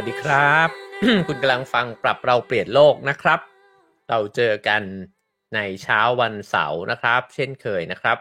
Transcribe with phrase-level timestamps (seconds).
[0.00, 0.68] วัสดีครับ
[1.28, 3.40] คุณกำลังฟังปรับเราเปลี่ยนโลกนะครับ
[4.10, 4.82] เราเจอกัน
[5.54, 8.18] ในเช้าวันเสาร์นะครับ เช่นเคยนะครับ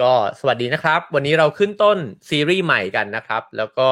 [0.00, 1.98] ก็สวัสดีนะครับ วันนี้เราขึ้นต้น
[2.28, 3.88] ซีรีส์ใหม่กันนะครับ แล้วก็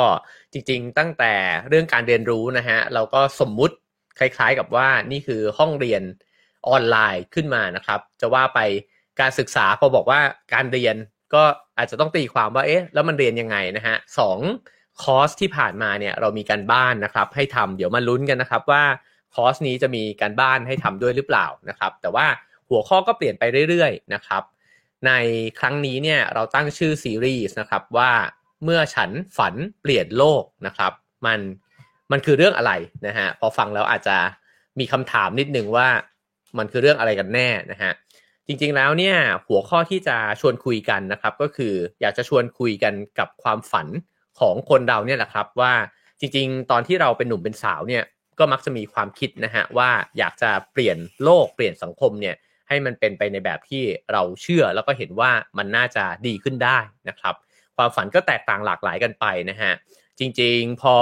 [0.53, 1.35] จริงๆ ตั้งแต่
[1.69, 3.75] เรื่องการเรียนรู้นะฮะเราก็สมมุติ
[4.19, 6.03] คล้ายๆกับว่านี่คือห้องเรียน
[6.69, 8.61] ออนไลน์ขึ้นมานะครับ จะว่าไป
[9.21, 10.21] การศึกษาพอบอกว่า
[10.55, 10.97] การเรียน
[11.35, 11.43] ก็
[11.79, 14.39] อาจจะต้องตีความว่าเอ๊ะแล้วมันเรียนยังไงนะฮะสอง
[15.03, 18.85] คอร์สที่ผ่านมาเนี่ยเรามีการบ้านนะครับ ให้ทำเดี๋ยวมาลุ้นกันนะครับว่า
[19.35, 22.27] คอร์สนี้จะมีการบ้านให้ทำด้วยหรือเปล่านะครับ แต่ว่า
[22.69, 24.43] หัวข้อก็เปลี่ยนไปเรื่อยๆนะครับ
[25.07, 25.13] ใน
[25.59, 28.11] ครั้งนี้เนี่ยเราตั้งชื่อซีรีส์นะครับว่า
[28.65, 30.93] เมื่อฉันฝันเปลี่ยนโลกนะครับ
[31.27, 31.41] มัน
[32.13, 32.73] มันคือเรื่องอะไร
[33.07, 34.17] นะฮะพอฟังแล้วอาจจะ
[34.79, 35.89] มีคำถามนิดนึงว่า
[36.59, 37.93] มันคือเรื่องอะไรกันแน่นะฮะ
[38.47, 39.17] จริงๆแล้วเนี่ย
[39.49, 43.89] หัวข้อที่จะชวนคุยกันนะครับ ก็คืออยากจะชวนคุยกันกับความฝัน
[44.41, 45.73] ของคนเราเนี่ยแหละครับว่า
[46.21, 48.05] จริงๆ ตอนที่เราเป็นหนุ่มเป็นสาวเนี่ย
[48.39, 52.37] ก็มักจะมีความคิดนะฮะว่าอยากจะเปลี่ยนโลกเปลี่ยนสังคมเนี่ย
[52.69, 57.35] ให้มันเป็นไปในแบบที่เราเชื่อแล้วก็เห็นว่ามันน่าจะดีขึ้นได้นะครับ
[57.77, 59.73] ความฝันก็แตกต่างหลากหลายกันไปนะฮะ
[60.19, 60.97] จริงๆพอ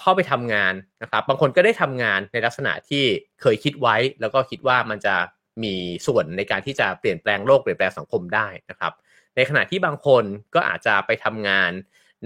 [0.00, 3.04] เข้าไปทำงานนะครับ บางคนก็ได้ทำงานในลักษณะที่
[3.40, 5.14] เคยคิดไว้ แล้วก็คิดว่ามันจะ
[5.62, 5.74] มี
[6.06, 8.92] ส่วนในการที่จะเปลี่ยนแปลงโลกเปลี่ยนแปลงสังคมได้นะครับ
[9.36, 11.70] ในขณะที่บางคนก็อาจจะไปทำงาน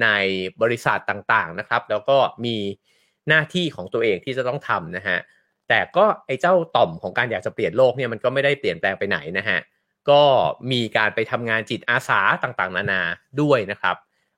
[0.03, 0.09] ใน
[0.63, 2.57] บริษัทต่างๆนะครับ แล้วก็มี
[3.29, 5.19] หน้าที่ของตัวเองที่จะต้องทำนะฮะ
[5.69, 9.59] แต่ก็ไอ้เจ้าต่อมของการอยากจะเปลี่ยนโลกเนี่ยมันก็ไม่ได้เปลี่ยนแปลงไปไหนนะฮะ
[10.11, 10.23] ก็
[10.73, 13.03] มีการไปทำงานจิตอาสาต่างๆ นานา
[13.41, 13.97] ด้วยนะครับ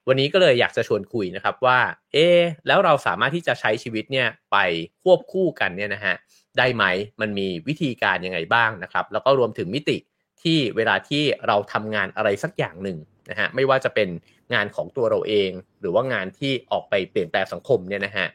[0.08, 1.78] วันนี้ก็เลยอยากจะชวนคุยนะครับว่า
[2.12, 2.26] เอ๊
[2.66, 4.56] แล้วเราสามารถที่จะใช้ชีวิตเนี่ยไป
[5.02, 6.14] ควบคู่กันเนี่ยนะฮะ
[6.58, 6.84] ได้ไหม
[7.20, 9.96] มันมีวิธีการยังไงบ้างนะครับ แล้วก็รวมถึงมิติ
[10.42, 12.98] ที่เวลาที่เราทำงานอะไรสักอย่างหนึ่ง
[13.30, 14.08] นะฮะไม่ว่าจะเป็น
[14.54, 18.26] งานของตัวเราเอง หรือว่างานที่ออกไปเปลี่ยนแปลงสังคมเนี่ยนะฮะ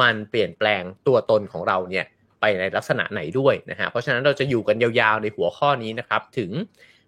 [0.00, 2.04] มันเปลี่ยนแปลงตัวตนของเราเนี่ย
[2.40, 6.50] ไปในลักษณะไหนด้วยนะฮะเพราะฉะนั้นเราจะอยู่กันยาวๆในหัวข้อนี้นะครับถึง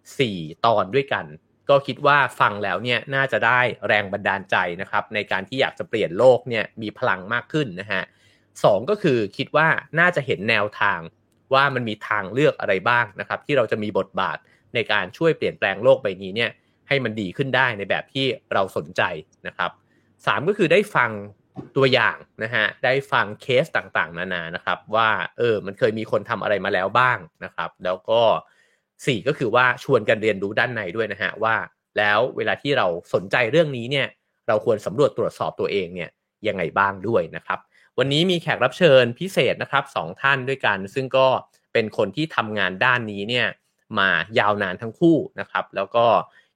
[0.05, 1.27] 4 ตอนด้วยกัน
[1.69, 8.03] ก็คิดว่าฟังแล้วเนี่ยน่าจะได้แรงบันดาลใจนะครับในการที่อยากจะเปลี่ยนโลกเนี่ยมีพลังมากขึ้นนะฮะ
[8.65, 9.69] สองก็คือคิดว่า
[9.99, 11.01] น่าจะเห็นแนวทาง
[11.55, 14.39] ว่ามันมีทางเลือกอะไรบ้างนะครับที่เราจะมีบทบาท
[14.75, 16.51] ในการช่วยเปลี่ยนแปลงโลกใบนี้เนี่ย
[16.89, 19.03] ให้มันดีขึ้นได้ในแบบที่เราสนใจ
[19.47, 19.71] นะครับ
[20.27, 21.11] สามก็คือได้ฟัง
[21.77, 25.09] ตัวอย่างนะฮะได้ฟังเคสต่างๆ นานานะครับ ว่า
[25.39, 28.21] เออมันเคยมีคนทำอะไรมาแล้วบ้างนะครับ แล้วก็
[29.07, 31.57] สี่ก็คือว่าชวนกันเรียนรู้ด้านในด้วยนะฮะว่า
[31.99, 34.09] แล้วเวลาที่เราสนใจเรื่องนี้เนี่ย
[34.49, 36.11] เราควรสำรวจตรวจสอบตัวเองเนี่ย
[36.49, 37.59] ยังไงบ้างด้วยนะครับ
[37.99, 41.29] วันนี้มีแขกรับเชิญพิเศษนะครับสองท่านด้วยกัน ซึ่งก็
[41.73, 43.47] เป็นคนที่ทำงานด้านนี้เนี่ย
[43.99, 44.09] มา
[44.39, 46.07] ยาวนานทั้งคู่นะครับ แล้วก็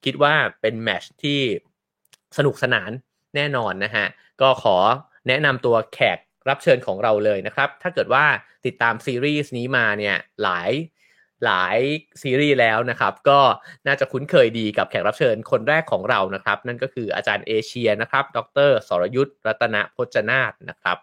[0.04, 1.40] คิดว่าเป็นแมชที่
[2.36, 2.90] สนุกสนาน
[3.36, 4.06] แน่นอนนะฮะ
[4.40, 4.76] ก็ขอ
[5.28, 8.24] แนะนำตัวแขกรับเชิญของเราเลยนะครับ ถ้าเกิดว่า
[8.66, 10.70] ติดตามซีรีส์นี้มาเนี่ยหลาย
[11.44, 11.78] หลาย
[12.22, 13.40] ซีรีส์แล้วนะครับ ก็
[13.86, 18.38] น่าจะคุ้นเคยดีกับแขกรับเชิญคนแรกของเรานะครับ นั่นก็คืออาจารย์เอเชียนะครับ ด
[18.68, 20.98] รสรยุทธ์รัตนพจนาตนะครับ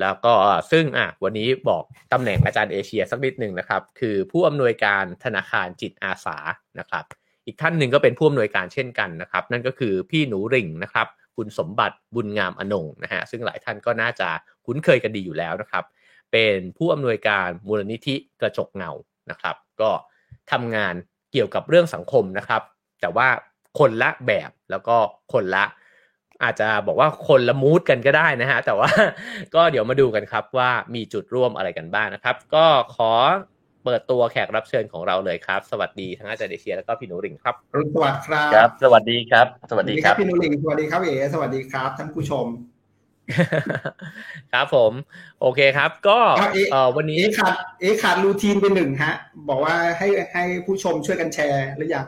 [0.00, 0.34] แล้วก็
[0.72, 1.82] ซึ่งอะวันนี้บอก
[2.12, 6.36] ตำแหน่งอาจารย์เอเชียสักนิดหนึ่งนะครับ คือผู้อำนวยการธนาคารจิตอาสา
[6.78, 7.04] นะครับ
[7.48, 14.28] อีกท่านหนึ่งก็เป็นผู้อำนวยการเช่นกันนะครับ นั่นก็คือพี่หนูริ่งนะครับ คุณสมบัติบุญงามอนงนะฮะซึ่งหลายท่านก็น่าจะ
[14.66, 15.84] คุ้นเคยกันดีอยู่แล้วนะครับ
[16.32, 18.90] เป็นผู้อำนวยการมูลนิธิกระจกเงา
[19.30, 19.90] นะครับ ก็
[20.52, 20.94] ทำงาน
[21.32, 22.62] เกี่ยวกับเรื่องสังคมนะครับ
[23.00, 23.28] แต่ว่า
[23.78, 24.96] คนละแบบแล้วก็
[25.32, 25.64] คนละ
[26.42, 28.90] อาจจะบอกว่าคนละมูดกันก็ได้นะฮะแต่ว่า
[29.54, 32.66] ก็เดี๋ยวมาดูกันครับว่ามีจุดร่วมอะไรกันบ้างนะครับ ก็
[32.96, 33.12] ขอ
[33.88, 42.46] เปิดตัวแขกรับเชิญของเราเลยครับ สวัสดีทั้งอาจารย์เดเชียแล้วก็พี่หนูริงครับรุสวัสดีครับครับ สวัสดีครับ สวัสดีครับพี่หนูริงสวัสดีครับเอ๋สวัสดีครับท่านผู้ชม
[44.52, 44.92] ครับผม
[45.40, 46.18] โอเคครับ ก็
[46.72, 49.14] เออวันนี้เอขาดเอขาดรูทีนเป็นหนึ่งฮะ
[49.48, 52.06] บอกว่าให้ให้ผู้ชมช่วยกันแชร์หรือยัง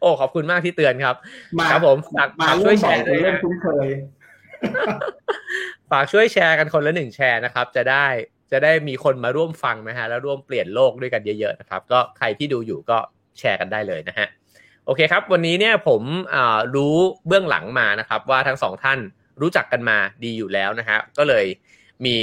[0.00, 1.16] โอ้ขอบคุณมากที่เตือนครับ
[1.70, 3.88] ครับผมฝากมาช่วยแชร์เรื่องคุ้นเคย
[5.90, 8.06] ฝากช่วยแชร์กันคนละหนึ่งแชร์นะครับ จะได้
[8.52, 12.98] จะได้มีคนมาร่วมฟังนะฮะแล้วร่วมเปลี่ยนโลกด้วยกันเยอะๆนะครับ ก็ใครที่ดูอยู่ก็
[13.38, 14.26] แชร์กันได้เลยนะฮะ
[14.86, 16.02] โอเคครับ วันนี้เนี่ยผม
[16.74, 18.98] รู้เบื้องหลังมานะครับ ว่าทั้งสองท่าน
[19.40, 21.46] รู้จักกันมาดีอยู่แล้วนะฮะก็เลย
[22.06, 22.18] มี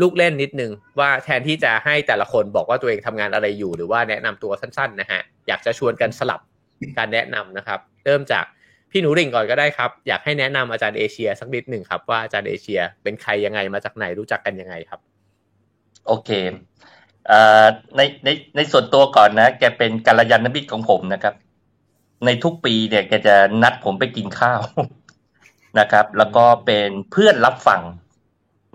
[0.00, 6.40] ลูกเล่นนิดนึงว่าแทนที่จะให้แต่ละคนบอกว่าตัวเองทำงานอะไรอยู่ หรือว่าแนะนำตัวสั้นๆนะฮะอยากจะชวนกันสลับ
[6.98, 8.44] การแนะนำนะครับ เริ่มจาก
[8.90, 15.00] พี่หนูริ่งก่อนก็ได้ครับ อยากให้แนะนำอาจารย์เอเชียสักนิดหนึ่งครับ ว่าอาจารย์เอเชียเป็นใครยังไงมาจากไหนรู้จักกันยังไงครับ
[16.06, 16.30] โอเค
[17.30, 17.32] อ
[17.96, 21.34] ในในในส่วนตัวก่อนนะ แกเป็นกัลยาณมิตรของผมนะครับ
[22.24, 24.60] ในทุกปีเนี่ยแกจะนัดผมไปกินข้าว
[25.80, 27.82] นะครับ แล้วก็เป็นเพื่อนรับฟัง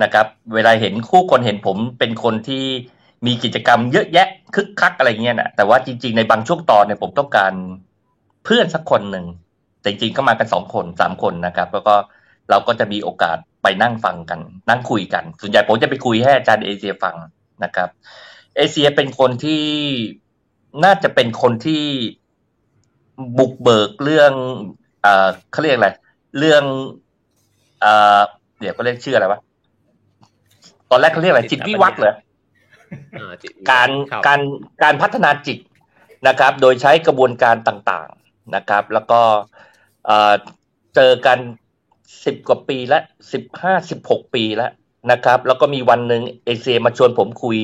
[0.04, 2.66] นะครับ เวลาเห็นคู่คนเห็นผมเป็นคนที่
[3.26, 7.54] มีกิจกรรมเยอะแยะคึกคักอะไรเงี้ยนะแต่ว่าจริง ๆ ในบางช่วงตอนเนี่ยผมต้องการ
[8.46, 9.43] เพื่อนสักคนหนึ่งแต่
[9.86, 11.96] จริงๆก็มากันสองคนสามคนนะครับ แล้วก็
[12.50, 14.40] เราก็จะมีโอกาสไปนั่งฟังกัน
[14.70, 17.16] นั่งคุยกัน ส่วนใหญ่ผมจะไปคุยให้อาจารย์เอเชียฟัง
[17.64, 17.90] นะครับ
[18.56, 19.64] เอเชียเป็นคนที่
[20.84, 21.84] น่าจะเป็นคนที่
[23.38, 24.34] บุกเบิกเรื่อง
[25.02, 25.90] เอ่อเขาเรียกอะไร
[26.40, 26.64] เรื่อง
[27.82, 28.22] เอ่อ
[28.60, 29.40] เดี๋ยวเขาเรียกชื่ออะไรวะ
[30.90, 32.16] ตอนแรกเขาเรียกอะไรจิตวิวัฒน์เหรอ
[33.20, 34.40] อ่าจิตวิทยการคบการ
[34.84, 35.58] การพัฒนาจิต
[36.28, 39.22] นะครับ โดยใช้กระบวนการต่างๆนะครับ แล้วก็
[40.96, 41.38] เจอกัน
[42.26, 44.72] สิบกว่าปีแล้วสิบห้าสิบหกปีแล้ว
[45.12, 47.60] นะครับ แล้วก็มีวันหนึ่งเอเซมาชวนผมคุย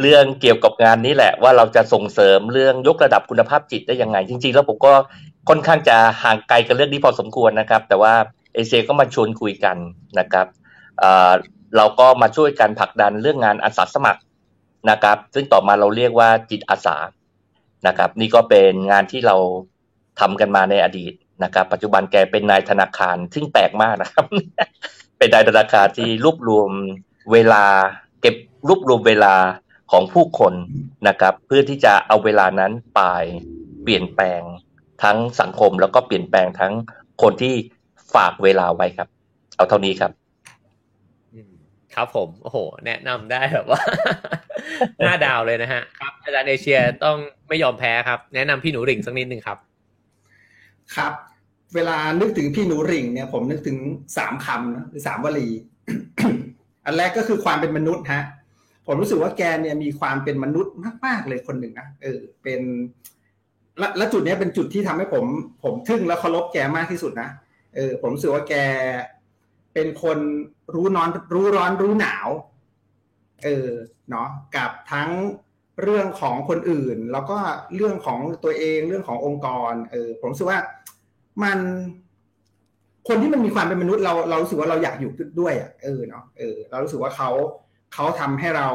[0.00, 4.92] เรื่องเกี่ยวกับงานนี้แหละ ว่าเราจะส่งเสริมเรื่องยกระดับคุณภาพจิตได้ยังไง จริง ๆ แล้วผมก็
[5.48, 8.14] ค่อนข้างจะห่างไกลกับเรื่องนี้พอสมควรนะครับ แต่ว่า
[8.54, 9.76] เอเซก็มาชวนคุยกัน
[10.18, 10.46] นะครับ
[10.98, 14.20] เเราก็มาช่วยกันผลักดันเรื่องงานอาสาสมัคร
[14.90, 16.96] นะครับ ซึ่งต่อมาเราเรียกว่าจิตอาสา
[17.86, 19.36] นะครับ นี่ก็เป็นงานที่เรา
[20.20, 21.12] ทำกันมาในอดีต
[21.44, 24.24] นะครับ ปัจจุบันแกเป็นนายธนาคารซึ่งแปลกมากนะครับ
[25.18, 26.70] เป็นนายธนาคารที่รวบรวม
[27.32, 27.64] เวลา
[28.20, 28.34] เก็บ
[28.68, 29.34] รวบรวมเวลา
[29.92, 30.54] ของผู้คน
[31.08, 33.00] นะครับ เพื่อที่จะเอาเวลานั้นไป
[33.82, 34.42] เปลี่ยนแปลง
[35.02, 36.72] ทั้งสังคมแล้วก็เปลี่ยนแปลงทั้ง
[37.22, 37.54] คนที่
[38.14, 39.08] ฝากเวลาไว้ครับ
[39.56, 40.12] เอาเท่านี้ครับ
[41.94, 43.80] ครับผมโอ้โห แนะนำได้แบบว่า
[44.98, 47.16] หน้าดาวเลยนะฮะครับอาจารย์เอเชียต้อง
[47.48, 49.58] ไม่ยอมแพ้ครับ แนะนำพี่หนูริ่งสักนิดนึงครับ
[50.94, 51.12] ครับ
[51.74, 53.78] เวลานึกถึงพี่หนูริ่งเนี่ยผมนึกถึง
[54.16, 55.48] สามคำนะหรือสามวลี
[56.84, 58.22] อันแรกก็คือความเป็นมนุษย์ฮะ
[58.86, 60.74] ผมรู้สึกว่าแกเนี่ยมีความเป็นมนุษย์
[61.06, 62.60] มาก ๆ เลยคนหนึ่งนะเออเป็น
[63.78, 65.24] และและจุดนี้เป็นจุดที่ทำให้ผม
[65.64, 67.28] ผมทึ่งและเคารพแกมากที่สุดนะ
[67.74, 68.54] เออผมรู้สึกว่าแก
[69.74, 70.18] เป็นคน
[70.74, 72.28] รู้นอนรู้ร้อนรู้หนาว
[73.44, 73.70] เออ
[74.10, 75.10] เนาะกับทั้ง
[75.82, 77.38] เรื่องของคนอื่น แล้วก็
[77.74, 80.60] เรื่องของตัวเองเรื่องขององค์กรเออผมรู้สึกว่า
[81.42, 81.58] มัน
[83.08, 87.30] คนที่มันมีความเป็นมนุษย์เราเรารู้สึกว่าเราอยากอยู่ด้วยอะเออเนาะเออเรารู้สึกว่าเขา
[87.94, 88.68] เขาทำให้เรา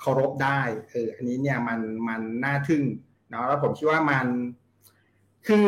[0.00, 0.60] เคารพได้
[0.90, 2.82] เอออันนี้เนี่ยมันมันน่าทึ่ง
[3.30, 4.26] เนาะแล้วผมคิดว่ามัน
[5.46, 5.66] คือ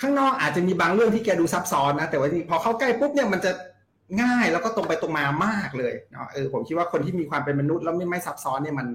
[0.00, 3.52] ข้างนอกอาจจะมีบางเรื่องที่แกดูซับซ้อนนะแต่ว่าพอเข้าใกล้ปุ๊บเนี่ยมันจะ
[4.20, 8.88] ง่ายแล้วก็ตรงไปตรงมามากเลยเนาะเออผมคิดว่าคนที่มีความเป็นมนุษย์แล้วไม่ไม่ซับซ้อนเนี่ยมัน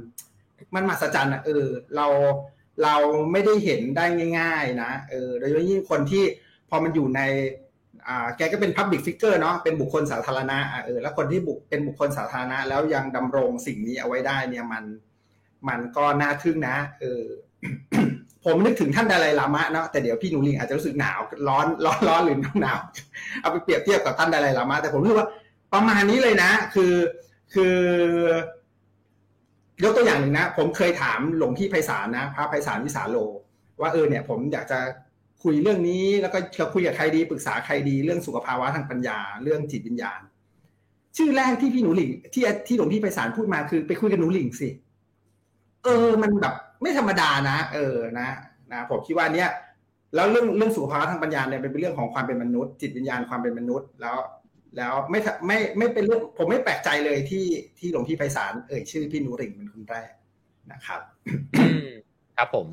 [0.76, 1.66] มันมหัศจรรย์อะเออ
[1.96, 2.08] เรา
[2.84, 2.96] เรา
[3.32, 4.06] ไม่ได้เห็นได้
[4.40, 6.24] ง่าย ๆ นะเออโดยเฉพาะยิ่งคนที่
[6.70, 7.22] พอมันอยู่ใน
[8.08, 14.84] อ่าแกก็เป็น Public Figure เนาะเป็นบุคคลสาธารณะอะเออแล้วคนที่บุกเป็นบุคคลสาธารณะ แล้วยังดำรงสิ่งนี้เอาไว้ได้เนี่ยมัน
[15.70, 17.24] มันก็น่าทึ่งนะ เออ
[18.48, 22.80] ผมนึกถึงท่านดาไลลามะเนาะแต่เดี๋ยวพี่หนูลิงอาจจะรู้สึกหนาวร้อนร้อนร้อนหรือหนาว
[23.42, 25.30] เอาไปเปรียบเทียบกับท่านดาไลลามะแต่ผมรู้สึกว่า
[25.74, 26.94] ประมาณนี้เลยนะ คือ
[27.54, 27.78] คือ
[29.84, 33.18] ยกตัวอย่างหนึ่งนะ ผมเคยถามหลวงพี่ไพศาลนะ พระไพศาลวิสาโล
[33.82, 34.80] ว่าเออเนี่ย ผมอยากจะ
[35.44, 40.20] คุยเรื่องนี้ แล้วก็จะคุยกับใครดีปรึกษาใครดีเรื่องสุขภาวะทางปัญญา เรื่องจิตวิญญาณ
[41.18, 44.70] ชื่อแรกที่พี่หนูหลิงที่ที่หลวงพี่ไพศาลพูดมาคือ ไปคุยกับหนูหลิงสิ
[45.84, 48.30] เออ มันแบบ ไม่ธรรมดานะ เออนะ
[48.72, 49.50] นะผมคิดว่าเนี้ย
[50.16, 54.18] แล้วเรื่องเรื่องสุขภาวะทางปัญญาเนี่ยเป็นเรื่องของความเป็นมนุษย์ จิตวิญญาณความเป็นมนุษย์ แล้ว
[54.78, 57.46] แล้วไม่ไม่ไม่เป็นเรื่องผมไม่แปลกใจเลยที่
[57.80, 60.12] ที่หลวงพี่ไพศาลเอ่ยชื่อพี่หนูหลิงเป็นคนแรก
[60.72, 61.02] นะครับ
[61.60, 61.90] อืม
[62.38, 62.68] ครับผม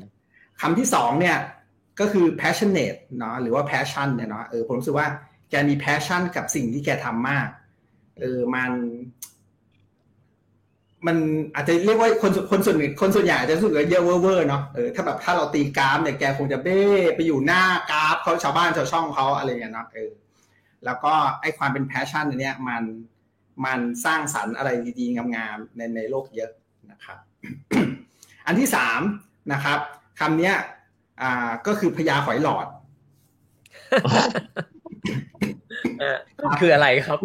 [0.61, 1.37] คำที่สองเนี่ย
[1.99, 5.07] ก็คือ passionate เนาะหรือว่า passion เนี่ยเนาะเออผมรู้สึกว่า
[5.49, 7.47] แกมี passion กับสิ่งที่แกทำมาก
[8.19, 8.71] เออมัน
[11.07, 11.17] มัน
[11.55, 16.79] อาจจะเรียกว่าคนคนส่วนคนส่วนใหญ่อาจจะรู้สึกว่าเยอะเวอร์เนาะเออถ้าแบบถ้าเราตีกราฟเนี่ยแกคงจะเบ้
[17.15, 20.11] ไปอยู่หน้ากราฟเขาชาวบ้านชาวช่องเขาอะไรเงี้ยเนาะเออ
[20.85, 22.83] แล้วก็ไอความเป็น passion อันเนี้ยมัน
[23.65, 24.69] มันสร้างสรรค์อะไร
[24.99, 26.51] ดีๆงามๆในในโลกเยอะ
[26.91, 27.17] นะครับ
[28.47, 29.01] อันที่สาม
[29.53, 29.79] นะครับ
[30.19, 30.55] คำเนี้ย
[31.21, 32.67] อ่าก็คือพญาหอยหลอด
[36.59, 37.19] คืออะไรครับ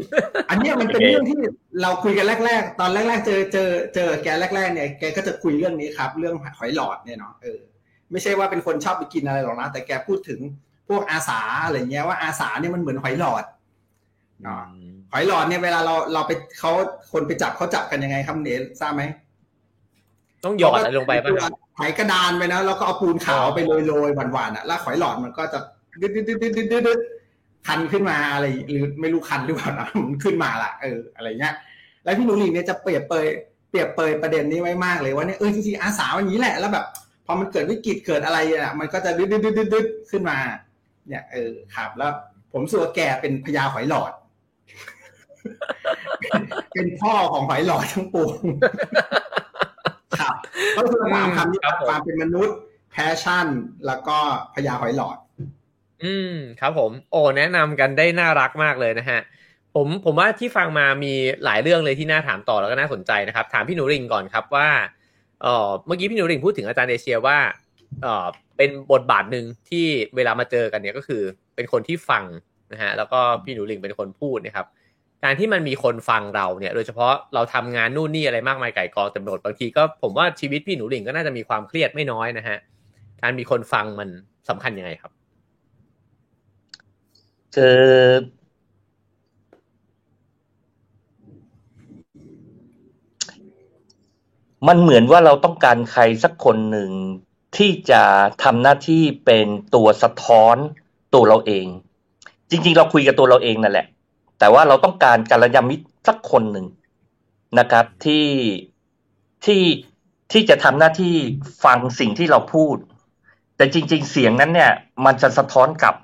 [0.51, 1.39] อันเนี้ยมันเป็นเรื่องที่
[1.83, 7.61] เราคุยกันแรก ๆ ตอนแรก ๆ เจอเจอเจอแกแรก ๆ เนี่ยแกก็จะคุยเรื่องนี้ครับ เรื่องหอยหลอดเนี่ยเนาะเออ
[8.11, 10.41] ไม่ใช่ว่าเป็นคนชอบไปกินอะไรหรอกนะแต่แกพูดถึง
[10.89, 13.45] พวกอาสาอะไรเงี้ยว่าอาสาเนี่ยมันเหมือนหอยหลอด
[14.43, 14.63] เนาะ
[15.13, 16.73] หอยหลอดเนี่ยเวลาเราเราไปเขา
[17.13, 18.49] คนไปจับเขาจับกันยังไงครับเน
[18.81, 19.03] ทราบไหม
[20.45, 25.59] ต้องหยอดอะไรลงไปป่ะครับหอยกระดานไปนะแล้วก็เอาปูนขาวไปโรยๆหวานๆอะแล้วหอยหลอดมันก็จะ
[26.01, 26.99] ดึดดึดดึดดึดดึดดึด
[27.67, 31.55] คันขึ้นมาอะไรหรือไม่รู้คันหรือเปล่านะมันขึ้นมาละเอออะไรเงี้ย
[32.05, 33.27] แล้วพี่หนูหลิงเนี่ยจะเปรียบเปย
[33.71, 36.87] เปรียบเปยประเด็นนี้ไว้มากเลยว่าเนี่ยเออจริงๆอาสาวันนี้แหละแล้วแบบ
[37.27, 40.39] พอมันเกิดวิกฤตเกิดอะไรอะมันก็จะดึดดึดดึดดึดดึดขึ้นมา
[41.09, 42.11] เนี่ยเออครับแล้ว
[42.53, 44.13] ผมรู้สึกว่าแกเป็นพญาหอยหลอด
[46.73, 48.37] เป็นพ่อของหอยหลอดทั้งปวง
[50.21, 50.35] ครับ
[50.77, 52.57] ก็คือสามคำนี้ความเป็นมนุษย์
[52.93, 53.47] passion
[53.87, 54.19] แล้วก็
[54.55, 55.17] พญาหอยหลอด
[56.05, 59.21] อืมครับผม โอ้แนะนำกันได้น่ารักมากเลยนะฮะ
[59.75, 61.13] ผมผมว่าที่ฟังมามี
[61.45, 64.69] หลายเรื่องเลยที่น่าถามต่อแล้วก็น่าสนใจนะครับ ถามพี่หนูหริ่งก่อนครับว่า
[65.43, 67.39] เออเมื่อกี้พี่หนูหริ่งพูดถึงอาจารย์เอเชียว่า
[68.03, 68.27] เออ
[68.57, 71.23] เป็นบทบาทหนึ่งที่เวลามาเจอกันเนี่ยก็คือ
[71.55, 72.25] เป็นคนที่ฟัง
[72.73, 74.67] นะฮะแล้วก็พี่หนูหริ่งเป็นคนพูดนะครับ
[75.25, 82.59] การที่มันมีคนฟังเราเนี่ย โดยเฉพาะเราทำงานนู่นนี่อะไรมากมายก่ายกองเต็มไปหมดบางทีก็ผมว่าชีวิตพี่หนูหริ่งก็น่าจะมีความเครียดไม่น้อยนะฮะ
[83.23, 84.09] การมีคนฟังมัน
[84.49, 85.13] สำคัญยังไงครับ
[87.57, 87.81] คือ
[94.69, 96.91] มันเหมือนว่าเราต้องการใครสักคนหนึ่ง
[97.57, 98.03] ที่จะ
[98.43, 100.57] ทำหน้าที่เป็นตัวสะท้อน
[101.15, 101.67] ตัวเราเอง
[102.51, 103.87] จริง ๆ เราคุยกับตัวเราเองนั่นแหละ
[104.39, 106.67] แต่ว่าเราต้องการการยามิตรสักคนหนึ่ง
[107.59, 108.27] นะครับ ที่
[109.45, 109.63] ที่
[110.33, 111.15] ที่จะทำหน้าที่
[111.65, 112.77] ฟังสิ่งที่เราพูด
[113.57, 114.73] แต่จริง ๆ เสียงนั้นเนี่ย
[115.05, 115.95] มันจะสะท้อนกลับ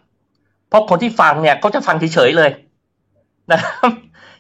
[0.68, 2.50] เพราะคนที่ฟังเนี่ยเขาจะฟังเฉยๆเลย
[3.52, 3.90] นะครับ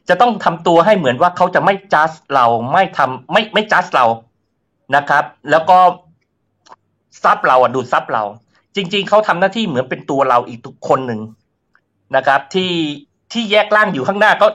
[0.08, 4.06] จะต้องทำตัวให้เหมือนว่าเขาจะไม่จัดเราไม่ทำไม่ไม่จัดเรา
[4.96, 5.78] นะครับ แล้วก็
[7.22, 8.24] ซับเราอะดูซับเรา
[8.76, 11.20] จริง ๆเขาทำหน้าที่เหมือนเป็นตัวเราอีกทุกคนหนึ่ง
[12.16, 12.72] นะครับ ที่
[13.32, 14.46] ที่แยกร่างอยู่ข้างหน้าก็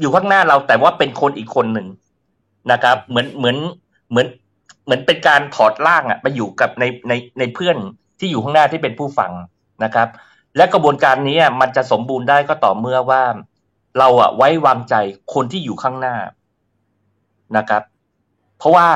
[0.00, 1.86] อยู่ข้างหน้าเรา แต่ว่าเป็นคนอีกคนหนึ่ง
[2.72, 3.56] นะครับ เหมือนเหมือน
[4.10, 4.26] เหมือน
[4.84, 7.76] เหมือนเป็นการถอดร่างอะมาอยู่กับในในในเพื่อน
[8.18, 9.32] ที่อยู่ข้างหน้าที่เป็นผู้ฟัง
[9.84, 10.08] นะครับ
[10.56, 13.22] และกระบวนการนี้มันจะสมบูรณ์ได้ก็ต่อเมื่อว่า
[13.98, 14.94] เราอะไว้วางใจ
[15.34, 16.16] คนที่อยู่ข้างหน้า
[17.56, 17.82] นะครับ
[18.58, 18.86] เพราะว่า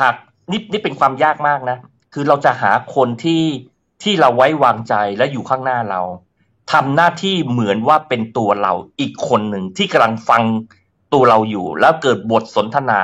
[0.00, 0.14] หาก
[0.50, 1.78] นี่นี่เป็นความยากมากนะ
[2.12, 3.42] คือเราจะหาคนที่
[4.02, 6.00] ที่เราไว้วางใจและอยู่ข้างหน้าเรา
[6.72, 10.42] ทำหน้าที่เหมือนว่าเป็นตัวเราอีกคนหนึ่งที่กำลังฟัง
[11.12, 13.00] ตัวเราอยู่ แล้วเกิดบทสนทนา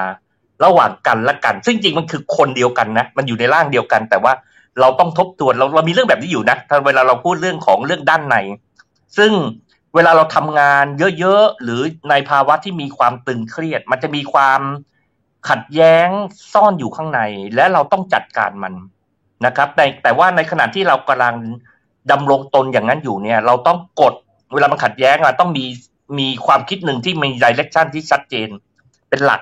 [0.64, 4.32] ระหว่างกันและกัน ซึ่งจริงมันคือคนเดียวกันนะ มันอยู่ในร่างเดียวกัน แต่ว่า
[4.80, 6.56] เราต้องทบทวนเราเรามีเรื่องแบบนี้อยู่นะ
[6.86, 8.36] เวลาเราพูดเรื่องของเรื่องด้านใน
[9.18, 9.32] ซึ่ง
[9.94, 10.84] เวลาเราทำงาน
[11.18, 14.60] เยอะๆ หรือในภาวะที่มีความตึงเครียด มันจะมีความ
[15.48, 16.08] ขัดแย้ง
[16.52, 17.20] ซ่อนอยู่ข้างใน
[17.54, 18.74] และเราต้องจัดการมัน
[19.46, 21.36] นะครับแต่แต่ว่าในขณะที่เรากำลัง
[22.10, 24.14] ดำรงตนอย่างนั้นอยู่เนี่ย เราต้องกด
[24.52, 25.64] เวลามันขัดแย้งอะต้องมี
[26.18, 28.48] มีความคิดหนึ่งที่มีดิเรกชันที่ชัดเจน
[29.08, 29.40] เป็นหลัก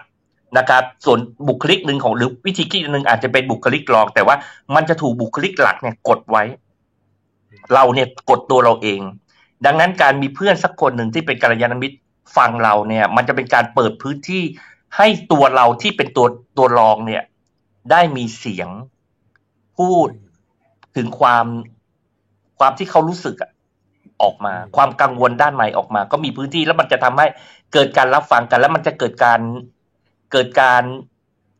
[0.58, 4.36] นะครับ ส่วนบุคลิกหนึ่งของหรือวิธีคิดหนึ่งอาจจะเป็นบุคลิกรอง แต่ว่า
[4.74, 6.44] มันจะถูกบุคลิกหลักเนี่ยกดไว้
[7.74, 9.00] เราเนี่ยกดตัวเราเอง
[9.66, 11.96] ดังนั้นการมีเพื่อนสักคนหนึ่งที่เป็นกัลยาณมิตร
[12.36, 14.42] ฟังเราเนี่ย มันจะเป็นการเปิดพื้นที่
[14.96, 16.26] ให้ตัวเราที่เป็นตัว
[16.58, 17.22] ตัวรองเนี่ย
[17.90, 18.68] ได้มีเสียง
[19.78, 20.08] พูด
[20.96, 21.46] ถึงความ
[22.58, 23.36] ความที่เขารู้สึก
[24.22, 27.26] ออกมา ความกังวลด้านใหม่ออกมา ก็มีพื้นที่แล้วมันจะทำให้
[27.72, 29.40] เกิดการรับฟังกัน แล้วมันจะเกิดการ
[30.32, 30.82] เกิดการ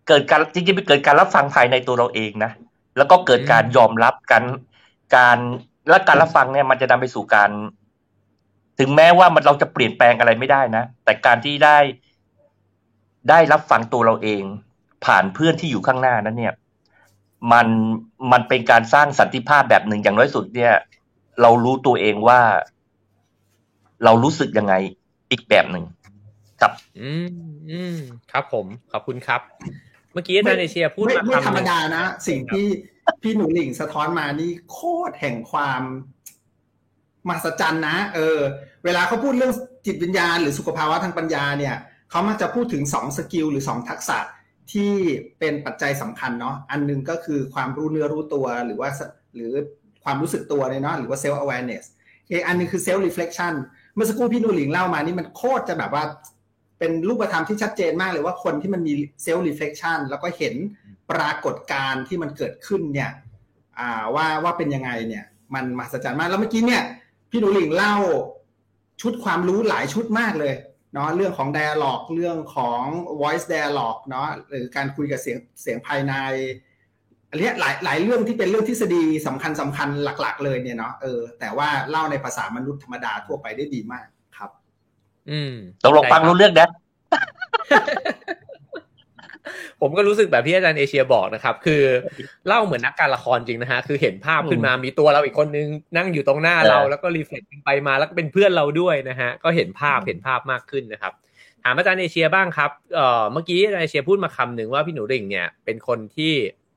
[0.08, 2.52] เกิดการจริงๆเกิดการรับฟังภายในตัวเราเองนะ
[2.96, 4.42] แล้วก็เกิดการยอมรับกัน
[5.16, 5.38] การ
[5.88, 7.50] และการรับฟังเนี่ยมันจะนำไปสู่การ
[8.78, 11.78] ถึงแม้ว่ามันเราจะเปลี่ยนแปลงอะไรไม่ได้นะแต่การที่ได้
[13.30, 14.42] ได้รับฟังตัวเราเอง
[15.04, 16.54] ผ่านเพื่อนที่อยู่ข้างหน้านั้นเนี่ย
[17.52, 17.66] มัน
[18.32, 20.75] มันเป็นการสร้างสันติภาพแบบหนึ่งอย่างน้อยสุดเนี่ย
[21.40, 22.40] เรารู้ตัวเองว่า
[24.04, 24.75] เรารู้สึกยังไง
[25.30, 25.85] อีกแบบหนึ่ง
[26.60, 27.28] ครับ อืม
[27.70, 27.96] อืม
[28.32, 29.40] ครับผมขอบคุณครับ
[30.12, 32.66] เมื่อกี้อาจารย์เอเชียพูดมาไม่ธรรมดานะ สิ่งที่
[33.22, 35.82] พี่หนูหลิงสะท้อนมานี่โคตรแห่งความ
[37.28, 38.38] มหัศจรรย์นะ เออ
[38.84, 39.52] เวลาเขาพูดเรื่อง
[39.86, 41.76] จิตวิญญาณหรือสุขภาวะทางปัญญาเนี่ย
[42.10, 44.18] เขามักจะพูดถึงสองสกิลหรือสองทักษะ
[44.72, 44.92] ที่
[45.38, 48.90] เป็นปัจจัยสำคัญเนาะอันนึงก็คือความรู้เนื้อรู้ตัวหรือว่า
[49.34, 49.52] หรือ
[50.04, 51.84] ความรู้สึกตัวเนี่ยเนาะหรือว่า self awareness
[52.28, 53.54] อีกอันนึงคือ self reflection
[53.94, 56.04] เมื่อสักครู่พี่นูหลิงเล่ามานี่มันโคตรจะแบบว่า
[56.78, 58.92] เป็นรูปธรรมที่ชัดเจนมากเลยว่าคนที่มันมี
[59.25, 60.54] self reflection แล้วก็เห็น
[61.11, 63.11] ปรากฏการณ์ที่มันเกิดขึ้นเนี่ย
[64.14, 66.83] ว่าว่าเป็นยังไงเนี่ย มันมหัศจรรย์มากแล้วเมื่อกี้เนี่ย
[67.30, 67.95] พี่หนูหลิงเล่า
[69.02, 70.54] ชุดความรู้หลายชุดมากเลย
[70.95, 72.83] เนาะเรื่องของ dialog เรื่องของ
[73.21, 76.14] voice dialog เนาะหรือการคุยกับเสียงเสียงภายใน
[77.30, 84.15] อันนี้หลายหลายเรื่องที่เป็นเรื่องทฤษฎีสำคัญสำคัญหลัก ๆ เลยเนี่ยเนาะเออแต่ว่าเล่าในภาษามนุษย์ธรรมดาทั่วไปได้ดีมากครับ
[85.30, 85.54] อืม
[85.85, 86.68] ตกลงฟังรู้เรื่องนะ
[89.80, 91.83] ผมก็รู้สึกแบบที่อาจารย์เอเชียบอกนะครับ คือ
[92.47, 101.12] เล่าเหมือนนักการละครจริงนะฮะ คือเห็นภาพขึ้นมามีตัวเราอีกคนนึงนั่งอยู่ตรงหน้าเราแล้วก็ reflect ไปมาแล้วก็เป็นเพื่อนเราด้วยนะฮะ ก็เห็นภาพเห็นภาพมากขึ้นนะครับ
[101.64, 106.33] ถามอาจารย์เอเชียบ้างครับเอ่อเมื่อกี้อาจารย์เอเชียพูดมาคำหนึ่งว่าพี่หนูหริ่งเนี่ยเป็นคนที่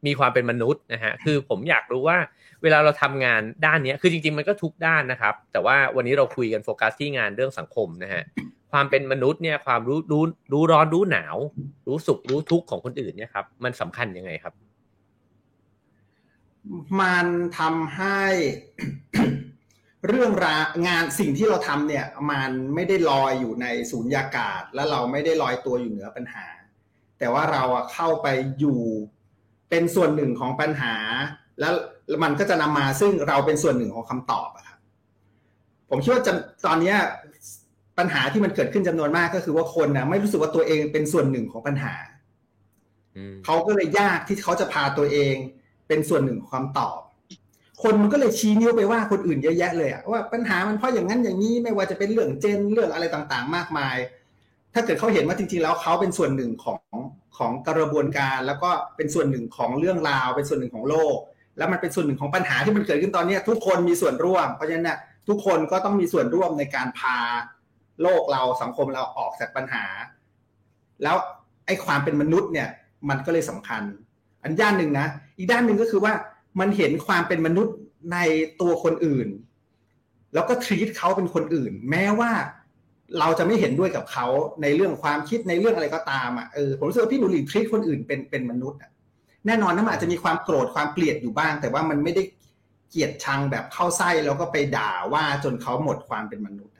[0.05, 2.17] มีความเป็นมนุษย์นะฮะ คือผมอยากรู้ว่า
[2.63, 8.23] เวลาเราทำงานด้านนี้คือจริง ๆ มันก็ทุกด้านนะครับ แต่ว่าวันนี้เราคุยกันโฟกัสที่งานเรื่องสังคมนะฮะ
[8.71, 11.35] ความเป็นมนุษย์เนี่ยความรู้รู้รู้ร้อนรู้หนาว
[11.87, 14.53] รู้สุขรู้ทุกข์ของคนอื่นเนี่ยครับ มันสำคัญยังไงครับ
[17.01, 17.25] มัน
[17.59, 18.21] ทำให้
[20.07, 26.45] เรื่องรางานสิ่งที่เราทำเนี่ย มันไม่ได้ลอยอยู่ในสูญญากาศ และเราไม่ได้ลอยตัวอยู่เหนือปัญหา
[27.19, 27.63] แต่ว่าเรา
[27.93, 28.27] เข้าไป
[28.59, 28.81] อยู่
[29.69, 30.95] เป็นส่วนหนึ่งของปัญหา
[31.59, 31.69] แล้
[32.15, 34.77] วมันก็จะนำมาซึ่งเราเป็นส่วนหนึ่งของคำตอบอะครับ
[35.89, 36.23] ผมคิดว่า
[36.65, 36.93] ตอนนี้
[37.97, 41.93] ปัญหาที่มันเกิดขึ้นจำนวนมากก็คือว่าคนนะไม่รู้สึกว่าตัวเองเป็นส่วนหนึ่งของปัญหา
[43.45, 45.35] เขาก็เลยยากที่เขาจะพาตัวเอง
[45.87, 46.99] เป็นส่วนหนึ่งของคำตอบ
[47.83, 53.95] คนมันก็เลยชี้นิ้วไปว่าคนอื่นเยอะแยะเลยอะว่าปัญหามันเพราะอย่างนั้นอย่างนี้ไม่ว่าจะเป็นเรื่องเจนเรื่องอะไรต่างๆ มากมาย
[54.73, 56.79] ถ้าเกิดเขาเห็นว่าจริง ๆ แล้วเขาเป็นส่วนหนึ่งของ
[57.37, 61.17] ของกระบวนการ แล้วก็เป็นส่วนหนึ่งของเรื่องราว เป็นส่วนหนึ่งของโลก
[61.59, 64.97] แล้วมันเป็นส่วนหนึ่งของปัญหาที่มันเกิดขึ้นตอนนี้ทุกคนมีส่วนร่วม เพราะฉะนั้นเนี่ย
[65.27, 67.17] ทุกคนก็ต้องมีส่วนร่วมในการพา
[68.01, 69.85] โลกเราสังคมเราออกจากปัญหา
[71.03, 71.15] แล้ว
[71.65, 72.69] ไอ้ความเป็นมนุษย์เนี่ย
[73.09, 73.83] มันก็เลยสำคัญ
[74.43, 76.13] อันด้านหนึ่งนะอีกด้านหนึ่งก็คือว่า
[76.59, 77.75] มันเห็นความเป็นมนุษย์
[78.13, 78.17] ใน
[78.61, 79.27] ตัวคนอื่น
[80.33, 82.31] แล้วก็ทรีตเขาเป็นคนอื่น แม้ว่า
[83.19, 84.27] เราจะไม่เห็นด้วยกับเขา
[84.61, 88.91] ในเรื่องความคิดในเรื่องอะไรก็ตามอะเออผมรู้สึกว่าพี่หนูหลีทรีตคนอื่นเป็นเป็นมนุษย์อะ
[89.47, 92.23] แน่นอนนะมันอาจจะมีความโกรธความเกลียดอยู่บ้าง แต่ว่ามันไม่ได้
[92.89, 96.75] เกลียดชังแบบเข้าไส้แล้วก็ไปด่าว่าจนเขาหมดความเป็นมนุษย์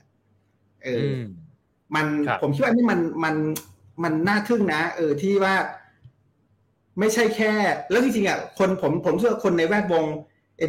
[0.84, 1.10] เออ
[1.96, 2.06] มัน
[2.42, 3.36] ผมคิดว่านี่มันมัน
[4.04, 5.56] มันน่าทึ่งนะ เออที่ว่า
[7.00, 7.51] ไม่ใช่แค่
[7.89, 10.06] แล้วจริงๆอะคนผมผมเชื่อคนในแวดวง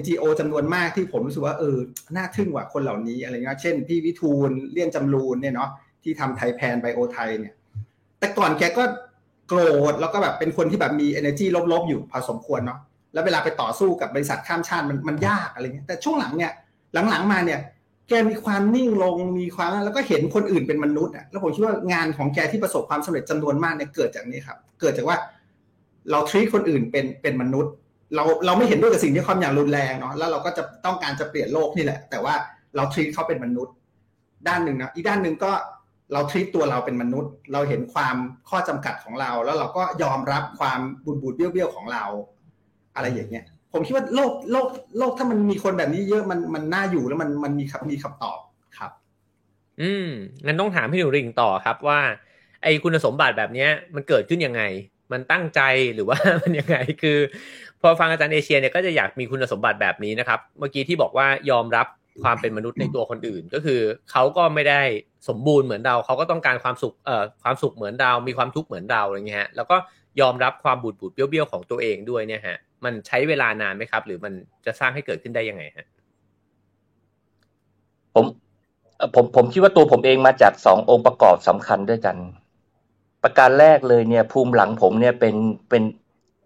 [0.00, 1.76] NGO จำนวนมากที่ผมรู้สึกว่าเออ
[2.16, 5.70] น่าทึ่งกว่าคนเหล่านี้อะไรเงี้ยเช่น พี่วิทูลเลี่ยนจำรูนเนี่ยเนาะ
[6.02, 7.54] ที่ทำไทยแพนไบโอไทยเนี่ย
[8.18, 8.84] แต่ก่อนแกก็
[9.50, 9.60] โกร
[9.92, 12.78] ธแล้วก็แบบเป็นคนที่แบบมี energy ลบๆอยู่พอสมควรเนาะ
[13.12, 16.52] แล้วเวลาไปต่อสู้กับบริษัทข้ามชาติมันมันยากอะไรเงี้ยแต่ช่วงหลังเนี่ย
[17.10, 17.60] หลังๆมาเนี่ย
[18.08, 25.16] แกมีความนิ่งลงมีความแล้วก็เห็นคนอื่นเป็นมนุษย์อะแล้วผมคิดว่างานของแกที่ประสบความสำเร็จจำนวนมากเนี่ยเกิดจากนี้ครับ เกิดจากว่า
[26.10, 27.72] เราทรีตคนอื่นเป็นเป็นมนุษย์
[28.14, 32.34] เราเราไม่เห็นด้วยกับสิ่งที่เขาอย่างรุนแรงเนาะแล้วเราก็จะต้องการจะเปลี่ยนโลกนี่แหละ แต่ว่า
[32.76, 33.74] เราทรีตเขาเป็นมนุษย์
[34.48, 35.52] ด้านหนึ่งนะอีกด้านหนึ่งก็
[36.12, 38.16] เราทรีตตัวเราเป็นมนุษย์ เราเห็นความ
[38.48, 42.04] ข้อจำกัดของเรา แล้วเราก็ยอมรับความบูดบูดเบี้ยวเบี้ยวของเรา
[42.94, 44.66] อะไรอย่างเงี้ย ผมคิดว่าโลกโลก
[44.98, 48.38] โลกถ้ามันมีคนแบบนี้เยอะมันมันน่าอยู่แล้วมันมันมีคำมีคำตอบ
[48.78, 48.90] ครับ
[49.80, 50.08] อืม
[50.46, 52.00] งั้นต้องถามพี่หนูริงต่อครับว่า
[52.62, 54.62] ไอคุณสมบัติแบบเนี้ย มันเกิดขึ้นยังไง
[55.12, 55.60] มันตั้งใจ
[55.94, 57.18] หรือว่ามันยังไงคือ
[57.80, 61.86] พอฟังอาจารย์เอเชียเนี่ยก็จะอยากมีคุณสมบัติแบบนี้นะครับ เมื่อกี้ที่บอกว่ายอมรับ
[62.22, 64.82] ความเป็นมนุษย์ในตัวคนอื่นก็คือเขาก็ไม่ได้
[65.28, 69.76] สมบูรณ์เหมือนเราเขาก็ต้องการความสุขเอ่อความสุขเหมือนเรา มีความทุกข์เหมือนเราอะไรเงี้ยฮะแล้วก็
[70.20, 74.32] ยอมรับความบูดบูดเบี้ยวๆของตัวเองด้วยเนี่ยฮะมันใช้เวลานานไหมครับ หรือมัน
[74.66, 75.86] จะสร้างให้เกิดขึ้นได้ยังไงฮะ
[78.14, 78.24] ผม
[79.14, 82.16] ผมผมคิดว่าตัวผมเองมาจากสององค์ประกอบสำคัญด้วยกัน
[83.22, 85.34] ประการแรกเลยเนี่ย ภูมิหลังผมเนี่ยเป็น
[85.70, 85.82] เป็น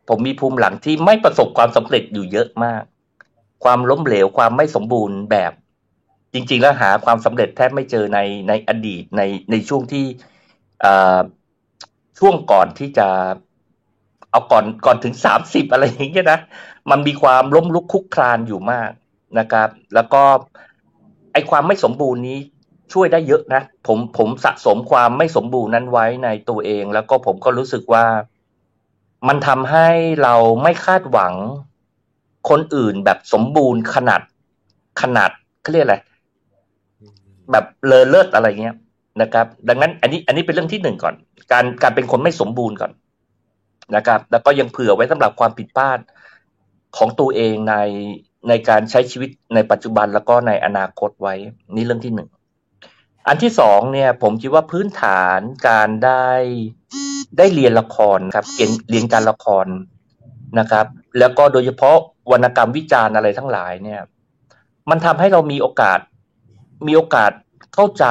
[0.08, 2.82] ผมมีภูมิหลังที่ไม่ประสบความสำเร็จอยู่เยอะมาก
[3.64, 5.52] ความล้มเหลวความไม่สมบูรณ์แบบ
[6.34, 8.18] จริง ๆ แล้วหาความสำเร็จแทบไม่เจอใน
[8.48, 10.06] ในอดีตในในช่วงที่
[12.18, 13.08] ช่วงก่อนที่จะ
[14.30, 16.40] เอาก่อนก่อนถึงสามสิบอะไรอย่างเงี้ยนะ
[16.90, 18.90] มันมีความล้มลุกคุกคลานอยู่มาก
[19.38, 20.22] นะครับ แล้วก็
[21.32, 22.38] ไอความไม่สมบูรณ์นี้
[22.92, 28.04] ช่วยได้เยอะนะ ผมผมสะสมความไม่สมบูรณ์นั้นไว้ในตัวเอง แล้วก็ผมก็รู้สึกว่า
[29.28, 29.88] มันทำให้
[30.22, 31.34] เราไม่คาดหวัง
[32.48, 34.20] คนอื่นแบบสมบูรณ์ขนาด
[35.00, 35.30] ขนาด
[35.62, 35.96] เขาเรียกอะไร
[37.52, 38.76] แบบเลอเลิศอะไรเงี้ย
[39.22, 41.14] นะครับ ดังนั้นอันนี้อันนี้เป็นเรื่องที่หนึ่งก่อน
[41.52, 42.92] การการเป็นคนไม่สมบูรณ์ก่อน
[43.96, 45.98] นะครับ แล้วก็ยังเผื่อไว้สำหรับความผิดพลาด
[46.96, 47.74] ของตัวเองใน
[48.48, 51.34] ในการใช้ชีวิตในปัจจุบันแล้วก็ในอนาคตไว้
[51.74, 52.28] นี่เรื่องที่หนึ่ง
[53.28, 56.28] อันที่สองเนี่ย ผมคิดว่าพื้นฐานการได้
[57.38, 59.66] ได้เรียนละครครับเรียนเรียนการละคร
[60.58, 60.86] นะครับ
[61.18, 61.96] แล้วก็โดยเฉพาะ
[62.32, 64.00] วรรณกรรมวิจารณ์อะไรทั้งหลายเนี่ย
[64.90, 65.98] มันทำให้เรามีโอกาส
[66.86, 67.30] มีโอกาส
[67.74, 68.06] เข้าใจ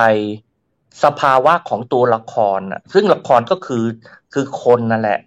[1.04, 2.60] สภาวะของตัวละคร
[2.94, 3.86] ซึ่งละครก็คือ
[4.34, 5.20] คือคนนั่นแหละ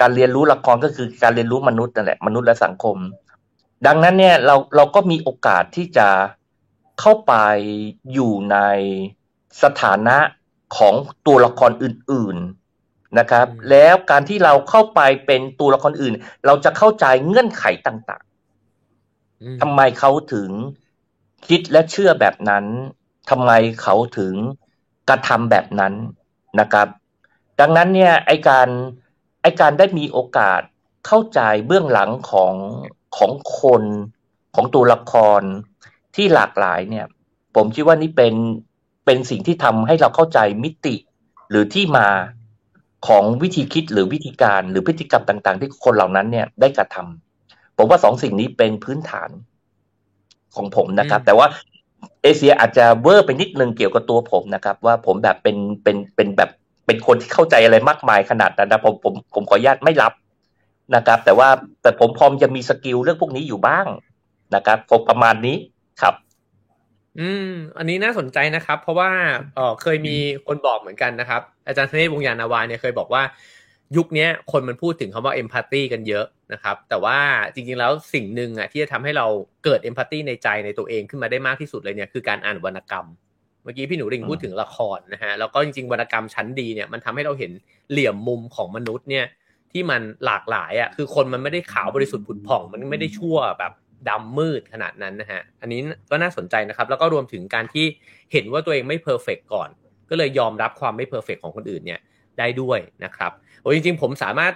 [0.00, 2.96] การเรียนรู้ละครก็คือการเรียนรู้มนุษย์นั่นแหละมนุษย์และสังคม
[3.86, 6.08] ดังนั้นเนี่ยเราเราก็มีโอกาสที่จะ
[7.00, 7.34] เข้าไป
[8.12, 8.58] อยู่ใน
[9.62, 10.16] สถานะ
[10.76, 10.94] ของ
[11.26, 12.36] ตัวละครอื่น
[13.18, 16.14] นะครับ แล้วการที่เราเข้าไปเป็นตัวละครอื่น
[16.46, 18.24] เราจะเข้าใจเงื่อนไขต่าง
[18.90, 20.48] ๆทำไมเขาถึง
[21.48, 22.64] คิดและเชื่อแบบนั้น
[23.30, 23.50] ทำไม
[23.82, 24.34] เขาถึง
[25.08, 25.94] กระทำแบบนั้น
[26.60, 26.88] นะครับ
[27.60, 28.68] ดังนั้นเนี่ยไอการ
[29.42, 30.60] ไอการได้มีโอกาส
[31.06, 32.54] เข้าใจเบื้องหลังของ
[33.16, 33.84] ของคน
[34.54, 35.42] ของตัวละคร
[36.16, 37.06] ที่หลากหลายเนี่ย
[37.56, 38.34] ผมคิดว่านี่เป็น
[39.06, 40.94] เป็นสิ่งที่ทำให้เราเข้าใจมิติ
[41.50, 42.08] หรือที่มา
[43.06, 49.30] ของวิธีคิดหรือวิธีการหรือพฤติกรรมต่าง ๆ ที่คนเหล่านั้นเนี่ยได้กระทำผมว่าสองสิ่งนี้เป็นพื้นฐาน
[50.56, 51.46] ของผมนะครับ แต่ว่า
[52.22, 56.50] เอเชียอาจจะเวอร์ไปนิดนึงเกี่ยวกับตัวผมนะครับ ว่าผมแบบเป็นเป็นเป็นแบบ
[56.86, 60.12] เป็นคนที่เข้าใจอะไรมากมายขนาดนั้นนะผมผมผมขออนุญาตไม่รับ
[60.94, 61.48] นะครับ แต่ว่า
[61.82, 63.86] แต่ผมพร้อมจะมีสกิลเรื่องพวกนี้อยู่บ้าง
[64.54, 65.56] นะครับผมประมาณนี้
[66.02, 66.14] ครับ
[67.20, 69.10] อืม อันนี้น่าสนใจนะครับ เพราะว่า
[69.54, 73.22] เออเคยมีคนบอกเหมือนกันนะครับ อาจารย์ธเนศวงยานาวาเนี่ยเคยบอกว่า
[73.96, 77.18] ยุคนี้คนมันพูดถึงคำว่าเอมพัตตีกันเยอะนะครับ แต่ว่า
[77.54, 79.26] จริงๆแล้วสิ่งหนึ่งอะที่จะทำให้เรา
[79.64, 83.06] เกิดเอมพัตตีในใจในตัวเองขึ้นมาได้มากที่สุดเลยเนี่ยคือการอ่านวรรณกรรม
[83.62, 87.52] เมื่อกี้พี่หนูริงพูดถึงละครนะฮะแล้วก็จริงๆวรรณกรรมชั้นดีเนี่ยมันทำให้เราเห็น
[87.90, 89.24] เหลี่ยมมุมของมนุษย์เนี่ย
[89.72, 93.72] ที่มันหลากหลายอะคือคนมันไม่ได้ขาวบริสุทธิ์ผุดผ่อง มันไม่ได้ชั่วแบบ
[94.08, 97.86] ดำมืดขนาดนั้นนะฮะอันนี้ก็น่าสนใจนะครับ แล้วก็รวมถึงการที่
[98.32, 99.68] เห็นว่าตัวเองไม่ perfect ก่อน
[100.10, 102.00] ก็เลยยอมรับความไม่ perfect ของคนอื่นเนี่ย
[102.38, 104.52] ได้ด้วยนะครับ โอ้จริงๆ ผมสามารถ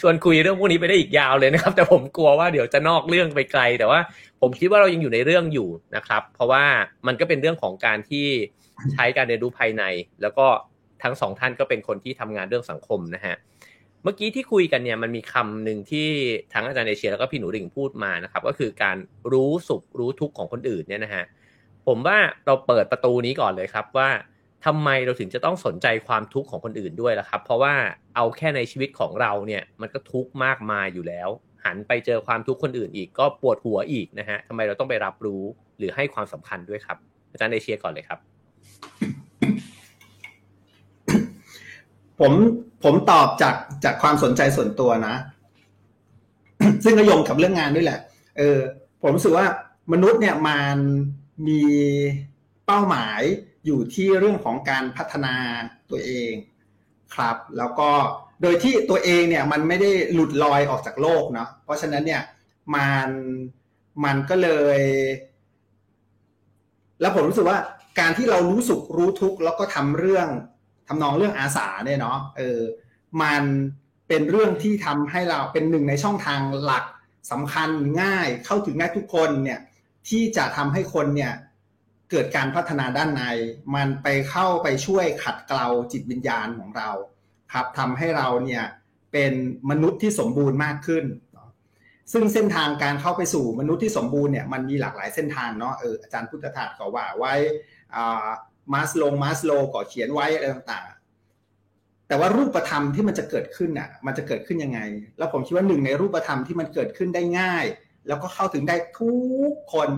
[0.00, 4.00] ชวนคุยเรื่องพวกนี้ไปได้อีกยาวเลยนะครับ แต่ผมกลัวว่าเดี๋ยวจะนอกเรื่องไปไกล แต่ว่า
[4.40, 6.64] ผมคิดว่าเรายังอยู่ในเรื่องอยู่นะครับ เพราะว่า
[7.06, 8.26] มันก็เป็นเรื่องของการที่
[8.92, 9.82] ใช้การเรียนรู้ภายใน
[10.22, 10.46] แล้วก็
[11.02, 13.34] ทั้งสองท่านก็เป็นคนที่ทำงานเรื่องสังคมนะฮะ
[14.02, 16.08] เมื่อกี้ที่คุยกันเนี่ยมันมีคำหนึ่งที่
[16.54, 18.96] ทั้งอาจารย์เอเชียแล้วก็พี่หนูริ่งพูดมานะครับ ก็คือการ
[19.32, 21.24] รู้สุขรู้ทุกข์ของคนอื่นเนี่ยนะฮะ
[21.86, 24.08] ผมว่าเราเปิดประตูนี้ก่อนเลยครับว่า
[24.66, 27.74] ทำไมเราถึงจะต้องสนใจความทุกข์ของคนอื่นด้วยล่ะครับ เพราะว่า
[28.16, 31.28] เอาแค่ในชีวิตของเราเนี่ยมันก็ทุกข์มากมายอยู่แล้ว
[31.64, 35.42] หันไปเจอความทุกข์คนอื่นอีกก็ปวดหัวอีกนะฮะทำไมเราต้องไปรับรู้
[35.78, 36.96] หรือให้ความสำคัญด้วยครับ
[37.30, 38.18] อาจารย์เอเชียก่อนเลยครับ
[42.20, 42.32] ผม
[42.84, 45.14] ผมตอบจากจากความสนใจส่วนตัวนะ
[46.84, 48.00] ซึ่งก็โยงกับเรื่องงานด้วยแหละ
[48.38, 48.58] เออ
[49.02, 49.46] ผมรู้สึกว่า
[49.92, 50.76] มนุษย์เนี่ยมัน
[51.48, 51.62] มี
[52.66, 53.20] เป้าหมาย
[53.68, 55.34] อยู่ที่เรื่องของการพัฒนา
[55.90, 56.32] ตัวเอง
[57.14, 57.90] ครับ แล้วก็
[58.42, 62.22] โดยที่ตัวเองเนี่ยมันไม่ได้หลุดลอยออกจากโลกเนาะเพราะฉะนั้นเนี่ย
[62.74, 63.08] มัน
[64.04, 64.80] มันก็เลย
[67.00, 67.58] แล้วผมรู้สึกว่า
[68.00, 70.28] การที่เรารู้สุขรู้ทุกข์แล้วก็ทำเรื่อง
[70.88, 72.60] ทำนองเรื่องอาสาเนี่ยเนาะเออ
[73.22, 73.42] มัน
[74.08, 76.84] เป็นเรื่องที่ทำให้เราเป็นหนึ่งในช่องทางหลัก
[77.30, 77.68] สำคัญ
[78.02, 79.60] ง่ายเข้าถึงง่ายทุกคนเนี่ย
[80.08, 81.32] ที่จะทำให้คนเนี่ย
[82.10, 83.22] เกิดการพัฒนาด้านใน
[83.74, 86.90] มันไปเข้าไปช่วยขัดเกลาจิตวิญญาณของเรา
[87.52, 88.64] ครับทำให้เราเนี่ย
[89.12, 89.32] เป็น
[89.70, 91.04] มนุษย์ที่สมบูรณ์มากขึ้น
[92.12, 97.34] ซึ่งเส้นทางการเข้าไปสู่มนุษย์ที่สมบูรณ์เนี่ยมันมีหลากหลายเส้นทางเนาะเอออาจารย์พุทธทาสก็ว่าไว้
[98.72, 104.80] มาสโลงมาสโลก็เขียนไว้อะไรต่างๆ แต่ว่ารูปธรรมที่มันจะเกิดขึ้นอะมันจะเกิดขึ้นยังไง
[105.18, 107.64] แล้วผมคิดว่าหนึ่งในรูปธรรมที่มันเกิดขึ้นได้ง่าย
[108.06, 109.12] แล้วก็เข้าถึงได้ทุ
[109.50, 109.88] กคน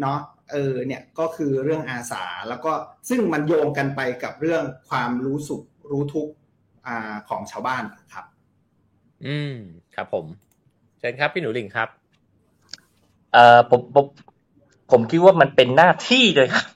[0.00, 0.18] เนาะ
[0.52, 2.72] เออเนี่ยก็คือเรื่องอาสาแล้วก็
[3.08, 6.32] ซึ่งมันโยงกันไปกับเรื่องความรู้สุขรู้ทุกข์
[6.86, 7.82] อ่าของชาวบ้าน
[8.14, 8.24] ครับ
[9.26, 9.54] อืม
[9.94, 10.26] ครับผม
[10.98, 11.88] เชิญครับพี่หนูลิงครับ
[13.32, 14.06] เอ่อผมผม
[14.90, 16.66] ผมคิดว่ามันเป็นหน้าที่เลยครับ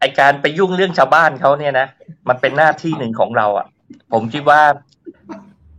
[0.00, 1.86] ไอการไปยุ่งเรื่องชาวบ้านเขาเนี่ยนะ
[2.28, 3.66] มันเป็นหน้าที่หนึ่งของเราอะ
[4.12, 4.62] ผมคิดว่า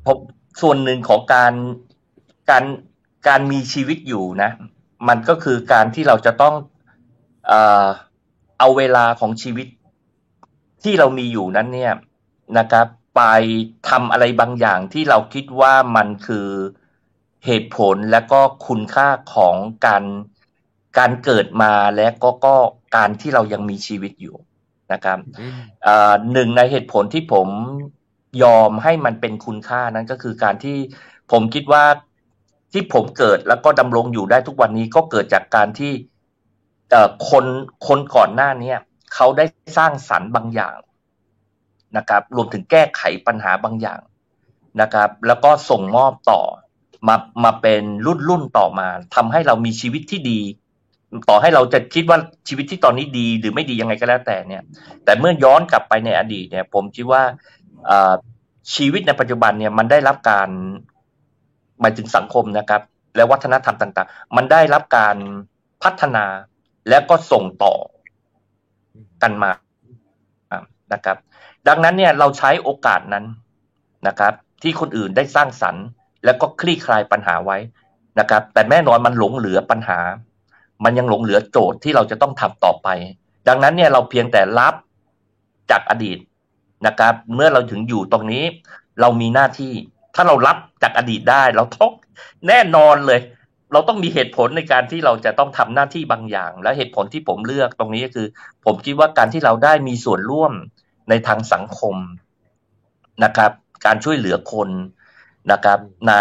[0.06, 0.18] ผม
[0.62, 1.54] ส่วนหนึ่งของการ
[2.50, 2.66] การ
[3.28, 4.52] การมีชีวิตอยู่นะ
[5.08, 6.56] มันก็คือการที่เราจะต้อง
[8.60, 9.68] เอาเวลาของชีวิต
[10.84, 11.94] ที่เรามีอยู่นั้นเนี่ย
[12.58, 13.22] นะครับ ไป
[13.90, 16.48] ทำอะไรบางอย่างที่เราคิดว่ามันคือ
[17.46, 19.56] เหตุผลและก็คุณค่าของ
[19.86, 20.04] การ
[20.98, 22.56] การเกิดมาและก็ก็
[22.96, 24.36] การที่เรายังมีชีวิตอยู่
[24.94, 25.20] นะครับ
[26.34, 27.48] หนึ่งในเหตุผลที่ผม
[28.44, 30.78] ยอมให้มันเป็นคุณค่านั้นก็คือการที่
[31.32, 31.84] ผมคิดว่า
[32.74, 35.92] ที่ผมเกิดแล้วก็ดำรงอยู่ได้ทุกวันนี้ก็เกิดจากการที่
[37.30, 37.46] คน
[37.88, 38.74] คนก่อนหน้านี้
[39.14, 39.46] เขาได้
[39.78, 40.78] สร้างสรรค์บางอย่าง
[41.98, 44.00] นะครับ รวมถึงแก้ไขปัญหาบางอย่าง
[44.82, 46.42] นะครับ แล้วก็ส่งมอบต่อ
[47.08, 50.40] มามาเป็นรุ่นรุ่นต่อมาทำให้เรามีชีวิตที่ดี
[51.30, 52.18] ต่อให้เราจะคิดว่า
[52.48, 54.64] ชีวิตที่ตอนนี้ดีหรือไม่ดียังไงก็แล้วแต่เนี่ย
[55.04, 57.24] แต่เมื่อย้อนกลับไปในอดีตเนี่ย ผมคิดว่า
[58.76, 60.50] ชีวิตในปัจจุบันเนี่ยมันได้รับการ
[61.82, 62.82] หมายถึงสังคมนะครับ
[63.16, 65.18] และวัฒนธรรมต่าง ๆ มันได้รับการ
[65.84, 66.26] พัฒนา
[66.90, 67.74] แล้วก็ส่งต่อ
[69.24, 69.52] กันมา
[70.94, 71.18] นะครับ
[71.68, 73.26] ดังนั้นเนี่ยเราใช้โอกาสนั้น
[74.08, 75.86] นะครับ ที่คนอื่นได้สร้างสรรค์
[76.26, 77.58] แล้วก็คลี่คลายปัญหาไว้
[78.20, 80.00] นะครับ แต่แน่นอนมันหลงเหลือปัญหา
[80.84, 82.88] มันยังหลงเหลือโจทย์ที่เราจะต้องทำต่อไป
[83.48, 84.76] ดังนั้นเนี่ยเราเพียงแต่รับ
[85.72, 86.18] จากอดีต
[86.88, 88.44] นะครับ เมื่อเราถึงอยู่ตรงนี้
[89.02, 89.74] เรามีหน้าที่
[90.16, 91.92] ถ้าเรารับจากอดีตได้ เราต้อง
[92.48, 93.20] แน่นอนเลย
[93.74, 98.28] เราต้องมีเหตุผลในการที่เราจะต้องทำหน้าที่บางอย่าง และเหตุผลที่ผมเลือกตรงนี้ก็คือ
[98.66, 100.52] ผมคิดว่าการที่เราได้มีส่วนร่วม
[101.10, 101.96] ในทางสังคม
[103.24, 103.52] นะครับ
[103.86, 104.70] การช่วยเหลือคน
[105.52, 106.14] นะครับ ใน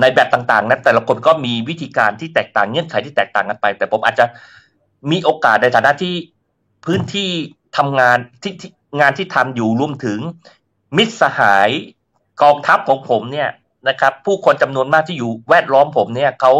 [0.00, 4.24] ในแบบต่างๆนั้นแต่ละคนก็มีวิธีการที่แตกต่างเงื่อนไขที่แตกต่างกันไป แต่ผมอาจจะ
[5.10, 6.14] มีโอกาสในฐานะที่
[6.84, 7.30] พื้นที่
[7.76, 8.52] ทำงานที่
[9.00, 10.18] งานที่ทำอยู่รวมถึง
[10.96, 11.70] มิตรสหาย
[12.42, 13.48] กองทัพของผมเนี่ย
[13.88, 16.52] นะครับ ผู้คนจำนวนมากที่อยู่แวดล้อมผมเนี่ยเขา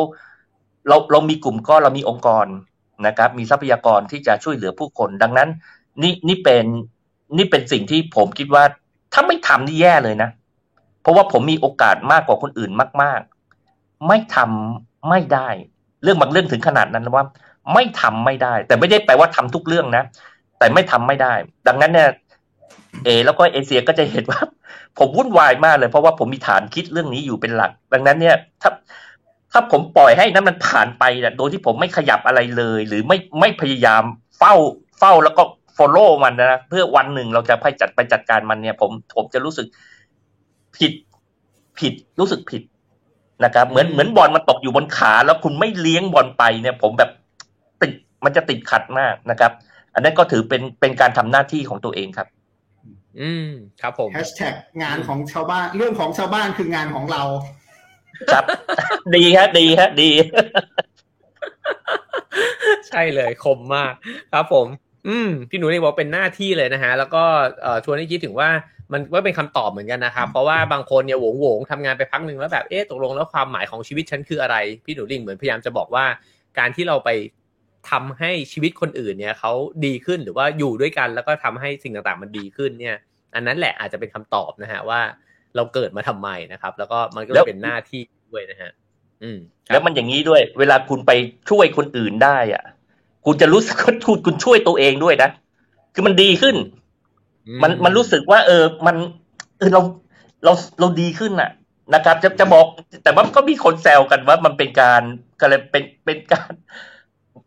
[0.88, 2.46] เราเรามีกลุ่มก้อนเรามีองค์กร
[3.06, 5.48] นะครับ มีทรัพยากรที่จะช่วยเหลือผู้คน ดังนั้น
[6.02, 6.64] นี่นี่เป็น
[7.36, 8.64] นี่เป็นสิ่งที่ผมคิดว่า
[9.12, 10.30] ถ้าไม่ทำนี่แย่เลยนะ
[11.02, 12.70] เพราะว่าผมมีโอกาสมากกว่าคนอื่น
[13.02, 13.20] มาก
[13.64, 15.48] ๆ ไม่ทำไม่ได้
[16.02, 17.24] เรื่องบางเรื่องถึงขนาดนั้นว่า
[17.74, 20.04] ไม่ทำไม่ได้ แต่ไม่ได้แปลว่าทำทุกเรื่องนะ
[20.58, 21.34] แต่ไม่ทำไม่ได้
[21.66, 22.10] ดังนั้นเนี่ย
[23.04, 24.40] เอแล้วก็เอเชียก็จะเห็นว่า
[24.98, 28.70] ผมวุ่นวายมากเลย เพราะว่าผมมีฐานคิดเรื่องนี้อยู่เป็นหลัก ดังนั้นเนี่ย ถ้า
[29.52, 34.02] ถ้าผมปล่อยให้นั้นมันผ่านไปนะโดยที่ผมไม่ขยับอะไรเลย หรือไม่ไม่พยายาม
[34.38, 34.54] เฝ้า
[34.98, 35.42] เฝ้าแล้วก็
[35.76, 39.66] follow มันนะเพื่อวันหนึ่งเราจะไปจัดไปจัดการมันเนี่ย ผมผมจะรู้สึก
[40.76, 40.92] ผิด
[41.78, 42.62] ผิดรู้สึกผิด
[43.44, 47.10] นะครับ เหมือนเหมือนบอลมันตกอยู่บนขาแล้วคุณไม่เลี้ยงบอลไปเนี่ย ผมแบบ
[47.80, 47.92] ติด
[48.24, 49.52] มันจะติดขัดมากนะครับ
[49.94, 52.28] อันนั้นก็ถือเป็นเป็นการทำหน้าที่ของตัวเองครับ
[53.20, 53.48] อืม
[53.82, 57.22] ครับผมแฮชแท็กงานของชาวบ้านเรื่องของชาวบ้านคืองานของเรา
[58.32, 58.44] ครับ
[59.14, 60.10] ดีฮะดีฮะดี
[62.88, 63.92] ใช่เลยคมมาก
[64.32, 64.66] ครับผม
[65.08, 67.22] อืมพี่หนูนี่บอกเป็นหน้าที่เลยนะฮะ แล้วก็
[67.62, 68.50] เอ่อชวนให้คิดถึงว่า
[68.92, 76.04] มันก็เป็นคำตอบเหมือนกันนะครับ เพราะว่าบางคนเนี่ยโหวงโหวงทำงานไปพักหนึ่งแล้วแบบเอ๊ะตกลงแล้วความหมายของชีวิตฉันคืออะไร พี่หนูริ่งเหมือนพยายามจะบอกว่า
[76.58, 77.10] การที่เราไป
[77.90, 79.52] ทำให้ชีวิตคนอื่นเนี่ยเขา
[79.86, 82.96] ดีขึ้นหรือว่าอยู่ด้วยกัน แล้วก็ทำให้สิ่งต่างๆมันดีขึ้นเนี่ย
[83.34, 85.00] อันนั้นแหละอาจจะเป็นคำตอบนะฮะว่า
[85.56, 88.70] เราเกิดมาทำไมนะครับ แล้วก็มันก็เลยเป็นหน้าที่ด้วยนะฮะ
[89.22, 91.12] อืมครับแล้วมันอย่างนี้ด้วย เวลาคุณไป
[91.50, 92.64] ช่วยคนอื่นได้อะ
[93.24, 95.30] คุณจะรู้สึกว่าคุณคุณช่วยตัวเองด้วยนะ
[95.94, 96.56] คือมันดีขึ้น
[97.62, 98.96] มันมันรู้สึกว่า เออ มัน
[99.58, 99.80] เออเรา
[100.44, 101.50] เราเราดีขึ้นน่ะ
[101.94, 102.66] นะครับ จะจะบอก
[103.04, 105.02] แต่ว่าก็มีคนแซวกันว่ามันเป็นการ
[105.40, 106.52] ก็เลยเป็นเป็นการ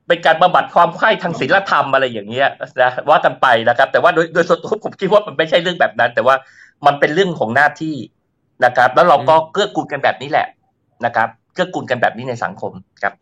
[0.08, 2.50] เป็นการบำบัดความใคร่ทางศีลธรรมอะไรอย่างเงี้ย
[2.82, 6.36] นะว่ากันไปนะครับ แต่ว่าโดยโดยส่วนตัวผมคิดว่ามันไม่ใช่เรื่องแบบนั้น แต่ว่า
[6.86, 7.96] มันเป็นเรื่องของหน้าที่
[8.66, 10.48] นะครับ แล้วเราก็เกื้อกูลกันแบบนี้แหละ
[11.06, 13.14] นะครับเกื้อกูลกันแบบนี้ในสังคมครับ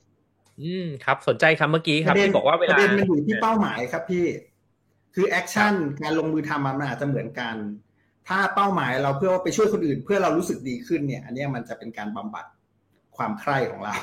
[0.62, 4.26] อืมครับ สนใจครับเมื่อกี้คปรับระเด็นที่บอกว่าเวปลาระเด็นมันอยู่ที่เป้าหมายครับพี่
[5.16, 7.56] คือ action การลงมือทำมันอาจจะเหมือนกัน
[8.28, 12.46] ถ้าเป้าหมายเราเพื่อว่าไปช่วยคนอื่น เพื่อเรารู้สึกดีขึ้นเนี่ย อันเนี้ยมันจะเป็นการบำบัด
[13.18, 13.94] ความใคร่ของเรา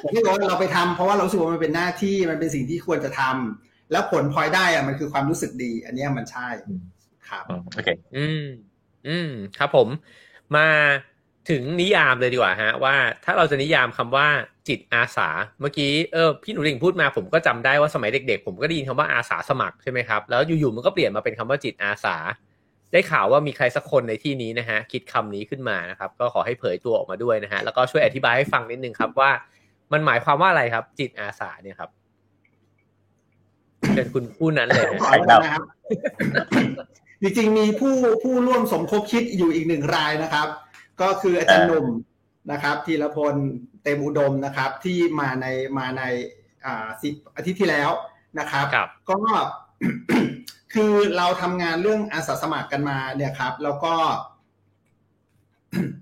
[0.00, 6.48] แต่ที่บอกว่าเราไปทำเพราะว่าเรารู้สึกว่ามันเป็นหน้าที่มันเป็นสิ่งที่ควรจะทำแล้วผลพลอยได้อะมันคือความรู้สึกดี อันเนี้ยมันใช่
[7.28, 8.44] ครับอืมโอเค อืม
[9.08, 9.88] อืม ครับผม
[10.56, 10.68] มา
[11.50, 14.28] ถึงนิยามเลยดีกว่าฮะ ว่าถ้าเราจะนิยามคำว่า
[14.68, 15.28] จิตอาสา
[15.60, 22.16] เมื่อกี้เออพี่หนูหลิงพูดมาผมก็จำได้ว่าสมัยเด็กๆ ผมก็ได้ยินคำว่าอาสาสมัครใช่ไหมครับแล้วอยู่ๆมันก็เปลี่ยนมาเป็นคำว่าจิตอาสา
[22.94, 29.30] ได้ข่าวว่ามีใครสักคนในที่นี้นะฮะคิดคำนี้ขึ้นมานะครับ ก็ขอให้เผยตัวออกมาด้วยนะฮะแล้วก็ช่วยอธิบายให้ฟังนิดนึงครับว่า
[29.92, 31.90] มันหมายความว่าอะไรครับ จิตอาสาเนี่ยครับ
[33.92, 35.62] เชิญคุณผู้นั้นเลยฮะขอแล้วนะครับ
[37.22, 40.48] จริงๆมีผู้ผู้ร่วมสมคบคิดอยู่อีกหนึ่งรายนะครับ
[41.00, 41.86] ก็คืออาจารย์หนุ่ม
[42.52, 43.34] นะครับธีรพล
[43.84, 45.46] เต็มอุดมนะครับ ที่มาใน
[45.78, 46.02] มาใน
[46.64, 47.90] อ่าสิอาทิตย์ที่แล้ว
[48.38, 49.18] นะครับครับก็
[50.74, 53.94] คือเราทำงานเรื่องอาสาสมัครกันมาเนี่ยครับ แล้วก็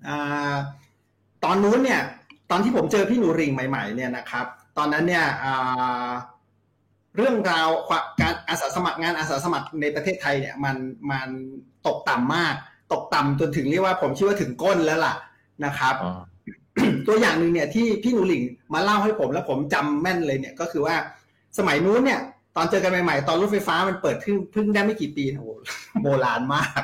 [0.09, 0.55] อ่า
[1.45, 2.03] ตอนนู้นเนี่ย
[2.51, 4.47] ตอนที่ผมเจอพี่หนูริงใหม่ ๆ เนี่ยนะครับ
[4.79, 6.11] ตอนนั้นเนี่ยอ่า
[7.17, 10.77] เรื่องราวความการอาสาสมัครงานอาสาสมัครในประเทศไทยเนี่ยมัน
[11.11, 11.29] มัน
[11.87, 12.55] ตกต่ำมาก
[12.93, 15.15] ตกต่ำจนถึงเรียกว่าผมคิดว่าถึงก้นแล้วล่ะ
[15.65, 15.95] นะครับ
[17.07, 18.43] ตัวอย่างหนึ่งเนี่ยที่พี่หนูหลิง
[18.75, 20.97] มาเล่าให้ผมแล้วผมจำแม่นเลยเนี่ยก็คือว่า
[21.59, 22.21] สมัยนู้นเนี่ย
[22.57, 25.49] ตอนเจอกันใหม่ๆ ตอนรถไฟฟ้ามันเปิดเพิ่งเพิ่งได้ไม่กี่ปีโอ้โห
[26.03, 26.83] โบราณมาก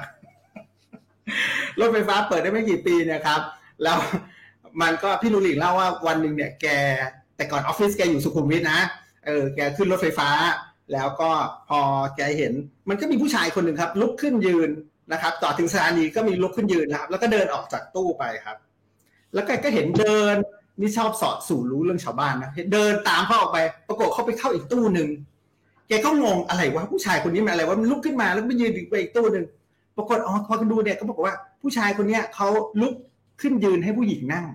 [1.80, 3.40] รถไฟฟ้าเปิดได้ไม่กี่ปีเนะครับ
[3.82, 3.96] แล้ว
[4.82, 6.66] มันก็พี่หนูหลิงเล่าว่าวันหนึ่งเนี่ยแก
[7.36, 8.80] แต่ก่อนออฟฟิศแกอยู่สุขุมวิทนะ
[9.26, 10.28] เออแกขึ้นรถไฟฟ้า
[10.92, 11.30] แล้วก็
[11.68, 11.80] พอ
[12.16, 12.52] แกเห็น
[12.88, 14.70] มันก็มีผู้ชายคนหนึ่งครับ ลุกขึ้นยืน
[15.12, 18.56] นะครับต่อถึงสถานีก็มีลุกขึ้นยืนนะครับ แล้วก็เดินออกจากตู้ไปครับ
[19.34, 20.34] แล้วแกก็เห็นเดิน
[20.80, 25.08] นี่ชอบสอดสู่รู้เรื่องชาวบ้านนะเห็นเดินตามเขาออกไป ปรากฏเขาไปเข้าอีกตู้หนึ่ง
[25.88, 29.44] แกก็งงอะไรวะผู้ชายคนนี้มันอะไรวะมันลุกขึ้นมาแล้วไปยืนอีกไปอีกตู้หนึ่ง
[29.96, 32.48] ปรากฏอ๋อพอคุณดูเนี่ยก็บอกว่าผู้ชายคนเนี้ยเขา
[32.80, 32.94] ลุก
[33.40, 34.46] ขึ้นยืนให้ผู้หญิงนั่ง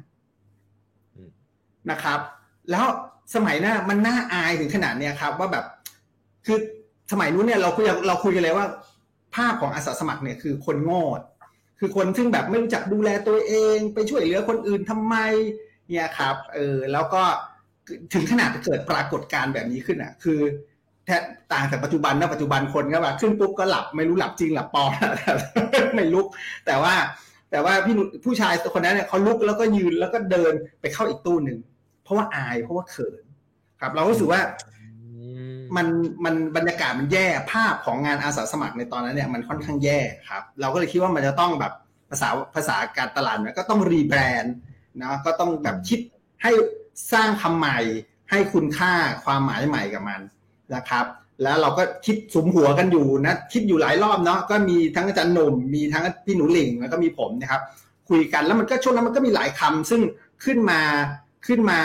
[1.91, 2.19] นะครับ
[2.72, 2.86] แล้ว
[3.36, 5.65] สมัยหน้ามันน่าอายถึงขนาดเนี้ยครับ ว่าแบบ
[6.46, 6.58] คือ
[7.12, 8.65] สมัยนู้นเนี่ยเราคุยเราคุยกันเลยว่า
[9.36, 11.04] ภาพของอาสาสมัครเนี่ยคือคนโง่
[11.80, 15.15] คือคือคนซึ่งแบบไม่รู้จักดูแลตัวเอง ไปช่วยเหลือคนอื่นทำไม
[15.89, 17.22] เนี่ยครับเออแล้วก็
[18.13, 20.39] ถึงขนาดเกิดปรากฏการณ์แบบนี้ขึ้นอะ คือ
[21.06, 21.10] แท
[21.54, 24.89] ต่างจากปัจจุบันนะปัจจุบันคนก็แบบขึ้นปุ๊บก็หลับไม่รู้หลับจริงหลับปลอม
[25.96, 26.28] ไม่ลุก
[26.66, 26.94] แต่ว่า
[27.52, 31.60] แต่ว่าพี่ผู้ชายคนนั้นเนี่ยเขาลุกแล้วก็ยืนแล้วก็เดินไปเข้าอีกตู้หนึ่ง
[32.04, 33.24] เพราะว่าอายเพราะว่าเขิน
[33.82, 34.42] ครับ เราก็รู้สึกว่า
[35.76, 35.88] มัน
[36.26, 41.74] มันบรรยากาศมันแย่ภาพของงานอาสาสมัครในตอนนั้นเนี่ยมันค่อนข้างแย่ครับ เราก็เลยคิดว่ามันจะต้องแบบ
[42.10, 44.56] ภาษาภาษาการตลาดเนี่ยก็ต้องรีแบรนด์
[45.02, 46.00] นะก็ต้องแบบคิด
[46.44, 46.52] ให้
[47.13, 47.78] สร้างคำใหม่
[48.32, 48.94] ให้คุณค่า
[49.26, 50.22] ความหมายใหม่กับมัน
[50.76, 51.06] นะครับ
[51.43, 57.62] แล้วเราก็คิดสมหัวกันอยู่นะคิดอยู่หลายรอบเนาะก็มีทั้งอาจารย์หนุ่มมีทั้งพี่หนูหลิงแล้วก็มีผมนะครับ
[58.10, 60.02] คุยกันแล้วมันก็ช่วงนั้นมันก็มีหลายคำซึ่ง
[60.43, 60.80] ขึ้นมา
[61.47, 61.80] ขึ้นมา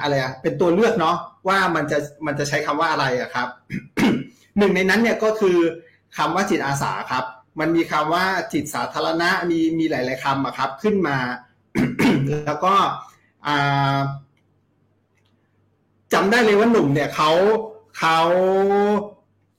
[0.00, 1.16] อะไรอะเป็นตัวเลือกเนาะ
[1.48, 3.48] ว่ามันจะมันจะใช้คำว่าอะไรอะครับ
[4.58, 5.58] หนึ่งในนั้นเนี่ยก็คือ
[6.16, 7.24] คำว่าจิตอาสาครับ
[7.60, 11.18] มันมีคำว่าจิตสาธารณะมีมีหลาย ๆคำอะครับ ขึ้นมา
[12.46, 12.74] แล้วก็
[16.12, 17.30] จำได้เลยว่าหนุ่มเนี่ยเขา
[17.98, 18.20] เขา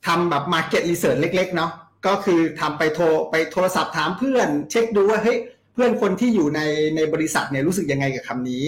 [0.08, 1.72] ทำแบบ Market Research เล็ก ๆ เนาะ
[2.06, 5.38] ก็คือทำไปโทรไปโทรศัพท์ถามเพื่อนเช็คดูว่าเฮ้ย
[5.74, 6.62] เพื่อนคนที่อยู่ใน
[6.96, 8.64] ในบริษัทเนี่ยรู้สึกยังไงกับคำนี้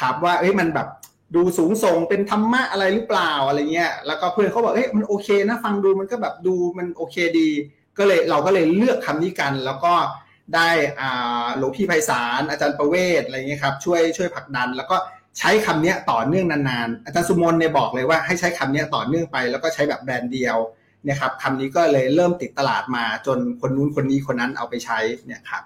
[0.00, 0.88] ครับว่าเอ้ยมันแบบ
[1.36, 7.48] ดูสูงส่งเป็นธรรมะอะไรหรือเปล่าอะไรเงี้ยแล้วก็เพื่อนเขาบอกเฮ้ยมันโอเคนะฟังดูมันก็แบบดูมันโอเคดี
[7.98, 9.94] ก็เลยเราก็เลยเลือกคำนี้กัน แล้วก็
[10.54, 10.68] ได้
[11.00, 14.96] อ่าหลวงพี่ไพศาลอาจารย์ประเวศอะไรเงี้ยครับช่วยช่วยผลักดันแล้วก็
[15.38, 20.56] ใช้คำนี้ต่อเนื่องนานๆ อาจารย์สุมนเนี่ยบอกเลยว่าให้ใช้คำนี้ต่อเนื่องไป แล้วก็ใช้แบบแบรนด์เดียว
[21.06, 25.62] นี่ครับคำนี้ก็เลยเริ่มติดตลาดมาจนคนนู้นคนนี้คนนั้นเอาไปใช้เนี่ยครับ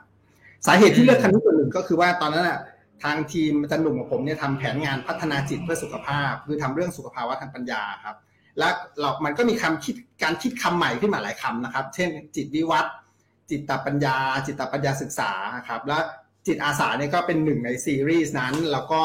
[0.67, 2.61] สาเหตุที่เลือกคำนี้ตัวหนึ่งก็คือว่าตอนนั้นอะ
[3.03, 8.17] ทางทีมอาจารย์หนุ่มกับผมเนี่ยทำแผนงานพัฒนาจิตเพื่อสุขภาพ คือทำเรื่องสุขภาวะทางปัญญาครับ
[8.59, 8.69] และ
[9.01, 12.95] เรา มันก็มีคำคิดการคิดคำใหม่ขึ้นมาหลายคำนะครับ เช่น จิตวิวัฒน์
[13.51, 15.31] จิตตปัญญา จิตปัญญาศึกษา
[15.69, 15.99] ครับ และ
[16.47, 19.03] จิตอาสาเนี่ยก็เป็นหนึ่งในซีรีส์นั้น แล้วก็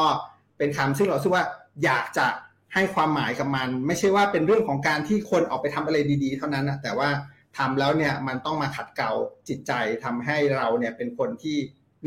[0.57, 1.43] เป็นคำซึ่งเราคิดว่า
[1.83, 2.27] อยากจะ
[2.73, 7.09] ให้ความหมายกับมัน ไม่ใช่ว่าเป็นเรื่องของการที่คนออกไปทำอะไรดี ๆ เท่านั้นนะแต่ว่า
[7.57, 9.11] ทำแล้วเนี่ยมันต้องมาขัดเกลา
[9.47, 9.71] จิตใจ
[10.03, 11.57] ทำให้เราเนี่ยเป็นคนที่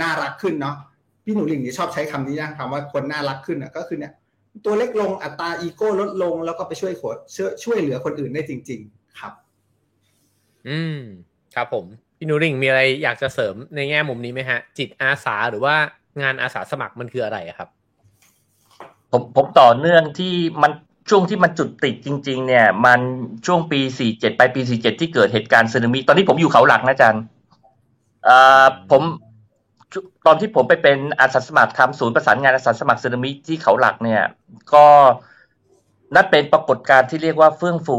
[0.03, 0.77] น่ารักขึ้นเนาะ
[1.25, 4.13] พี่หนูหลิงนี่ชอบใช้คำนี้นะคำว่าคนน่ารักขึ้นอะก็คือเนี่ย
[4.65, 9.33] ตัวเล็กลงอัตราอีโก้ลดลง แล้วก็ไปช่วยขวดช่วยช่วยเหลือคนอื่นได้จริง ๆ ครับ
[10.69, 10.99] อืม
[11.55, 11.85] ครับผม
[12.19, 15.75] พี่หนูหลิงมีอะไรอยากจะเสริมในแง่มุมนี้ไหมฮะ จิตอาสาหรือว่า
[16.23, 17.69] งานอาสาสมัครมันคืออะไรครับ
[19.11, 20.73] ผมผมต่อเนื่องที่มัน
[21.11, 23.01] ช่วงที่มันจุดติดจริง ๆ เนี่ย มัน
[23.47, 27.23] ช่วงปีสี่เจ็ดไปปีสี่เจ็ดที่เกิดเหตุการณ์สึนามิ ตอนนี้ผมอยู่เขาหลักนะอาจารย์
[28.29, 29.03] อ่าผม
[30.27, 34.23] ตอนที่ผมไปเป็นอาสาสมัครทำศูนย์ประสานงานอาสาสมัครสึนามิที่เขาหลักเนี่ย
[34.75, 34.87] ก็
[36.15, 37.99] นั่นเป็นปรากฏการณ์ที่เรียกว่าเฟื่องฟู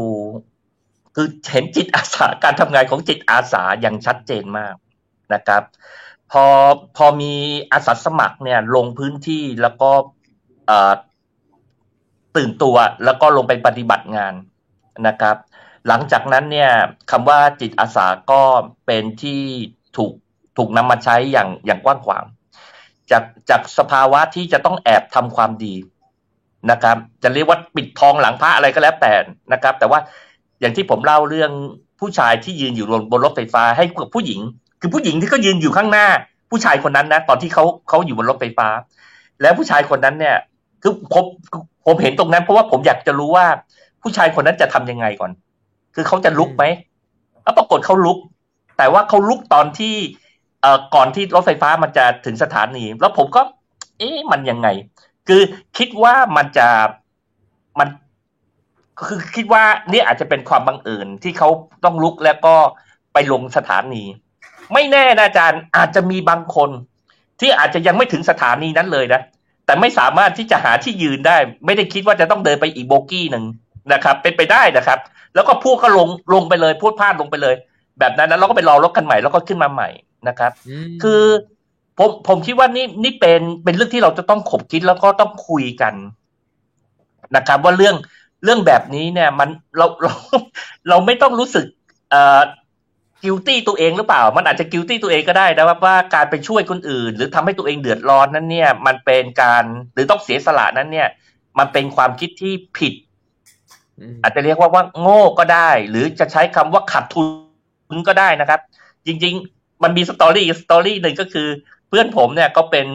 [1.14, 4.74] คือเห็นจิตอาสาการทำงานของจิตอาสาอย่างชัดเจนมาก
[5.34, 5.62] นะครับ
[6.32, 6.44] พอ
[6.96, 7.34] พอมี
[7.72, 9.90] อาสาสมัครเนี่ยลงพื้นที่แล้วก็
[12.36, 14.34] ตื่นตัวแล้วก็ลงไปปฏิบัติงาน
[15.06, 15.36] นะครับ
[15.88, 16.70] หลังจากนั้นเนี่ย
[17.10, 18.42] คำว่าจิตอาสาก็
[18.86, 19.40] เป็นที่
[19.96, 20.12] ถูก
[20.56, 22.24] ถูกนำมาใช้อย่างอย่างกว้างขวาง
[23.10, 25.74] จากจากสภาวะที่จะต้องแอบทำความดี
[26.70, 29.12] นะครับ จะเรียกว่าปิดทองหลังพระอะไรก็แล้วแต่
[29.52, 30.00] นะครับ แต่ว่า
[30.60, 31.52] อย่างที่ผมเล่าเรื่อง
[32.00, 34.40] ผู้ชายที่ยืนอยู่บนรถไฟฟ้าให้กับผู้หญิง
[34.80, 36.06] คือผู้หญิงที่ก็ยืนอยู่ข้างหน้า
[36.50, 38.68] ผู้ชายคนนั้นนะ ตอนที่เขาเขาอยู่บนรถไฟฟ้า
[39.42, 40.36] แล้วผู้ชายคนนั้นเนี่ย
[40.82, 41.24] คือผม
[41.86, 43.46] ผมเห็นตรงนั้นเพราะว่าผมอยากจะรู้ว่า
[44.02, 45.30] ผู้ชายคนนั้นจะทํำยังไงก่อน
[45.94, 46.64] คือเขาจะลุกไหม
[47.42, 48.18] แล้วปรากฏเขาลุก
[48.78, 49.94] แต่ว่าเขาลุกตอนที่
[50.60, 53.42] เอ่อก่อนที่รถไฟฟ้ามันจะถึงสถานี แล้วผมก็
[53.98, 54.68] เอ๊ะมันยังไง
[55.28, 55.42] คือ
[55.78, 56.68] คิดว่ามันจะ
[57.78, 57.88] มัน
[59.06, 61.48] คือคิดว่านี่อาจจะเป็นความบังเอิญที่เขา
[61.84, 62.54] ต้องลุกแล้วก็
[63.12, 64.02] ไปลงสถานี
[64.72, 66.70] ไม่แน่นะอาจารย์อาจจะมีบางคน
[67.40, 69.20] ที่อาจจะยังไม่ถึงสถานีนั้นเลยนะ
[69.66, 73.44] แต่ไม่สามารถที่จะหาที่ยืนได้ ไม่ได้คิดว่าจะต้องเดินไปอีกโบกี้หนึ่ง
[73.92, 74.98] นะครับ เป็นไปได้นะครับ
[75.34, 77.54] แล้วก็พวกก็ลงลงไปเลย พูดพลาดลงไปเลย
[77.98, 79.88] แบบนั้นแล้วเราก็ไปรอรถกันใหม่แล้วก็ขึ้นมาใหม่
[80.28, 80.52] นะครับ
[81.02, 81.22] คือ
[81.98, 85.94] ผมผมคิดว่านี่นี่เป็นเป็นเรื่องที่เราจะต้องขบคิดแล้วก็ต้องคุยกัน
[87.36, 87.96] นะครับ ว่าเรื่อง
[88.44, 90.12] เรื่องแบบนี้เนี่ย มันเราเรา
[90.88, 91.66] เราไม่ต้องรู้สึก
[92.10, 92.40] เอ่อ
[93.22, 99.64] guilty ตัวเองหรือเปล่า มันอาจจะ guilty ตัวเองก็ได้นะว่าว่าการไปช่วยคนอื่น หรือทำให้ตัวเองเดือดร้อนนั้นเนี่ย มันเป็นการ
[99.94, 101.08] หรือต้องเสียสละนั้นเนี่ย
[101.58, 102.94] มันเป็นความคิดที่ผิด
[104.22, 107.22] อาจจะเรียกว่าว่าโง่ก็ได้ หรือจะใช้คำว่าขาดทุ
[107.94, 108.60] นก็ได้นะครับ
[109.06, 109.34] จริง
[109.82, 111.48] มันมีสตอรี่สตอรี่หนึ่งก็คือ
[111.88, 112.86] เพื่อนผมเนี่ยก็เป็น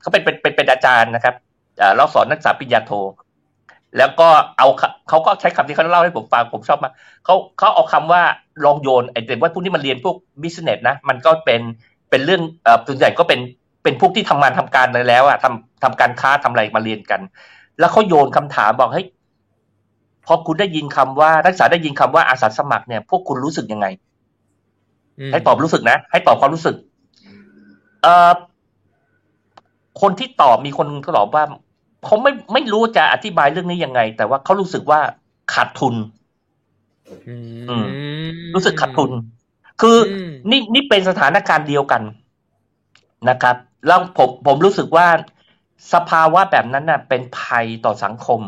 [0.00, 1.34] เขาเป็นเป็นเป็นอาจารย์นะครับ
[1.96, 2.92] เราสอนนักศึกษาปริญญาโท
[3.98, 4.68] แล้วก็เอา
[5.08, 6.92] เขาก็ใช้คำที่เขาเล่าให้ผมฟังผมชอบมาก
[7.24, 8.22] เขาเขาเอาคำว่า
[8.64, 11.60] ลองโยนไอ้เด็กว่าพวกนี้มันเรียนพวกบิสเนสนะมันก็เป็น
[12.08, 13.40] เเป็นเรื่องเอ่อส่วนใหญ่ก็เป็น
[13.82, 17.20] เป็นพวกที่ทำงานทำการอะไรแล้วอะทำทำการค้าทำอะไรมาเรียนกัน
[17.78, 19.06] แล้วเขาโยนคำถามบอกเฮ้ย
[20.26, 23.86] พอคุณได้ยินคำว่านักศึกษาได้ยินคำว่าอาสาสมัครเนี่ย พวกคุณรู้สึกยังไง
[25.28, 26.76] มให้ตอบรู้สึกนะ ให้ตอบความรู้สึก
[28.02, 28.32] เอ่อ
[30.00, 31.44] คนที่ตอบมีคนก็ตอบว่า
[32.04, 35.00] เขาไม่ไม่รู้จะอธิบายเรื่องนี้ยังไง แต่ว่าเขารู้สึกว่า
[35.54, 36.23] ขาดทุนอือืม
[38.54, 39.10] รู้สึกขาดทุน
[39.80, 42.02] คืออมนี่นี่เป็นสถานการณ์เดียวกัน
[43.28, 45.08] นะครับ แล้วผมผมรู้สึกว่า
[45.92, 48.40] สภาวะแบบนั้นน่ะ เป็นภัยต่อสังคม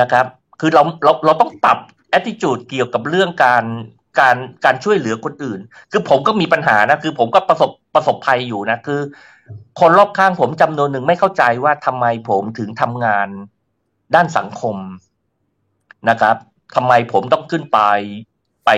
[0.00, 0.26] นะครับ
[0.60, 1.78] คือเราเราเราต้องปรับ
[2.16, 3.64] attitude เกี่ยวกับเรื่องการ
[4.20, 5.60] การการช่วยเหลือคนอื่น
[5.92, 9.00] คือผมก็มีปัญหานะ คือผมก็ประสบประสบภัยอยู่นะ คือ
[9.80, 13.28] คนรอบข้างผมจำนวนหนึ่งไม่เข้าใจว่าทำไมผมถึงทำงาน
[14.14, 14.76] ด้านสังคม
[16.08, 16.36] นะครับ
[16.74, 17.78] ทำไมผมต้องขึ้นไป
[18.64, 18.70] ไป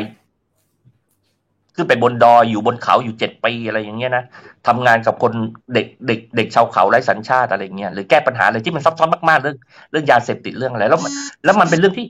[1.74, 4.24] ขึ้นไปบนดอยอยู่บนเขาอยู่เจ็ดปีอะไรอย่างเงี้ยนะ
[4.66, 5.32] ทำงานกับคน
[5.74, 9.56] เด็กเด็กเด็กชาวเขาไร้สัญชาติอะไรเงี้ยหรือแก้ปัญหาอะไรที่มันซับซ้อนมากๆเรื่อง
[9.90, 11.12] เรื่องยาเสพติดเรื่องอะไรแล้วมัน
[11.44, 12.06] แล้วมันเป็นเรื่องที่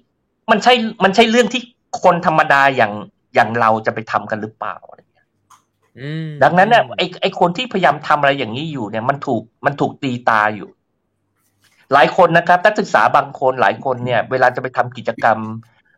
[0.51, 0.75] มันใช่
[1.05, 1.63] มันใช่เรื่องที่
[2.03, 2.93] คนธรรมดาอย่าง
[3.35, 5.27] อย่างเราจะไปทำกันหรือเปล่าอะไรเงี้ย
[5.99, 10.69] อืมดังนั้นเนี่ยไอไอคนที่พยายามทำอะไรอย่างนี้อยู่เนี่ย มันถูกมันถูกตีตาอยู่
[11.93, 15.39] หลายคนนะครับนักศึกษาบางคนหลายคนเนี่ย เวลาจะไปทำกิจกรรม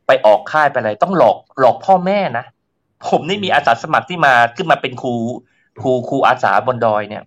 [0.06, 2.44] ไปออกค่ายไปอะไรต้องหลอกหลอกพ่อแม่นะ
[3.08, 5.14] ผมนี่มีอาสาสมัครที่มาขึ้นมาเป็นครู
[5.82, 7.22] ครูครูอาสาบนดอยเนี่ย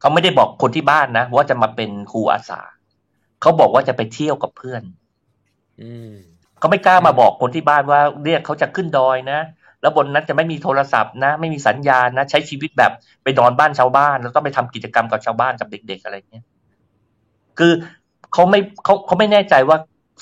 [0.00, 2.60] เขาไม่ได้บอกคนที่บ้านนะว่าจะมาเป็นครูอาสา
[3.40, 4.82] เขาบอกว่าจะไปเที่ยวกับเพื่อน
[5.82, 6.14] อืม
[6.58, 9.40] เขาไม่กล้ามาบอกคนที่บ้านว่า เรียกเขาจะขึ้นดอยนะ
[9.82, 12.92] แล้วบนนั้นจะไม่มีโทรศัพท์นะ ไม่มีสัญญาณนะ ใช้ชีวิตแบบ
[13.22, 16.44] ไปนอนบ้านชาวบ้าน แล้วก็ไปทำกิจกรรมกับชาวบ้านกับเด็ก ๆ อะไรเงี้ย
[17.58, 17.72] คือ
[18.32, 19.76] เขาไม่เขาเขาไม่แน่ใจว่า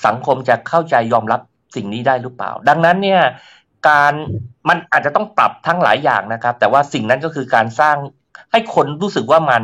[0.06, 1.40] สังคมจะเข้าใจยอมรับ
[1.76, 3.22] สิ่งนี้ได้หรือเปล่า ดังนั้นเนี่ย
[3.88, 4.12] การ
[4.68, 7.96] มันอาจจะต้องปรับทั้งหลายอย่างนะครับ แต่ว่าสิ่งนั้นก็คือการสร้าง
[8.52, 9.62] ให้คนรู้สึกว่ามัน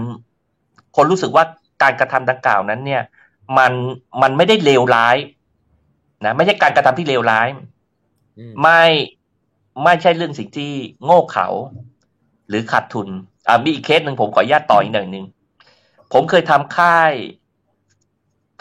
[0.96, 1.44] คนรู้สึกว่า
[1.82, 3.02] การกระทำดังกล่าวนั้น เนี่ย
[3.58, 3.72] มัน
[4.22, 5.16] มันไม่ได้เลวร้าย
[6.24, 7.48] นะไม่ใช่การกระทำที่เลวร้าย
[8.38, 8.82] อืมไม่
[9.84, 10.72] ไม่ใช่เรื่องสิ่งที่
[11.04, 11.48] โง่เขา
[12.48, 13.08] หรือขาดทุน
[13.48, 15.24] อ่ามีอีกเคสหนึ่งผมขออนุญาตต่ออีกหน่อยหนึ่ง
[16.12, 17.12] ผมเคยทำค่าย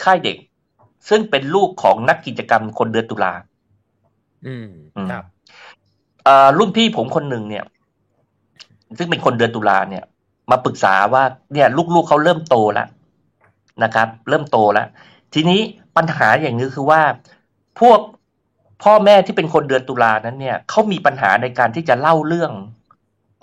[0.03, 0.37] ค่ายเด็ก
[1.09, 3.33] ซึ่งเป็นลูกของนักกิจกรรมคนเดือนตุลา
[4.47, 5.23] อืมอืมครับ
[6.23, 7.65] เอ่อรุ่นพี่ผมคนหนึ่งเนี่ย
[8.97, 10.03] ซึ่งเป็นคนเดือนตุลาเนี่ย
[10.51, 12.87] มาปรึกษาว่า เนี่ยลูกๆเขาเริ่มโตแล้ว
[13.83, 14.87] นะครับ เริ่มโตแล้ว
[15.33, 15.59] ทีนี้
[15.97, 17.01] ปัญหาอย่างนี้คือว่า
[17.79, 17.99] พวก
[18.83, 22.51] พ่อแม่ที่เป็นคนเดือนตุลานั้นเนี่ยเขามีปัญหาในการที่จะเล่าเรื่อง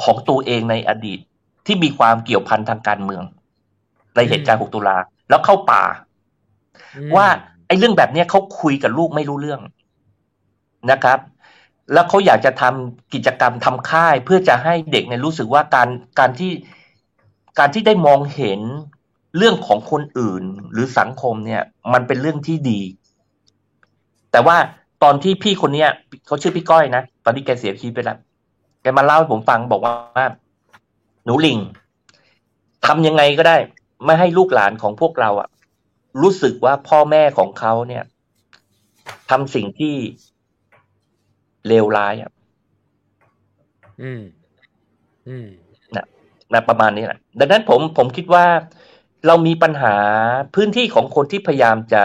[0.02, 1.18] ของตัวเองในอดีต
[1.66, 3.22] ที่มีความเกี่ยวพันทางการเมือง
[4.16, 4.96] ในเหตุการณ์6ตุลา
[5.28, 5.84] แล้วเข้าป่า
[6.96, 9.60] อืมว่าไอ้เรื่องแบบนี้เขาคุยกับลูกไม่รู้เรื่อง
[10.90, 11.18] นะครับ
[11.92, 16.52] แล้วเขาอยากจะทำกิจกรรมทำค่าย เพื่อจะให้เด็กเนี่ยรู้สึกว่าการการที่
[17.58, 18.60] การที่ได้มองเห็น
[19.36, 20.42] เรื่องของคนอื่น
[20.72, 21.62] หรือสังคมเนี่ย
[21.92, 22.80] มันเป็นเรื่องที่ดี
[24.32, 24.56] แต่ว่า
[25.02, 25.90] ตอนที่พี่คนเนี้ย
[26.26, 28.18] เขาชื่อพี่ก้อยนะตอนนี้แกเสียชีวิตไปแล้ว
[28.82, 30.26] แกมาเล่าให้ผมฟังบอกว่า
[31.24, 31.58] หนูลิง
[32.86, 33.56] ทำยังไงก็ได้
[34.04, 35.48] ไม่ให้ลูกหลานของพวกเราอะ
[36.20, 38.04] รู้สึกว่าพ่อแม่ของเขาเนี่ย
[39.30, 39.94] ทำสิ่งที่
[41.66, 42.30] เลวร้ายอะ
[44.02, 44.22] อืม
[45.28, 45.46] อืม
[46.52, 48.46] นะประมาณนี้แหละดังนั้นผมผมคิดว่า
[49.26, 49.94] เรามีปัญหา
[50.54, 52.02] พื้นที่ของคนที่พยายามจะ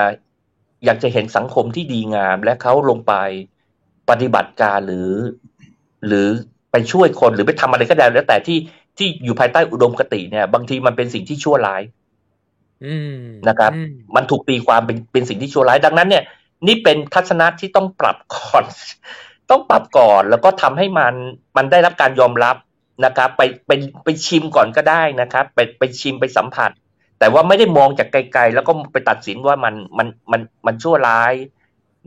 [0.85, 3.13] อยากจะเห็นสังคมที่ดีงาม และเขาลงไป
[4.09, 5.11] ปฏิบัติการหรือ
[6.07, 6.27] หรือ
[6.71, 8.57] ไปช่วยคนหรือไปทำอะไรก็ได้แล้วแต่ที่
[8.97, 11.96] ที่อยู่ภายใต้อุดมคติเนี่ย บางทีมันเป็นสิ่งที่ชั่วร้ายอืม
[13.49, 16.23] นะครับอืมมันถูกตีความเป็นเป็นสิ่งที่ชั่วร้ายดังนั้นเนี่ย
[16.67, 18.63] นี่เป็นทัศนะที่ต้องปรับก่อน
[19.49, 21.13] ต้องปรับก่อนแล้วก็ทำให้มัน
[21.57, 22.55] มันได้รับการยอมรับ
[23.05, 23.71] นะครับ ไปไป
[24.03, 26.71] ไปชิมก่อนก็ได้นะครับ ไปไปชิมไปสัมผัส
[27.19, 31.33] แต่ว่าไม่ได้มองจากไกลๆ แล้วก็ไปตัดสินว่ามันมันมันมันชั่วร้าย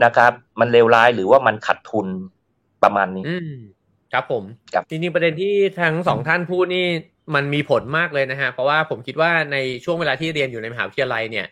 [0.04, 2.06] นะครับ มันเลวร้ายหรือว่ามันขัดทุน
[2.82, 3.52] ประมาณนี้อืม
[4.12, 4.44] ครับผม
[4.74, 6.86] ครับจริงๆประเด็นที่ทั้งสองท่านพูดนี่
[7.34, 11.46] มันมีผลมากเลยนะฮะเพราะว่าผมคิดว่าในช่วงเวลาที่เรียนอยู่ในมหาวิทยาลัยเนี่ย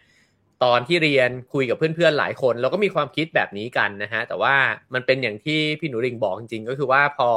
[0.64, 4.54] ตอนที่เรียนคุยกับเพื่อนๆหลายคน เราก็มีความคิดแบบนี้กันนะฮะแต่ว่า
[4.94, 7.30] มันเป็นอย่างที่พี่หนูริงบอกจริงๆ ก็คือว่าพอ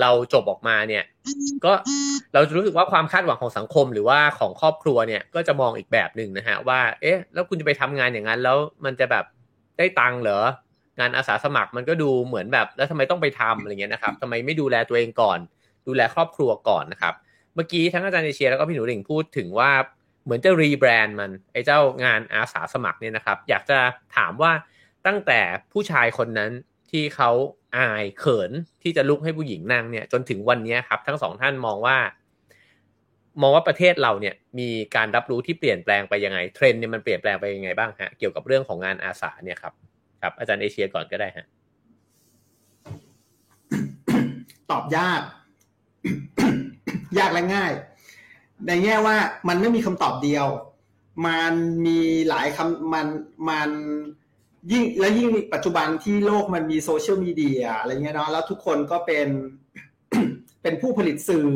[0.00, 1.04] เราจบออกมาเนี่ย
[1.64, 1.72] ก็
[2.34, 9.24] เราจะรู้สึกว่าความคาดหวังของสังคมหรือว่าของครอบครัวเนี่ยก็จะมองอีกแบบหนึ่งนะฮะว่า เอ๊ะ แล้วคุณจะไปทำงานอย่างนั้น แล้วมันจะแบบ
[9.78, 10.40] ได้ตังค์เหรอ
[10.98, 15.38] งานอาสาสมัครมันก็ดูเหมือนแบบ แล้วทำไมต้องไปทำอะไรเงี้ยนะครับทำไมไม่ดูแลตัวเองก่อน
[15.86, 17.14] ดูแลครอบครัวก่อนนะครับ
[17.54, 19.70] เมื่อกี้ทั้งอาจารย์เอเชียแล้วก็พี่หนูหลิงพูดถึงว่า
[20.24, 23.78] เหมือนจะรีแบรนด์มันไอ้เจ้างานอาสาสมัครเนี่ยนะครับ อยากจะ
[24.16, 24.52] ถามว่า
[25.06, 25.40] ตั้งแต่
[25.72, 26.50] ผู้ชายคนนั้น
[26.92, 27.30] ทที่เขา
[27.76, 28.50] อายเขิน
[28.82, 31.96] ที่จะลุกให้ผู้หญิงนั่งเนี่ย จนถึงวันนี้ครับ ทั้งสองท่านมองว่า
[33.42, 39.72] มองว่าประเทศเราเนี่ย มีการรับรู้ที่เปลี่ยนแปลงไปยังไงเทรนด์เนี่ยมันเปลี่ยนแปลงไปยังไงบ้างฮะเกี่ยวกับเรื่องของงานอาสาเนี่ยครับ
[40.22, 41.46] ครับ อาจารย์เอเชียก่อนก็ได้ฮะ
[44.70, 45.20] ตอบยาก
[47.18, 47.72] ยากและง่าย
[48.66, 49.16] ในแง่ว่า
[49.48, 50.46] มันไม่มีคำตอบเดียว
[51.26, 51.52] มัน
[51.86, 53.06] มีหลายคำมัน
[53.48, 53.70] มัน
[54.72, 59.28] ยิ่งและยิ่งปัจจุบันที่โลกมันมีโซเชียลมีเดียอะไรเงี้ยเนาะแล้วทุกคนก็เป็น
[60.62, 61.50] เป็นผู้ผลิตสื่อ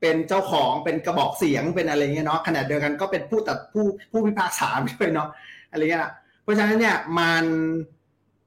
[0.00, 5.28] เป็นเจ้าของเป็นกระบอกเสียงเป็นอะไรเงี้ยเนาะขณะเดียวกันก็เป็นผู้ตัดผู้ผู้พิพากษาด้วยเนาะ
[5.70, 6.08] อะไรเงี้ย
[6.42, 7.44] เพราะฉะนั้นเนี่ยมัน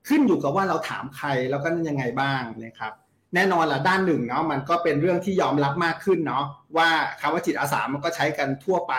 [0.08, 2.94] ขึ้นอยู่กับว่าเราถามใครแล้วก็ยังไงบ้างนะครับ
[3.36, 6.46] แน่นอนละด้านหนึ่งเนาะมันก็เป็นเรื่องที่ยอมรับมากขึ้นเนาะ
[6.78, 6.90] ว่า
[7.22, 8.94] คำว่าจิตอาสามันก็ใช้กันทั่วไป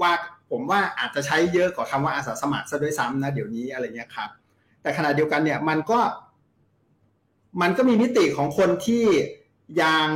[0.00, 0.12] ว่า
[0.50, 4.30] ผมว่าอาจจะใช้เยอะกว่าคำว่าอาสาสมัครซะด้วยซ้ำนะเดี๋ยวนี้อะไรเงี้ยครับ
[4.82, 6.00] แต่ขณะเดียวกันเนี่ยมันก็
[7.60, 9.04] มันก็มีมิติของคนที่
[9.82, 10.08] ยัง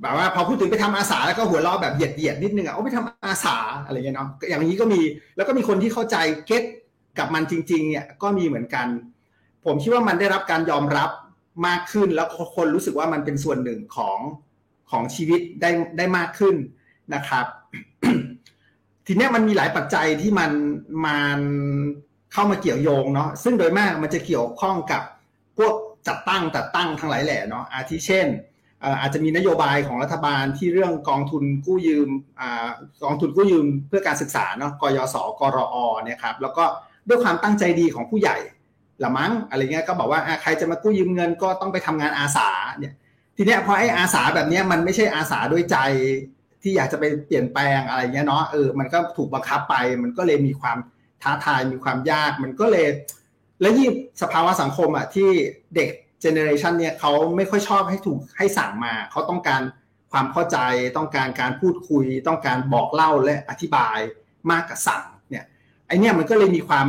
[0.00, 5.00] แบบว่าพอพูดถึงไปทำอาสาแล้วก็หัวเราะแบบเหยียดเหยียดนิดนึงอะโอ้ไปทำอาสาอะไรเงี้ยเนาะอย่างนี้ก็มี
[5.36, 6.16] แล้วก็มีคนที่เข้าใจ
[6.46, 6.62] เก็ต
[7.18, 8.86] กับมันจริง ๆ เนี่ยก็มีเหมือนกัน
[9.64, 11.10] ผมคิดว่ามันได้รับการยอมรับ
[11.66, 14.18] มากขึ้นแล้วคนรู้สึกว่ามันเป็นส่วนหนึ่งของ
[14.90, 16.54] ของชีวิตได้ได้มากขึ้น
[17.14, 17.46] นะครับ
[19.06, 20.50] ทีนี้มันมีหลายปัจจัยที่มัน
[21.06, 21.40] มัน
[22.32, 25.02] เข้ามาเกี่ยวโยงเนาะซึ่งโดยมากมันจะเกี่ยวข้องกับ
[25.58, 25.74] พวก
[26.08, 28.26] จัดตั้งจัดตั้งทั้งหลายแหล่เนาะอาทิเช่น
[29.00, 32.08] อาจจะมีนโยบายของรัฐบาลที่เรื่องกองทุนกู้ยืม
[33.04, 36.64] กองทุนกู้ยืมเพื่อการศึกษาเนาะกยศกรอเนี่ยครับแล้วก็
[37.08, 38.36] ด้วยความตั้งใจดีของผู้ใหญ่
[39.02, 42.48] ละมั้งอะไรเงี้ยก็บอกว่าใครจะมากู้ยืมเงินก็ต้องไปทำงานอาสา
[42.78, 42.94] เนี่ย
[43.36, 45.76] ทีเนี้ยพอไอ้อาสาแบบเนี้ยมันไม่ใช่อาสาด้วยใจ
[46.62, 50.78] ที่อยากจะไปเปลี่ยนแปลงอะไรเงี้ยเนาะเออมันก็ถูกบังคับไป มันก็เลยมีความ
[51.22, 52.86] ท้าทายมีความยาก มันก็เลย
[53.60, 53.90] และยิ่ง
[54.22, 55.28] สภาวะสังคมอะที่
[55.76, 55.88] เด็ก
[56.20, 59.62] generation เนี่ยเขาไม่ค่อยชอบให้ถูกให้สั่งมาเขาต้องการ
[60.12, 60.58] ความเข้าใจ
[60.96, 63.98] ต้องการการพูดคุย ต้องการบอกเล่าและอธิบาย
[64.50, 65.44] มากกว่าสั่งเนี่ย
[65.86, 66.86] ไอเนี่ยมันก็เลยมีความ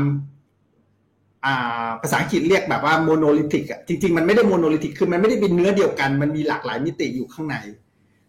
[2.01, 7.55] ภาษาอังกฤษเรียกแบบว่า monolithic อะจริงๆ มันไม่ได้ monolithic คือมันไม่ได้เป็นเนื้อเดียวกัน มันมีหลากหลายมิติอยู่ข้างใน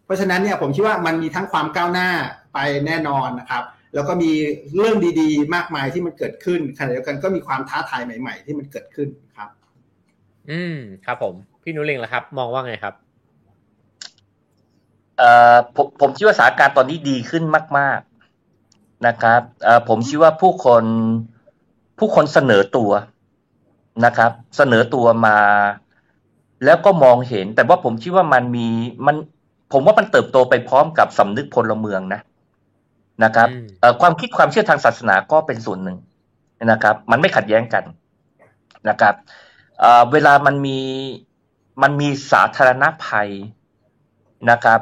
[0.05, 2.09] เพราะฉะนั้นเนี่ยผมคิดว่ามันมีทั้งความก้าวหน้า
[2.55, 3.63] ไปแน่นอนนะครับ
[3.95, 4.33] แล้วก็มี
[4.77, 9.49] เรื่องดีๆ มากมายที่มันเกิดขึ้นขณะเดียวกันก็มีความท้าทายใหม่ ๆ ที่มันเกิดขึ้นครับ
[10.51, 12.95] อืมครับผม พี่หนูหริ่งล่ะครับ มองว่าไงครับ
[15.19, 17.45] เอ่อผมผมคิดว่าสถานการณ์ตอนนี้ดีขึ้น
[17.79, 18.01] มาก
[18.53, 20.85] ๆนะครับเอ่อผมคิดว่าผู้คน
[21.99, 22.91] ผู้คนเสนอตัว
[24.05, 25.39] นะครับ เสนอตัวมา
[26.65, 28.69] แล้วก็มองเห็น แต่ว่าผมคิดว่ามันมี
[29.07, 29.17] มัน
[29.73, 32.21] ผมว่ามันเติบโตไปพร้อมกับสำนึกพลเมืองนะ
[33.25, 33.49] นะครับ
[34.01, 35.99] ความคิดความเชื่อทางศาสนาก็เป็นส่วนหนึ่ง
[36.73, 37.85] นะครับ มันไม่ขัดแย้งกัน
[38.89, 39.15] นะครับ
[40.13, 40.79] เวลามันมี
[41.83, 43.31] มันมีสาธารณภัย
[44.51, 44.81] นะครับ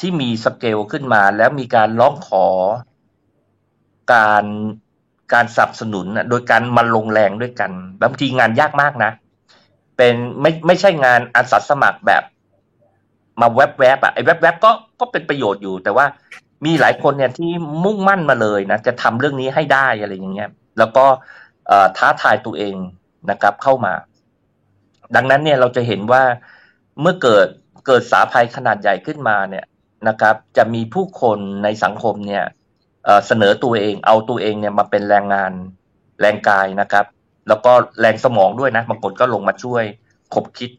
[0.00, 2.46] ที่มีสเกลขึ้นมาแล้วมีการร้องขอ
[4.14, 4.44] การ
[5.34, 7.70] การสนับสนุนโดยการมาลงแรงด้วยกัน
[8.02, 9.12] บางทีงานยากมากนะ
[9.96, 12.22] เป็นไม่ไม่ใช่งานอาสาสมัครแบบ
[13.40, 14.70] มาแวบๆบอะไอ้แวบๆก็
[15.00, 16.06] ก็เป็นประโยชน์อยู่ แต่ว่า
[16.64, 17.50] มีหลายคนเนี่ยที่
[17.84, 21.04] มุ่งมั่นมาเลยนะจะทำเรื่องนี้ให้ได้อะไรอย่างเงี้ย แล้วก็
[21.96, 22.76] ท้าทายตัวเอง
[23.30, 23.94] นะครับ เข้ามา
[25.14, 26.22] ดังนั้นเนี่ยเราจะเห็นว่า
[27.00, 27.46] เมื่อเกิด
[27.86, 29.64] เกิดสาภัยขนาดใหญ่ขึ้นมาเนี่ย
[30.08, 32.44] นะครับ จะมีผู้คนในสังคมเนี่ย
[33.26, 35.52] เสนอตัวเองเอาตัวเองเนี่ยมาเป็นแรงงาน
[36.20, 37.06] แรงกายนะครับ
[37.48, 39.84] แล้วก็แรงสมองด้วยนะบางคนก็ลงมาช่วย
[40.34, 40.70] คบคิด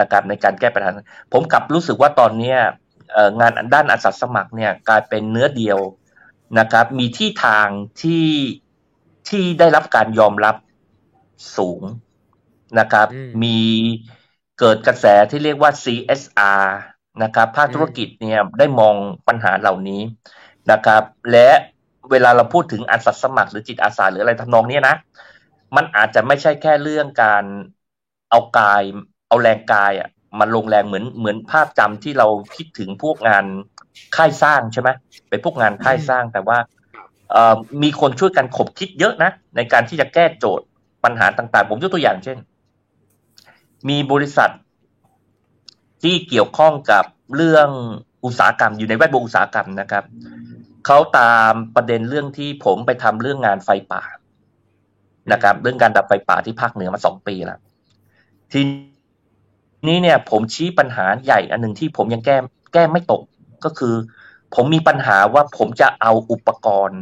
[0.00, 0.90] นะครับในการแก้ปัญหา
[1.32, 2.54] ผมกลับรู้สึกว่าตอนนี้
[3.40, 5.78] งานด้านอาสาสมัครเนี่ยกลายเป็นเนื้อเดียว
[6.58, 7.68] นะครับ มีที่ทาง
[8.02, 8.26] ที่
[9.28, 10.56] ที่ได้รับการยอมรับ
[11.56, 11.82] สูง
[12.78, 13.08] นะครับ
[13.42, 13.58] มี
[14.58, 16.64] เกิดกระแสที่เรียกว่า CSR
[17.22, 18.94] นะครับ ภาคธุรกิจเนี่ยได้มอง
[19.28, 20.00] ปัญหาเหล่านี้
[20.70, 21.02] นะครับ
[21.32, 21.48] และ
[22.10, 24.96] เวลาเราพูดถึงอาสาสมัครหรือจิตอาสาหรืออะไรทำนองนี้นะ
[25.76, 27.44] มันอาจจะไม่ใช่แค่เรื่องการ
[28.30, 28.82] เอากาย
[29.28, 30.08] เอาแรงกายอะ
[30.40, 33.44] มันลงแรงเหมือนเหมือนภาพจำที่เราคิดถึงพวกงาน
[34.16, 34.90] ค่ายสร้างใช่ไหม
[35.28, 36.58] เป็นพวกงานค่ายสร้างแต่ว่า
[37.30, 40.66] เออมีคนช่วยกันขบคิดเยอะนะ ในการที่จะแก้โจทย์
[41.04, 42.38] ปัญหาต่างๆ ผมยกตัวอย่างเช่น
[43.88, 44.50] มีบริษัท
[46.02, 47.04] ที่เกี่ยวข้องกับ
[47.36, 47.68] เรื่อง
[48.24, 50.04] อุตสาหกรรมอยู่ในแวดวงอุตสาหกรรมนะครับ
[50.86, 54.02] เขาตามประเด็นเรื่องที่ผมไปทำเรื่องงานไฟป่า
[55.32, 57.60] นะครับ เรื่องการดับไฟป่าที่ภาคเหนือมาสองปีแล้ว
[58.52, 58.60] ที
[59.88, 62.36] นี้เนี่ย ผมชี้ปัญหาใหญ่อันหนึ่งที่ผมยังแก้
[62.72, 63.22] แก้ไม่ตก
[63.64, 63.94] ก็คือ
[64.54, 67.00] ผมมีปัญหาว่าผมจะเอาอุปกรณ์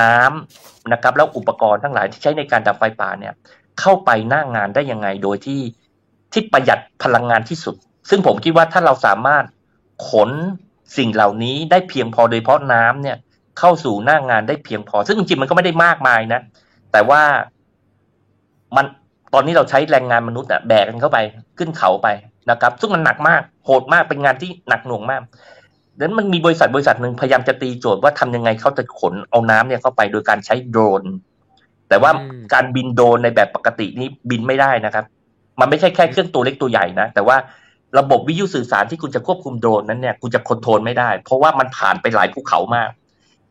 [0.00, 3.34] น้ำนะครับ แล้วอุปกรณ์ทั้งหลายที่ใช้ในการดับไฟป่าเนี่ย
[3.80, 5.60] เข้าไปหน้างานได้ยังไงโดยที่
[6.32, 7.76] ที่ประหยัดพลังงานที่สุด
[8.10, 9.44] ซึ่งผมคิดว่าถ้าเราสามารถ
[10.08, 10.30] ขน
[10.96, 13.16] สิ่งเหล่านี้ได้เพียงพอโดยเฉพาะน้ำเนี่ย
[13.58, 16.40] เข้าสู่หน้างานได้เพียงพอ ซึ่งจริงๆมันก็ไม่ได้มากมายนะ
[16.92, 17.22] แต่ว่า
[18.76, 18.86] มัน
[19.34, 21.18] ตอนนี้เราใช้แรงงานมนุษย์อะแบกกันเข้าไป
[21.58, 22.08] ขึ้นเขาไป
[22.50, 25.22] นะครับ ซึ่งมันหนักมากโหดมากเป็นงานที่หนักหน่วงมาก
[25.96, 31.02] ดังนั้นมันมีบริษัทบริษัทหนึ่งพยายามจะตีโจทย์ว่าทำยังไงเขาจะขนเอาน้ำเนี่ยเข้าไปโดยการใช้โดรน
[31.88, 32.10] แต่ว่า
[32.54, 35.04] การบินโดรนในแบบปกตินี้บินไม่ได้นะครับ
[35.60, 37.36] มันไม่ใช่แค่เครื่องตัวเล็กตัวใหญ่นะแต่ว่า
[37.98, 42.90] ระบบวิทยุสื่อสารที่คุณจะควบคุมโดรนนั้นเนี่ยคุณจะคอนโทรลไม่ได้ เพราะว่ามันผ่านไปหลายภูเขามาก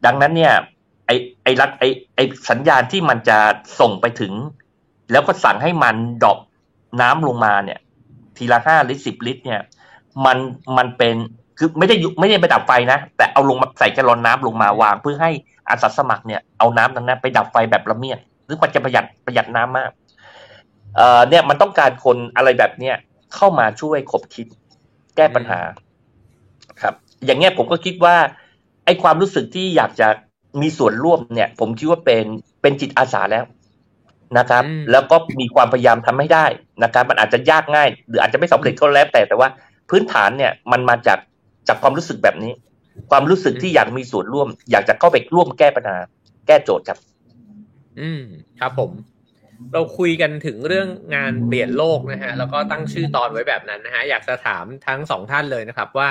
[0.06, 0.54] ดังนั้นเนี่ย
[1.06, 1.12] ไอ
[1.44, 1.84] ไอรัดไอ
[2.16, 2.20] ไอ
[2.50, 3.38] สัญญาณที่มันจะ
[3.80, 4.34] ส่งไปถึง
[5.12, 6.40] แล้วก็สั่งให้มันดรอป
[7.02, 7.80] น้ำลงมาเนี่ย
[8.38, 9.62] ทีละห้าลิตรสิบลิตร เนี่ย
[10.26, 10.38] มัน
[10.78, 11.16] มันเป็น
[11.58, 15.32] คือไม่ได้ไม่ได้ไปดับไฟนะ แต่เอาลงมาใส่แกลลอนน้ำลงมาวาง เพื่อให้
[15.70, 19.92] อาสาสมัครเนี่ยเอาน้ำตรงนั้นไปดับไฟแบบละเมียดหรือมันจะประหยัดประหยัดน้ำมาก
[20.96, 22.96] เอ่อเนี่ยมันต้องการคนอะไรแบบเนี้ย
[23.36, 24.48] เข้ามาช่วยขบคิด
[25.16, 25.62] แก้ปัญหา
[26.82, 26.94] ครับ
[27.26, 28.16] อย่างเงี้ยผมก็คิดว่า
[28.86, 30.08] ไอ้ความรู้สึกที่อยากจะ
[30.62, 32.26] มีส่วนร่วมเนี่ย ผมคิดว่าเป็น
[32.62, 33.46] เป็นจิตอาสาแล้ว
[34.38, 36.46] นะครับ แล้วก็มีความพยายามทำให้ได้
[36.84, 39.50] นะครับ มันอาจจะยากง่าย หรืออาจจะไม่สำเร็จก็แล้วแต่แต่ว่า
[39.90, 41.20] พื้นฐานเนี่ยมันมาจาก
[41.68, 42.54] จากความรู้สึกแบบนี้
[43.12, 45.98] ความรู้สึกที่อยากมีส่วนร่วม อยากจะเข้าไปร่วมแก้ปัญหา
[46.48, 46.98] แก้โจทย์ครับ
[48.00, 48.24] อืม
[48.60, 48.92] ครับผม
[49.74, 56.10] เราคุยกันถึงเรื่องงานเปลี่ยนโลกนะฮะแล้วก็ตั้งชื่อตอนไว้แบบนั้นนะฮะอยากจะถามทั้งสองท่านเลยนะครับว่า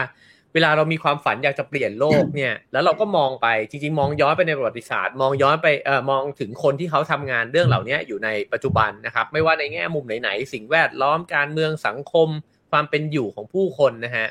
[0.54, 12.28] เวลาเรามีความฝันอยากจะเปลี่ยนโลกเนี่ย แล้วเราก็มองไปจริง ๆ มองย้อนไปในประวัติศาสตร์ มองย้อนไปเอ่อมองถึงคนที่เขาทำงานเรื่องเหล่านี้อยู่ในปัจจุบันนะครับ ไม่ว่าในแง่มุมไหนๆสิ่งแวดล้อมการเมืองสังคม
[12.70, 14.26] ความเป็นอยู่ของผู้คนนะฮะ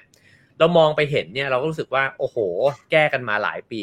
[0.59, 2.37] เรามองไปเห็นเนี่ยเราก็รู้สึกว่าโอ้โห
[2.91, 3.81] แก้กันมาหลายปี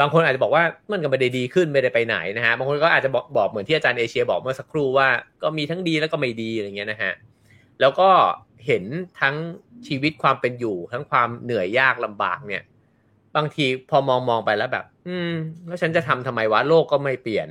[0.00, 5.08] บางคนอาจจะบอกว่ามันก็ไม่ได้ดีขึ้นไม่ได้ไปไหนนะฮะบางคนก็อาจจะบอกบอกเหมือนที่อาจารย์เอเชียบอกเมื่อสักครู่ว่า
[5.42, 7.12] ก็มีทั้งดีแล้วก็ไม่ดีอะไรเงี้ยนะฮะ
[7.80, 8.08] แล้วก็
[8.66, 8.84] เห็น
[9.20, 9.34] ทั้ง
[9.86, 12.62] ชีวิตความเป็นอยู่ ทั้งความเหนื่อยยากลำบากเนี่ย
[13.36, 15.32] บางทีพอมองมองไปแล้วแบบ อืม
[15.66, 17.48] แล้วฉันจะทำทำไมวะโลกก็ไม่เปลี่ยน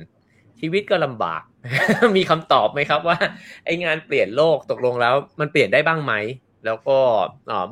[0.60, 1.42] ชีวิตก็ลำบาก
[2.16, 3.18] มีคำตอบไหมครับว่า
[3.64, 6.14] ไองานเปลี่ยนโลกตกลงแล้ว มันเปลี่ยนได้บ้างไหม
[6.64, 6.98] แล้วก็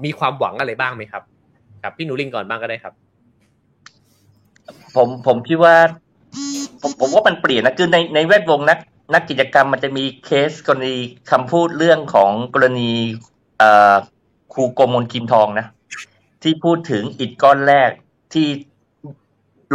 [0.04, 1.22] มีความหวังอะไรบ้างไหมครับ
[1.82, 2.94] ครับพี่หนูลิงก่อนบ้างก็ได้ครับ
[4.96, 5.76] ผมผมคิดว่า
[6.80, 8.78] ผมผมว่ามันเปลี่ยนนะคือในในแวดวงนัก
[9.14, 10.96] นักกิจกรรมมันจะมีเคสกรณี
[11.30, 12.90] คำพูดเรื่องของกรณี
[13.58, 13.64] เอ
[14.52, 15.66] ครูโกมลคิมทองนะ
[16.42, 17.90] ที่พูดถึงอิฐก้อนแรก
[18.32, 18.46] ที่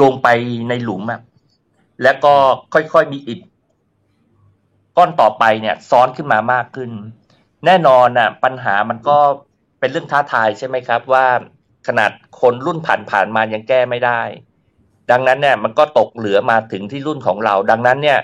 [0.01, 0.27] ลงไป
[0.69, 1.21] ในหลุมอะ
[2.03, 2.33] แล้วก็
[2.73, 3.39] ค่อยๆมีอิฐ
[4.97, 6.91] ก้อนต่อไปเนี่ย ซ้อนขึ้นมามากขึ้น
[7.65, 9.17] แน่นอนอะ ปัญหามันก็
[9.79, 11.25] เป็นเรื่องท้าทายใช่ไหมครับ ว่า
[11.87, 12.11] ขนาด
[12.41, 14.21] คนรุ่นผ่านผ่านมายังแก้ไม่ได้
[15.11, 18.19] ดังนั้นเนี่ยมันก็ตกเหลือมาถึงที่รุ่นของเรา ดังนั้นเนี่ย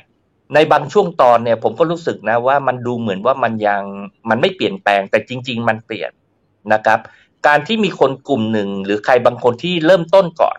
[0.53, 3.83] ในบางช่วงตอนเนี่ย ผมก็รู้สึกนะว่ามันดูเหมือนว่ามันยัง
[4.29, 6.11] มันไม่เปลี่ยนแปลงแต่จริง ๆ มันเปลี่ยน
[6.73, 6.99] นะครับ
[7.47, 10.57] การที่มีคนกลุ่มหนึ่ง หรือใครบางคนที่เริ่มต้นก่อน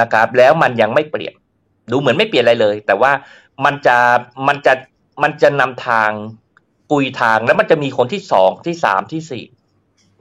[0.00, 1.34] นะครับ แล้วมันยังไม่เปลี่ยน
[1.90, 3.12] ดูเหมือนไม่เปลี่ยนอะไรเลย แต่ว่า
[3.64, 3.96] มันจะ
[4.48, 4.72] มันจะ
[5.22, 6.10] มันจะนำทาง
[6.90, 9.44] ปุยทางแล้วมันจะมีคนที่สองที่สามที่สี่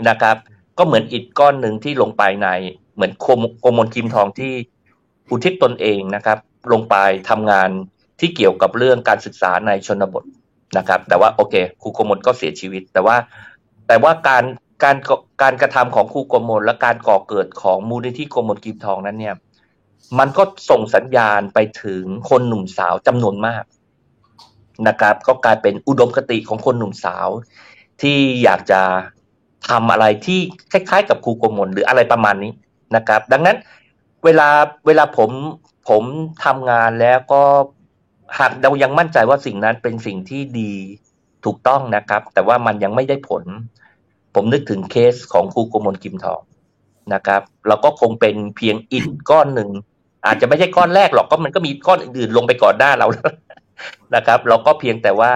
[0.10, 0.36] นะครับ
[0.78, 2.48] ก็เหมือนอิฐก้อนหนึ่งที่ลงไปใน
[2.96, 4.54] เหมือนโคมโกมลคิมทองที่
[5.32, 6.38] อุทิศตนเองนะครับ
[6.72, 6.96] ลงไป
[7.30, 7.70] ทำงาน
[8.20, 10.24] ที่เกี่ยวกับเรื่องการศึกษาในชนบท
[10.78, 13.16] นะครับ แต่ว่าโอเคครูโกมลก็เสียชีวิต แต่ว่า
[13.88, 14.44] แต่ว่าการ
[14.84, 14.98] การ
[15.42, 19.36] การกระทำของครูโกมลและการก่อเกิดของมูลนิธิโกมลกิมทองนั้นเนี่ย
[20.20, 23.64] มันก็ส่งสัญญาณไปถึงคนหนุ่มสาวจำนวนมาก
[24.88, 27.28] นะครับ ก็กลายเป็นอุดมคติของคนหนุ่มสาว
[28.02, 28.82] ที่อยากจะ
[29.70, 30.40] ทำอะไรที่
[30.72, 32.52] คล้ายๆ กับครูโกมลหรืออะไรประมาณนี้
[32.96, 33.58] นะครับ ดังนั้น
[34.26, 34.50] เวลา
[34.88, 35.32] เวลาผม
[35.90, 36.04] ผม
[36.46, 37.44] ทำงานแล้วก็
[38.40, 40.74] หากเรายังมั่นใจว่าสิ่งนั้นเป็นสิ่งที่ดี
[41.46, 43.44] ถูกต้องนะครับ แต่ว่ามันยังไม่ได้ผล
[44.36, 46.42] ผมนึกถึงเคสของครูโกมลกิมทอง
[47.14, 49.70] นะครับ เราก็คงเป็นเพียงอิฐก้อนหนึ่ง
[50.26, 53.08] อาจจะไม่ใช่ก้อนแรกหรอกก็มันก็มีก้อนอื่นๆลงไปก่อนหน้าเรา
[54.16, 55.32] นะครับ เราก็เพียงแต่ว่า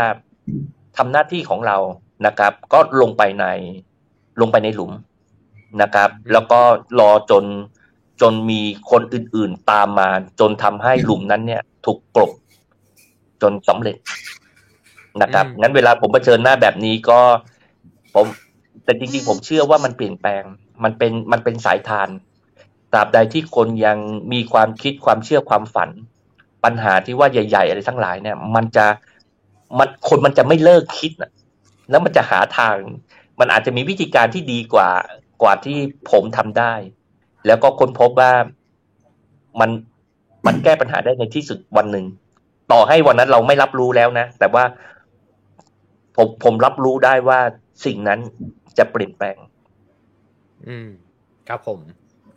[0.97, 1.77] ทำหน้าที่ของเรา
[2.25, 3.45] นะครับ ก็ลงไปใน
[4.41, 4.91] ลงไปในหลุม
[5.81, 6.59] นะครับ แล้วก็
[6.99, 7.45] รอจน
[8.21, 8.61] จนมี
[8.91, 10.09] คนอื่นๆตามมา
[10.39, 12.31] จนทำให้หลุมนั้นเนี่ย ถูกกลบ
[13.41, 13.97] จนสำเร็จ
[15.21, 17.19] นะครับ งั้นเวลาผมเผชิญหน้าแบบนี้ก็
[18.13, 18.25] ผม
[18.83, 20.43] แต่จริงๆผมเชื่อว่ามันเปลี่ยนแปลง
[20.83, 22.09] มันเป็นมันเป็นสายทาน
[22.91, 23.97] ตราบใดที่คนยัง
[24.33, 25.89] มีความคิดความเชื่อความฝัน
[26.63, 28.85] ปัญหาที่ว่าใหญ่ ๆ อะไรทั้งหลายเนี่ย มันจะ
[29.77, 31.31] มันคนมันจะไม่เลิกคิดนะ
[31.89, 32.75] แล้วมันจะหาทาง
[33.39, 34.89] มันอาจจะมีวิธีการที่ดีกว่า
[35.41, 35.77] กว่าที่
[36.11, 36.73] ผมทำได้
[37.47, 38.31] แล้วก็ค้นพบว่า
[39.59, 39.69] มัน
[40.47, 42.05] มันแก้ปัญหาได้ในที่สุดวันหนึ่ง
[42.71, 44.63] ต่อให้วันนั้นเราไม่รับรู้แล้วนะ แต่ว่า
[46.15, 47.39] ผมผมรับรู้ได้ว่า
[47.85, 48.19] สิ่งนั้น
[48.77, 49.37] จะเปลี่ยนแปลง
[50.67, 50.89] อืม
[51.47, 51.79] ครับผม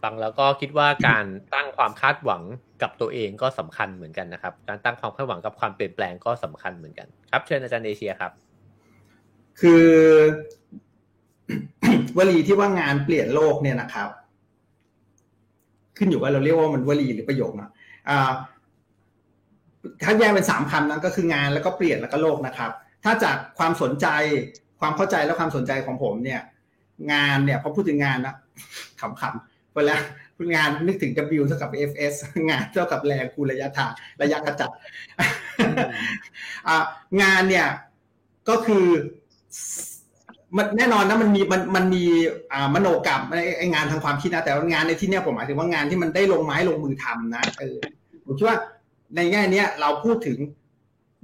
[0.02, 1.24] ฟังแล้วก็คิดว่าการ
[1.54, 2.42] ตั้งความคาดหวัง
[2.82, 8.32] กับตัวเองก็สำคัญเหมือนกันนะครับ การตั้งความคาดหวังกับความเปลี่ยนแปลงก็สำคัญเหมือนกัน ครับเชิญอาจารย์เอเชียครับ
[9.60, 9.86] คือ
[12.16, 14.08] วลีที่ว่างานเปลี่ยนโลกเนี่ยนะครับ
[15.96, 17.70] ขึ้นอยู่ว่าเราเรียกว่ามันวลีหรือประโยคนะ
[18.08, 18.32] อ่า
[20.04, 22.70] ถ้าแยกเป็นสามคำนั้นก็คืองานแล้วก็เปลี่ยนแล้วก็โลกนะครับ
[23.04, 24.06] ถ้าจากความสนใจ
[24.80, 26.40] ความเข้าใจและความสนใจของผมเนี่ย
[27.12, 28.34] งานเนี่ยพอพูดถึงงานนะ
[29.00, 29.96] ขำๆเวลา
[30.36, 32.14] พูดงานนึกถึง W เท่ากับ FS
[32.50, 34.70] งานเท่ากับแรงคูณระยะทางระยะกระจัด
[37.22, 37.68] งานเนี่ย
[38.48, 38.86] ก็คือ
[40.56, 42.04] มันแน่นอนนะมันมีมันมันมี
[42.52, 47.78] อ่ามโนกรรมไองานทางความคิดนะแต่ว่างานในที่เนี้ยผมหมายถึงว่างานที่มันได้ลงไม้ลงมือทำนะเออ
[48.24, 48.58] ผมคิดว่า
[49.16, 50.38] ในแง่เนี้ยเราพูดถึง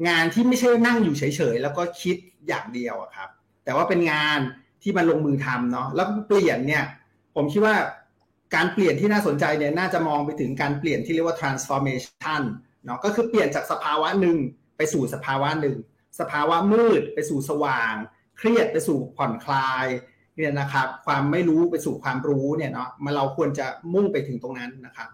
[0.09, 1.22] งานที่ไม่ใช่นั่งอยู่เฉ
[1.53, 2.16] ยๆแล้วก็คิด
[2.49, 3.29] อย่างเดียวอะครับ
[3.64, 4.39] แต่ว่าเป็นงาน
[4.83, 6.85] ที่มันลงมือทำเนาะแล้วเปลี่ยนเนี่ย
[7.37, 7.76] ผมคิดว่า
[8.55, 12.43] การเปลี่ยนที่น่าสนใจเนี่ยน่าจะมองไปถึงการเปลี่ยนที่เรียกว่า transformation
[12.85, 14.37] เนาะก็คือเปลี่ยนจากสภาวะหนึ่ง
[14.76, 15.76] ไปสู่สภาวะหนึ่ง
[16.20, 17.95] สภาวะมืดไปสู่สว่าง
[18.39, 19.86] เครียดไปสู่ผ่อนคลาย
[20.36, 25.09] เนี่ยนะครับความไม่รู้ไปสู่ความรู้เนี่ยเนาะมาเราควรจะมุ่งไปถึงตรงนั้นนะครับ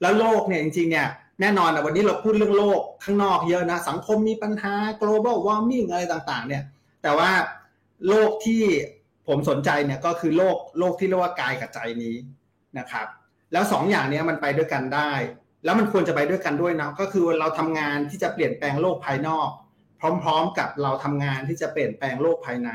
[0.00, 1.08] แล้วโลกเนี่ยจริงๆเนี่ย
[1.40, 6.62] แน่นอนนะวันนี้เราพูดเรื่องโลกข้างนอกเยอะนะ สังคมมีปัญหา global warming อะไรต่างๆ เนี่ย
[7.02, 7.30] แต่ว่า
[8.08, 8.62] โลกที่
[9.28, 12.16] ผมสนใจเนี่ยก็คือโลกโลกที่เรียกว่ากายกับใจนี้
[12.78, 13.06] นะครับ
[13.52, 15.12] แล้วสองอย่างนี้มันไปด้วยกันได้
[15.64, 19.48] แล้วมันควรจะไปด้วยกันด้วยนะก็คือเราทำงานที่จะเปลี่ยนแปลงโลกภายนอก
[20.22, 22.70] พร้อมๆกับเราทำงานที่จะเปลี่ยนแปลงโลกภายใน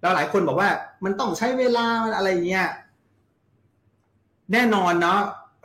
[0.00, 0.70] แล้วหลายคนบอกว่า
[1.04, 2.68] มันต้องใช้เวลาอะไรเงี้ย
[4.52, 5.20] แน่นอนเนาะ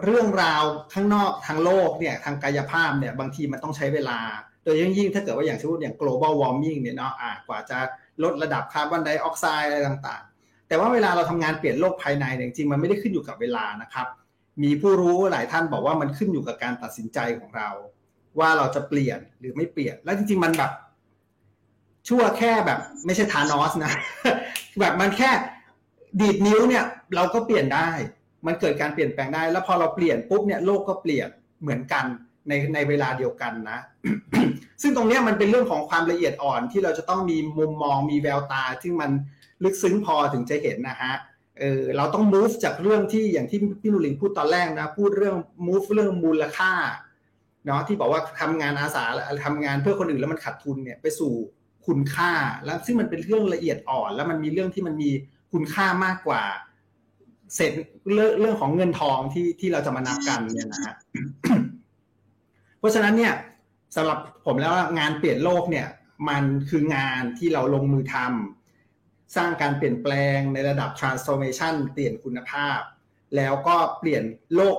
[0.06, 0.64] เรื่องราว
[0.94, 4.20] ข้างนอกทางโลกเนี่ยทางกายภาพเนี่ยบางทีมันต้องใช้เวลา
[4.64, 7.14] โดยยิ่งยิ่งถ้าเกิดว่าอย่างเช่นอย่าง global warming เนี่ยเนาะ
[7.48, 7.78] กว่าจะ
[8.24, 14.08] ลดระดับคาร์บอนไดออกไซด์อะไรต่างๆ แต่ว่าเวลาเราทำงานเปลี่ยนโลกภายในเนี่ยจริงๆมันไม่ได้ขึ้นอยู่กับเวลานะครับ
[14.64, 17.70] มีผู้รู้หลายท่านบอกว่ามันขึ้นอยู่กับการตัดสินใจของเรา
[18.40, 20.72] ว่าเราจะเปลี่ยนหรือไม่เปลี่ยน แล้วจริง ๆ มันแบบ
[22.08, 23.92] ชั่วแค่แบบ ไม่ใช่ทานอสนะ
[24.80, 25.30] แบบมันแค่
[26.20, 26.86] ดีดนิ้วเนี่ย
[27.16, 27.90] เราก็เปลี่ยนได้
[28.48, 31.30] มันเกิดการเปลี่ยนแปลงได้ แล้วพอเราเปลี่ยนปุ๊บเนี่ยโลกก็เปลี่ยน
[31.62, 32.06] เหมือนกัน
[32.48, 33.80] ในในเวลาเดียวกันนะ
[34.82, 39.12] ซึ่งตรงนี้มันเป็นเรื่องของความละเอียดอ่อนที่เราจะต้องมีมุมมองมีแววตาที่มัน
[39.64, 41.14] ลึกซึ้งพอถึงจะเห็นนะฮะ
[41.60, 45.36] เออเราต้อง move จากเรื่องที่อย่างที่พี่นุลินพูดตอนแรกนะ พูดเรื่อง
[45.68, 46.74] move เรื่องมูลค่า
[47.66, 49.04] เนาะที่บอกว่าทำงานอาสา
[49.46, 51.34] ทำงานเพื่อคนอื่นแล้วมันขาดทุนเนี่ยไปสู่
[51.88, 52.32] คุณค่า
[52.66, 55.12] แล้วซึ่งมันเป็นเรื่องละเอียดอ่อน แล้วมันมีเรื่องที่มันมี
[55.54, 56.44] คุณค่ามากกว่า
[57.56, 57.72] เสร็จ
[58.14, 60.96] เรื่องเรื่องของเงินทองที่ที่เราจะมานับกันเนี่ยนะฮะ
[62.80, 63.34] เพราะฉะนั้นเนี่ย
[63.96, 65.88] สำหรับผมแล้วงานเปลี่ยนโลกเนี่ย
[66.30, 72.80] มันคืองานที่เราลงมือทำสร้างการเปลี่ยนแปลงในระดับ transformation เปลี่ยนคุณภาพ
[73.36, 74.24] แล้วก็เปลี่ยน
[74.56, 74.78] โลก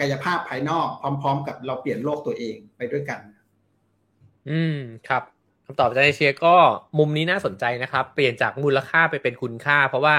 [0.00, 0.88] กายภาพภายนอก
[1.22, 3.20] พร้อม ๆ กับเราเปลี่ยนโลกตัวเองไปด้วยกัน
[4.50, 4.78] อืม
[5.08, 5.22] ครับ
[5.64, 6.54] คำตอบจากเอเชียก็
[6.98, 10.16] มุมนี้น่าสนใจนะครับ เปลี่ยนจากมูลค่าไปเป็นคุณค่า เพราะว่า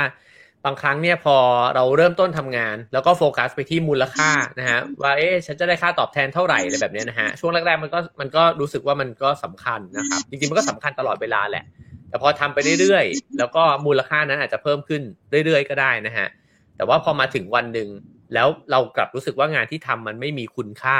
[0.65, 1.37] บางครั้งเนี่ยพอ
[1.75, 11.65] เราเริ่มต้นทำงาน แล้วก็โฟกัสไปที่มูลค่านะฮะว่าเอ๊ะฉันจะได้ค่าตอบแทนเท่าไหร่อะไรแบบนี้นะฮะช่วงแรกๆมันก็มันก็รู้สึกว่ามันก็สำคัญนะครับ จริงๆมันก็สำคัญตลอดเวลาแหละ
[12.09, 15.01] แต่พอทำไปเรื่อยๆ แล้วก็มูลค่านั้นอาจจะเพิ่มขึ้น
[15.45, 16.27] เรื่อยๆ ก็ได้นะฮะ
[16.75, 17.87] แต่ว่าพอมาถึงวันหนึ่ง
[18.33, 20.97] แล้วเรากลับรู้สึกว่างานที่ทำมันไม่มีคุณค่า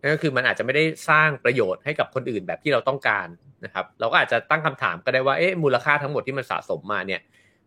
[0.00, 3.28] นั่นก็คือมันอาจจะไม่ได้สร้างประโยชน์ให้กับคนอื่นแบบที่เราต้องการ
[3.64, 7.20] นะครับ เราก็อาจจะตั้งคำถามก็ได้ว่าเอ๊ะมูลค่าทั้งหมดที่มันสะสมมาเนี่ย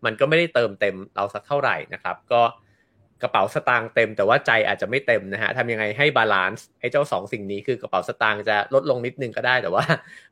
[0.05, 2.41] มันก็ไม่ได้เติมเต็มเราสักเท่าไหร่นะครับ ก็
[3.21, 9.83] กระเป๋าสตางค์เต็ม แต่ว่าใจอาจจะไม่เต็มนะฮะทำยังไงให้ balance ไอ้เจ้าสองสิ่งนี้คือกระเป๋าสตางค์จะลดลงนิดนึงก็ได้แต่ว่า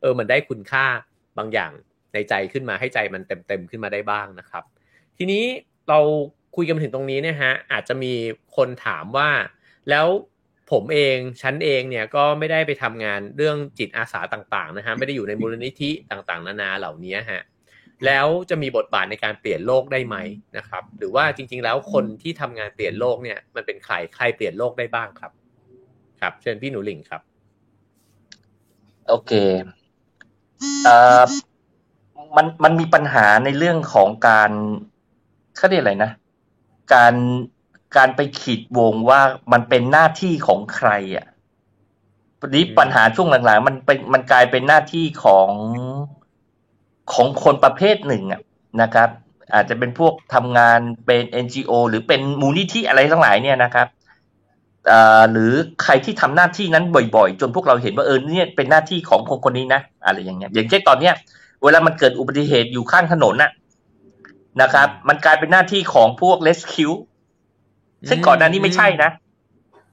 [0.01, 0.85] เออมันได้คุณค่า
[1.37, 1.71] บางอย่าง
[2.13, 4.63] ในใจขึ้นมาให้ใจมันเต็มเต็มขึ้นมาได้บ้างนะครับ
[5.17, 5.43] ทีนี้
[5.89, 5.99] เรา
[6.55, 8.13] คุยกันถึงตรงนี้เนี่ยฮะอาจจะมี
[8.55, 9.29] คนถามว่า
[9.89, 10.07] แล้ว
[10.71, 17.41] ผมเองฉันเองเนี่ยก็ไม่ได้ไปทำงานเรื่องจิตอาสาต่างๆนะฮะไม่ได้อยู่ในมูลนิธิต่างๆ นานาเหล่านี้ฮะ
[18.05, 20.17] แล้วจะมีบทบาทในการเปลี่ยนโลกได้ไหม
[20.57, 25.31] นะครับ หรือว่าจริง ๆ แล้วคนที่ทำงานเปลี่ยนโลกเนี่ยมันเป็นใครใครเปลี่ยนโลกได้บ้างครับ
[26.21, 27.21] ครับเชิญพี่หนูหลิงครับ
[29.07, 29.31] โอเค
[30.85, 31.21] เอ่อ
[32.37, 34.51] มันมันมีปัญหาในเรื่องของการ
[35.57, 36.11] เขาเรียกอะไรนะ
[36.93, 37.13] การ
[37.97, 39.21] การไปขีดวงว่า
[39.51, 41.25] มันเป็นหน้าที่ของใครอะ
[42.55, 45.49] นี้ปัญหาช่วงหลังๆ มันเป็นมันกลายเป็นหน้าที่ของ
[47.13, 48.41] ของคนประเภทหนึ่งอะ
[48.81, 49.09] นะครับ
[49.53, 53.87] อาจจะเป็นพวกทำงานเป็น NGO หรือเป็นมูลนิธิอะไรทั้งหลายเนี่ยนะครับ
[55.31, 55.51] หรือ
[55.83, 56.85] ใครที่ทำหน้าที่นั้น
[57.15, 61.13] บ่อยๆ จนพวกเราเห็นว่าเออเนี่ยเป็นหน้าที่ของคนคนนี้นะอะไรอย่างเงี้ยอย่างเช่นตอนเนี้ย
[61.63, 63.51] เวลามันเกิดอุบัติเหตุอยู่ข้างถนนน่ะ
[64.61, 66.91] นะครับ มันกลายเป็นหน้าที่ของพวกเลสคิว
[68.09, 69.11] ซึ่งก่อนหน้านี้ไม่ใช่นะ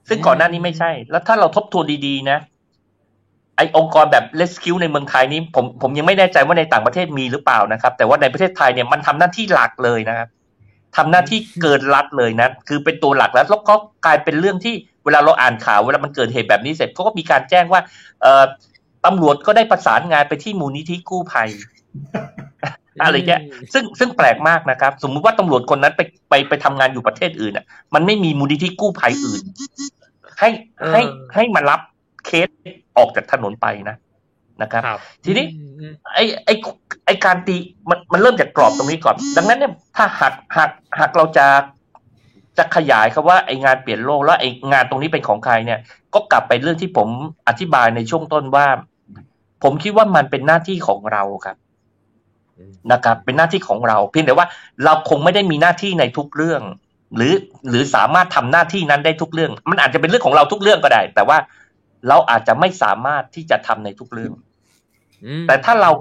[0.09, 2.39] ซึ่งก่อนหน้านี้ไม่ใช่ แล้วถ้าเราทบทวนดีๆนะ
[3.57, 10.29] ไอองค์กรแบบเลสคิวในเมืองไทยนี้ผมผมยังไม่แน่ใจว่าในต่างประเทศมีหรือเปล่านะครับ แต่ว่าในประเทศไทยเนี่ยมันทำหน้าที่หลักเลยนะครับ
[10.97, 17.81] ทำหน้าที่เกินรัดเลยนะ คือเป็นตัวหลักแล้วแล้วก็กลายเป็นเรื่องที่เวลาเราอ่านข่าวเวลามันเกิดเหตุแบบนี้เสร็จเขาก็มีการแจ้งว่า
[18.21, 18.43] เอ่อ
[19.05, 21.49] ตำรวจก็ได้ประสานงานไปที่มูลนิธิกู้ภัย
[23.01, 23.41] อะไรเงี้ย
[23.73, 29.41] ซึ่งซึ่งแปลกมากนะครับ สมมุติว่าตำรวจคนนั้นไปไปไปทำงานอยู่ประเทศอื่นอะ มันไม่มีมูลนิธิกู้ภัยอื่น
[30.39, 30.49] ให้
[30.91, 31.01] ให้
[31.35, 31.79] ให้มารับ
[32.25, 32.47] เคส
[32.97, 33.95] ออกจากถนนไปนะ
[34.61, 34.83] นะครับ
[35.25, 35.45] ทีนี้
[36.15, 36.53] ไอ้ไอ้
[37.05, 37.55] ไอ้การตี
[37.89, 40.69] มันมันเริ่มจากกรอบตรงนี้ก่อน ดังนั้นเนี่ยถ้าหากหาก
[40.99, 41.45] หากเราจะ
[42.57, 45.79] จะขยายครับว่าไอ้งานเปลี่ยนโลกแล้วไอ้งานตรงนี้เป็นของใครเนี่ย
[46.13, 47.07] ก็กลับไปเรื่องที่ผม
[47.47, 48.67] อธิบายในช่วงต้นว่า
[49.63, 51.57] ผมคิดว่ามันเป็นหน้าที่ของเราครับ
[52.91, 54.47] นะครับเป็นหน้าที่ของเรา เพียงแต่ว่า
[54.85, 56.61] เราคงไม่ได้มีหน้าที่ในทุกเรื่อง
[57.15, 57.33] หรือ
[57.69, 61.37] หรือสามารถทำหน้าที่นั้นได้ทุกเรื่อง มันอาจจะเป็นเรื่องของเราทุกเรื่องก็ได้ แต่ว่า
[62.09, 64.33] เราอาจจะไม่สามารถที่จะทำในทุกเรื่อง
[65.47, 65.91] แต่ถ้าเรา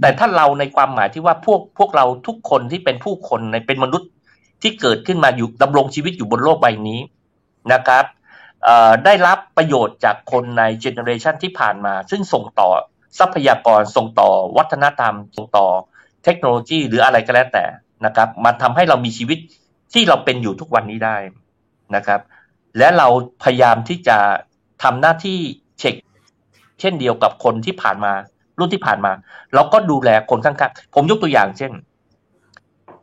[0.00, 4.10] แต่ถ้าเราในความหมายที่ว่าพวกพวกเราทุกคนที่เป็นผู้คนในเป็นมนุษย์
[4.62, 7.00] ที่เกิดขึ้นมาอยู่ดำรงชีวิตอยู่บนโลกใบนี้
[7.72, 8.04] นะครับ
[9.04, 12.68] ได้รับประโยชน์จากคนในเจเนอเรชันที่ผ่านมา ซึ่งส่งต่อ
[13.18, 15.66] ทรัพยากรส่งต่อวัฒนธรรม ส่งต่อ
[16.24, 17.64] เทคโนโลยีหรืออะไรก็แล้วแต่
[18.06, 19.38] นะครับ มันทำให้เรามีชีวิต
[19.92, 21.16] ที่เราเป็นอยู่ทุกวันนี้ได้
[21.96, 22.20] นะครับ
[22.78, 23.08] และเรา
[23.42, 24.18] พยายามที่จะ
[24.82, 25.38] ทำหน้าที่
[25.78, 25.94] เช็ค
[26.80, 28.12] เช่นเดียวกับคนที่ผ่านมา
[28.58, 29.12] รุ่นที่ผ่านมา
[29.54, 31.72] เราก็ดูแลคนข้างๆ ผมยกตัวอย่างเช่น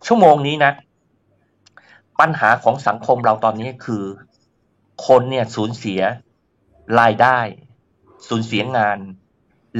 [0.07, 0.71] ชั่วโมงนี้นะ
[2.19, 4.03] ปัญหาของสังคมเราตอนนี้คือ
[5.07, 6.01] คนเนี่ยสูญเสีย
[6.99, 7.39] รายได้
[8.27, 8.99] สูญเสียงาน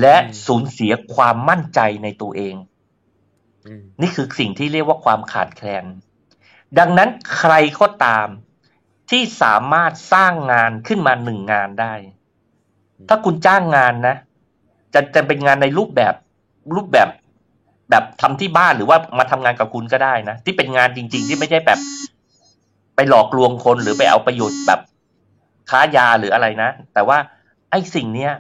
[0.01, 0.15] และ
[0.47, 2.55] สูญเสียความมั่นใจในตัวเอง
[4.01, 5.85] นี่คือสิ่งที่เรียกว่าความขาดแคลน
[6.79, 8.27] ดังนั้นใครก็ตาม
[9.09, 11.93] ที่สามารถสร้างงานขึ้นมาหนึ่งงานได้
[13.09, 14.15] ถ้าคุณจ้างงานนะ
[14.93, 16.13] จะจะเป็นงานในรูปแบบ
[16.75, 17.09] รูปแบบ
[17.89, 21.79] แบบทำที่บ้านหรือว่ามาทำงานกับคุณก็ได้นะ ที่เป็นงานจริง ๆ ที่ไม่ใช่แบบ
[22.95, 24.79] ไปหลอกลวงคนหรือไปเอาประโยชน์แบบ
[25.69, 27.17] ค้ายาหรืออะไรนะ แต่ว่า
[27.71, 28.31] ไอ้สิ่งเนี้ย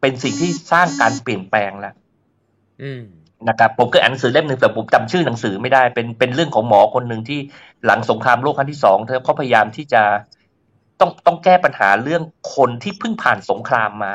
[0.00, 1.94] เป็นสิ่งที่สร้างการเปลี่ยนแปลงแล้ว
[3.48, 7.40] นะครับผมเคยอ่านหนังสือเล่มหนึ่งแต่ผมจำชื่อหนังสือไม่ได้เป็นเป็นเรื่องของหมอคนหนึ่งที่
[7.86, 10.02] หลังสงครามโลกครั้งที่สองเธอเขาพยายามที่จะ
[11.00, 12.22] ต้องต้องแก้ปัญหาเรื่อง
[12.54, 14.14] คนที่เพิ่งผ่านสงครามมา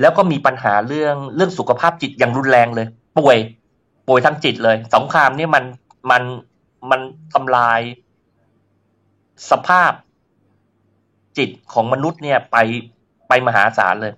[0.00, 2.86] แล้วก็มีปัญหาเรื่องเรื่องสุขภาพจิตอย่างรุนแรงเลย
[3.18, 3.38] ป่วย
[4.08, 5.64] ป่วยทางจิตเลย สงครามนี่มัน
[6.10, 6.22] มัน
[6.90, 7.00] มัน
[7.32, 7.80] ทำลาย
[9.50, 9.92] สภาพ
[11.38, 12.56] จิตของมนุษย์เนี่ยไป
[13.28, 14.12] ไปมหาศาลเลย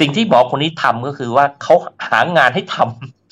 [0.00, 1.74] สิ่งที่หมอคนนี้ทำก็คือว่าเขา
[2.08, 3.23] หางานให้ทำ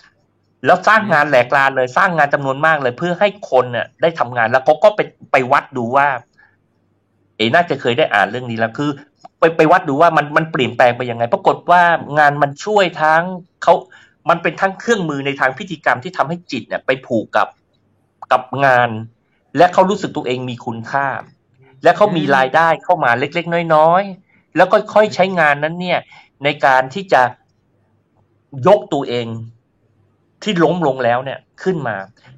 [0.65, 5.01] แล้วสร้างงานแหลกลานเลยสร้างงานจำนวนมากเลย เพื่อให้คนเนี่ยได้ทำงานแล้วเขาก็ไป
[5.33, 6.07] ไปวัดดูว่า
[7.37, 8.91] เอ๋น่าจะเคยได้อ่านเรื่องนี้แล้วคือ
[9.39, 11.83] ไปไปวัดดูว่ามันมันเปลี่ยนแปลงไปยังไง ปรากฏว่า
[12.19, 13.23] งานมันช่วยทั้ง
[13.63, 13.75] เขา
[14.31, 17.49] มันเป็นทั้งเครื่องมือในทางพิธีกรรมที่ทำให้จิตเนี่ย ไปผูกกับ
[18.33, 18.91] กับงาน
[19.57, 21.07] และเขารู้สึกตัวเองมีคุณค่า
[21.83, 26.01] และเขามีรายได้เข้ามาเล็กๆน้อยๆแล้วก็ค่อยใช้งานนั้นเนี่ย
[26.45, 27.23] ในการที่จะ
[28.67, 29.27] ยกตัวเอง
[30.43, 31.97] ที่ล้มลงแล้วเนี่ยขึ้นมา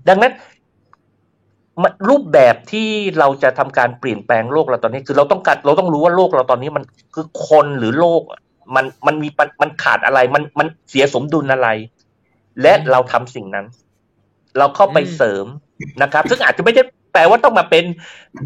[0.08, 0.32] ดังนั้น
[2.08, 2.88] รูปแบบที่
[3.18, 6.84] เราจะทำการเปลี่ยนแปลงโลกเราตอนนี้ คือเราต้องการเราต้องรู้ว่าโลกเราตอนนี้มัน
[7.14, 8.22] คือคนหรือโลก
[8.76, 9.28] มันมันมี
[9.62, 11.68] มันขาดอะไร มันมันเสียสมดุลอะไร
[12.62, 13.66] และเราทำสิ่งนั้น
[14.58, 15.46] เราเข้าไปเสริม
[16.02, 16.82] นะครับ ซึ่งอาจจะไม่ได้
[17.12, 17.84] แปลว่าต้องมาเป็น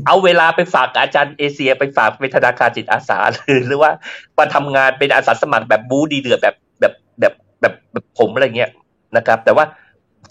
[0.07, 3.91] เอาเวลาไปฝากอาจารย์เอเชีย ไปฝากเป็นธนาคารจิตอาสาหรือหรือว่า
[4.39, 8.71] มาทำงานเป็นอาสาสมัครแบบบูดีเดือดแบบแบบแบบแบบแบบผมอะไรเงี้ย
[9.17, 9.65] นะครับ แต่ว่า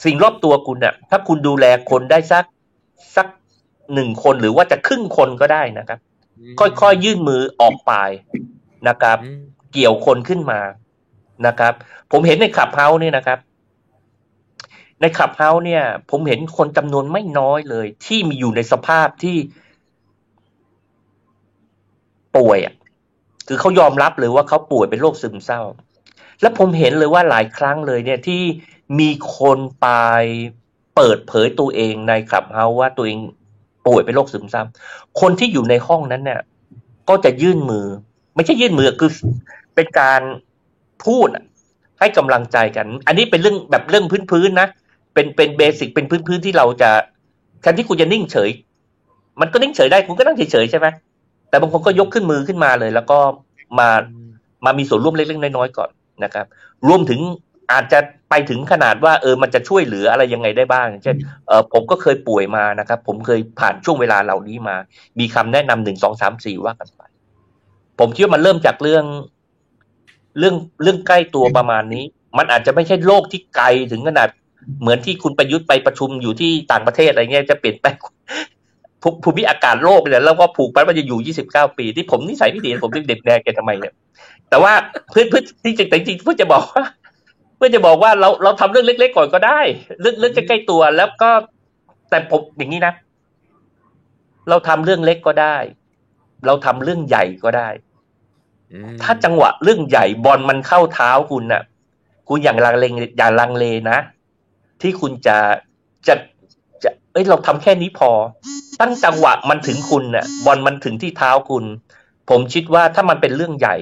[0.05, 2.45] สิ่งรอบตัวคุณเนี่ยถ้าคุณดูแลคนได้สัก
[3.15, 3.27] สัก
[3.93, 5.99] หนึ่งคนหรือว่าจะครึ่งคนก็ได้นะครับ
[6.59, 7.93] ค่อยๆยยื่นมือออกไป
[8.87, 9.17] นะครับ
[9.73, 10.59] เกี่ยวคนขึ้นมา
[11.47, 11.73] นะครับ
[12.11, 13.39] ผมเห็นในขับเฮาเนี่ยนะครับ
[15.01, 19.37] ในขับเฮาเนี่ย ผมเห็นคนจำนวนไม่น้อยเลย ที่มีอยู่ในสภาพที่
[22.37, 22.75] ป่วยอะ
[23.47, 25.61] คือเขายอมรับเลยว่าเขาป่วยเป็นโรคซึมเศร้า
[26.41, 28.41] แล้วผมเห็นเลยว่าหลายครั้งเลยเนี่ยที่
[28.99, 29.87] มีคนไป
[30.95, 33.19] เปิดเผยตัวเองในขับเฮาว่าตัวเอง
[33.87, 34.63] ป่วยเป็นโรคซึมเศร้า
[35.21, 36.41] คนที่อยู่ในห้องนั้นเนี่ย
[37.09, 37.85] ก็จะยื่นมือ
[38.35, 39.11] ไม่ใช่ยื่นมือคือ
[39.75, 40.21] เป็นการ
[41.05, 41.27] พูด
[41.99, 44.67] ให้กำลังใจกัน อันนี้เป็นเรื่องแบบเรื่องพื้นๆนะ
[45.13, 46.91] เป็นเป็นเบสิกเป็นพื้นๆที่เราจะ
[47.61, 48.49] แทนที่คุณจะนิ่งเฉย
[49.41, 50.87] มันก็นิ่งเฉยได้คุณก็นั่งเฉยๆใช่ไหม
[51.49, 53.19] แต่บางคนก็ยกขึ้นมือขึ้นมาเลย แล้วก็
[53.79, 53.89] มา
[54.65, 55.89] มามีส่วนร่วมเล็กๆน้อยๆก่อน
[56.23, 56.45] นะครับ
[56.87, 57.21] รวมถึง
[57.71, 57.99] อาจจะ
[58.29, 61.15] ไปถึงขนาดว่าเออมันจะช่วยเหลืออะไรยังไงได้บ้าง เช่น
[61.47, 64.75] เออผมก็เคยป่วยมานะครับ ผมเคยผ่านช่วงเวลาเหล่านี้มา
[65.19, 67.01] มีคำแนะนำหนึ่งสองสามสี่ว่ากันไป
[67.99, 69.05] ผมคิดว่ามันเริ่มจากเรื่อง
[70.39, 72.03] เรื่องเรื่องใกล้ตัวประมาณนี้
[72.37, 74.29] มันอาจจะไม่ใช่โลกที่ไกลถึงขนาด
[74.81, 77.95] เหมือนที่คุณประยุทธ์ไปประชุมอยู่ที่ต่างประเทศอะไรเงี้ยจะเปลี่ยนแปลง
[79.23, 83.93] ภูมิอากาศโลกเนี่ยแล้วก็ผูกพันว่าจะอยู่ยี่สิบเก้าปี ที่ผมนิสัยไม่ดีผมเด็กแดงแกทำไมเนี่ย
[84.49, 84.73] แต่ว่า
[85.11, 86.83] เพื่อนเพื่อนที่จริงจริงเพื่อจะบอกว่า
[87.55, 89.59] เพื่อจะบอกว่าเราเราทำเรื่องเล็ก ๆ ก่อนก็ได้
[90.01, 91.29] เรื่องเรื่องใกล้ๆตัว แล้วก็
[92.09, 92.93] แต่ผมอย่างนี้นะ
[94.49, 95.57] เราทำเรื่องเล็กก็ได้
[96.45, 97.69] เราทำเรื่องใหญ่ก็ได้
[99.03, 101.63] ถ้าจังหวะเรื่องใหญ่บอลมันเข้าเท้าคุณน่ะ
[102.29, 102.85] คุณอย่างลังเล
[103.17, 103.97] อย่าลังเลนะ
[104.81, 105.37] ที่คุณจะ
[106.07, 106.15] จะ
[106.83, 108.11] จะเอ้ยเราทำแค่นี้พอ
[108.81, 111.65] ตั้งจังหวะมันถึงคุณน่ะ บอลมันถึงที่เท้าคุณ
[112.29, 113.75] ผมคิดว่าถ้ามันเป็นเรื่องใหญ่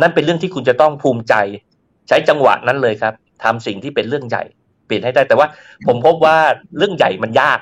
[0.00, 1.34] นั่นเป็นเรื่องที่คุณจะต้องภูมิใจ
[2.08, 3.14] ใช้จังหวะนั้นเลยครับ
[3.44, 4.44] ทำสิ่งที่เป็นเรื่องใหญ่
[4.86, 5.48] เปลี่ยนให้ได้แต่ว่า
[5.86, 6.36] ผมพบว่า
[6.76, 7.58] เรื่องใหญ่มันยาก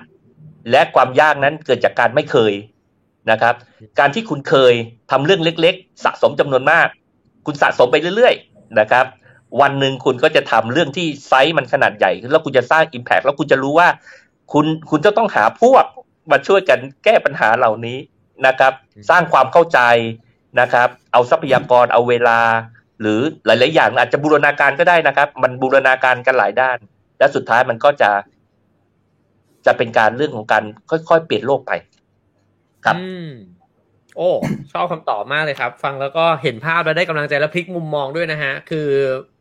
[0.71, 2.53] และความยากนั้นเกิดจากการไม่เคย
[3.31, 3.55] นะครับ
[3.99, 4.75] การที่คุณเคย
[5.11, 6.87] ทำเรื่องเล็ก ๆ สะสมจำนวนมาก
[7.47, 9.07] คุณสะสมไปเรื่อย ๆ นะครับ
[9.61, 13.89] วันหนึ่งคุณก็จะทำเรื่องที่ไซส์มันขนาดใหญ่แล้วคุณจะสร้างอิมแพกแล้วคุณจะรู้ว่า
[14.53, 15.85] คุณคุณจะต้องหาพวก
[16.31, 17.99] มาช่วยกันแก้ปัญหาเหล่านี้
[18.47, 18.73] นะครับ
[19.11, 19.81] สร้างความเข้าใจ
[20.61, 22.39] นะครับ เอาทรัพยากรเอาเวลา
[23.01, 26.79] หรือหลาย ๆ อย่างอาจจะบูรณาการก็ได้นะครับ มันบูรณาการกันหลายด้าน
[27.19, 28.11] และสุดท้ายมันก็จะ
[29.67, 31.73] จะเป็นการเรื่องของการค่อย ๆ เปลี่ยนโลกไป
[32.85, 33.31] ครับอืม
[34.17, 34.31] โอ้
[34.73, 38.89] ชอบคำตอบมากเลยครับ ฟังแล้วก็เห็นภาพแล้วได้กำลังใจและพลิกมุมมองด้วยนะฮะ คือ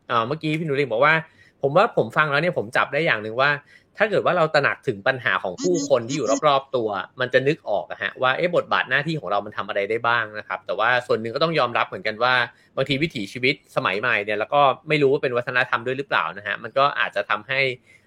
[0.08, 1.14] เอ่อเมื่อกี้พี่หนูริงบอกว่า
[1.62, 3.50] ผมว่าผมฟังแล้วเนี่ยผมจับได้อย่างหนึ่งว่า
[3.98, 6.88] ถ้าเกิดว่าเราตระหนักถึงปัญหาของผู้คนที่อยู่รอบๆตัว
[7.20, 12.34] มันจะนึกออกอะฮะว่าเอ๊ะบทบาทหน้าที่ของเรามันทำอะไรได้บ้างนะครับ แต่ว่าส่วนหนึ่งก็ต้องยอมรับเหมือนกันว่า
[12.76, 17.60] บางทีวิถีชีวิตสมัยใหม่เนี่ยแล้วก็ไม่รู้ว่าเป็นวัฒนธรรมด้วยหรือเปล่านะฮะมันก็อาจจะทำให้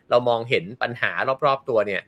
[0.09, 1.11] เรามองเห็นปัญหา
[1.45, 2.01] รอบๆตัวเนี่ย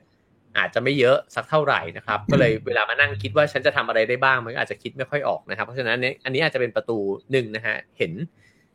[0.58, 6.98] อาจจะไม่เยอะสักเท่าไหร่นะครับ ก็เลยเวลามานั่งคิดว่าฉันจะทำอะไรได้บ้างมันก็อาจจะคิดไม่ค่อยออกนะครับ เพราะฉะนั้นเนี่ยอันนี้อาจจะเป็นประตู
[7.32, 8.12] หนึ่งนะฮะเห็น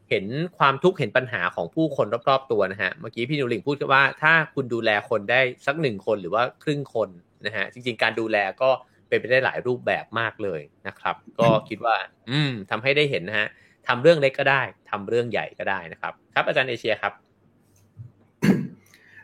[0.10, 0.26] เห็น
[0.58, 7.10] ความทุกข์เห็นปัญหาของผู้คนรอบๆตัวนะฮะเมื่อกี้พี่นิวลิงพูดว่าถ้าคุณดูแลคนได้สักหนึ่งคนหรือว่าครึ่งคน
[7.46, 8.70] นะฮะจริง ๆ การดูแลก็
[9.08, 11.96] เป็นไปได้หลายรูปแบบมากเลยนะครับ ก็คิดว่า
[12.30, 13.48] อืมทำให้ได้เห็นนะฮะ
[13.88, 17.14] ทำเรื่องเล็กก็ได้ทำเรื่องใหญ่ก็ได้นะครับ ครับ อาจารย์เอเชียครับ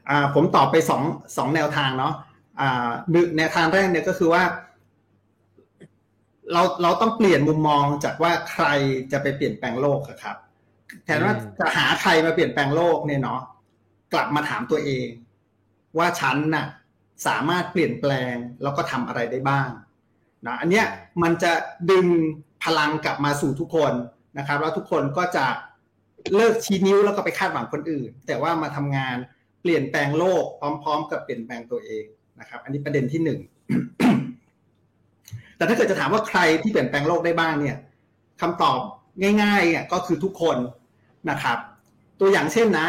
[0.10, 1.04] อ่าผมตอบไปสอง
[1.38, 2.14] สองแนวทางเนาะ
[2.60, 4.44] อ่าหนึ่งแนวทางแรกเนี่ยก็คือว่า
[6.54, 8.66] เราเราต้องเปลี่ยนมุมมองจากว่าใคร
[9.12, 10.38] จะไปเปลี่ยนแปลงโลกอะครับ
[11.06, 13.42] แทนว่าจะหาใครมาเปลี่ยนแปลงโลกเนี่ยเนาะ
[14.14, 15.08] กลับมาถามตัวเอง
[15.98, 16.66] ว่าฉันน่ะ
[17.28, 19.70] สามารถเปลี่ยนแปลงแล้วก็ทำอะไรได้บ้าง
[20.48, 20.86] นะอันเนี้ย
[21.24, 21.52] มันจะ
[21.92, 22.08] ดึง
[22.64, 23.94] พลังกลับมาสู่ทุกคน
[24.38, 25.46] นะครับ แล้วทุกคนก็จะ
[26.36, 29.18] เลิกชี้นิ้วแล้วก็ไปคาดหวังคนอื่น แต่ว่ามาทำงาน
[29.62, 30.44] เปลี่ยนแปลงโลก
[30.84, 32.04] พร้อม ๆ กับเปลี่ยนแปลงตัวเอง
[32.40, 33.40] นะครับ อันนี้ประเด็นที่หนึ่ง
[35.58, 37.78] แต่ถ้าเกิดจะถามว่าใครที่เปลี่ยนแปลงโลกได้บ้างเนี่ย
[38.42, 38.80] คำตอบ
[39.44, 40.58] ง่ายๆเนี่ยก็คือทุกคน
[41.30, 41.58] นะครับ
[42.20, 42.88] ตัวอย่างเช่นนะ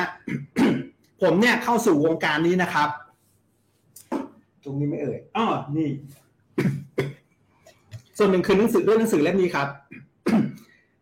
[1.22, 2.88] ผมเนี่ยเข้าสู่วงการนี้นะครับ
[4.64, 5.88] ตรงนี้ไม่เอ่ยอ้อนี่
[8.18, 9.68] ส่วนหนึ่งคือหนังสือด้วยหนังสือเล่มนี้ครับ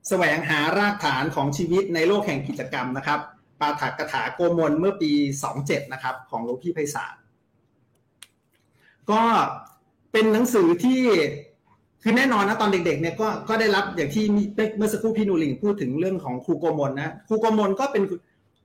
[0.09, 3.21] แสวงหารากฐานของชีวิตในโลกแห่งกิจกรรมนะครับ
[3.61, 5.13] ปาฐกถาโกมลเมื่อปี
[5.53, 7.15] 27 นะครับ ของหลวงพี่ไพศาล
[9.11, 9.23] ก็
[10.13, 11.03] เป็นหนังสือที่
[12.03, 14.25] คือแน่นอนนะตอนเด็กๆเนี่ยก็ก็ได้รับอย่างที่
[14.77, 18.03] เมื่อสักครู่พี่นูลิงพูดถึงเรื่องของครูโกมลนะครูโกมลก็เป็น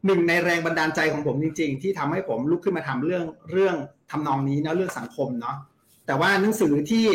[0.05, 3.75] หนึ่งในแรงบันดาลใจของผมจริง ๆ ที่ทำให้ผมลุกขึ้นมาทำเรื่องเรื่อง
[4.11, 5.55] ทำนองนี้นะเรื่องสังคมเนาะ
[6.05, 7.05] แต่ว่าหนังสือที่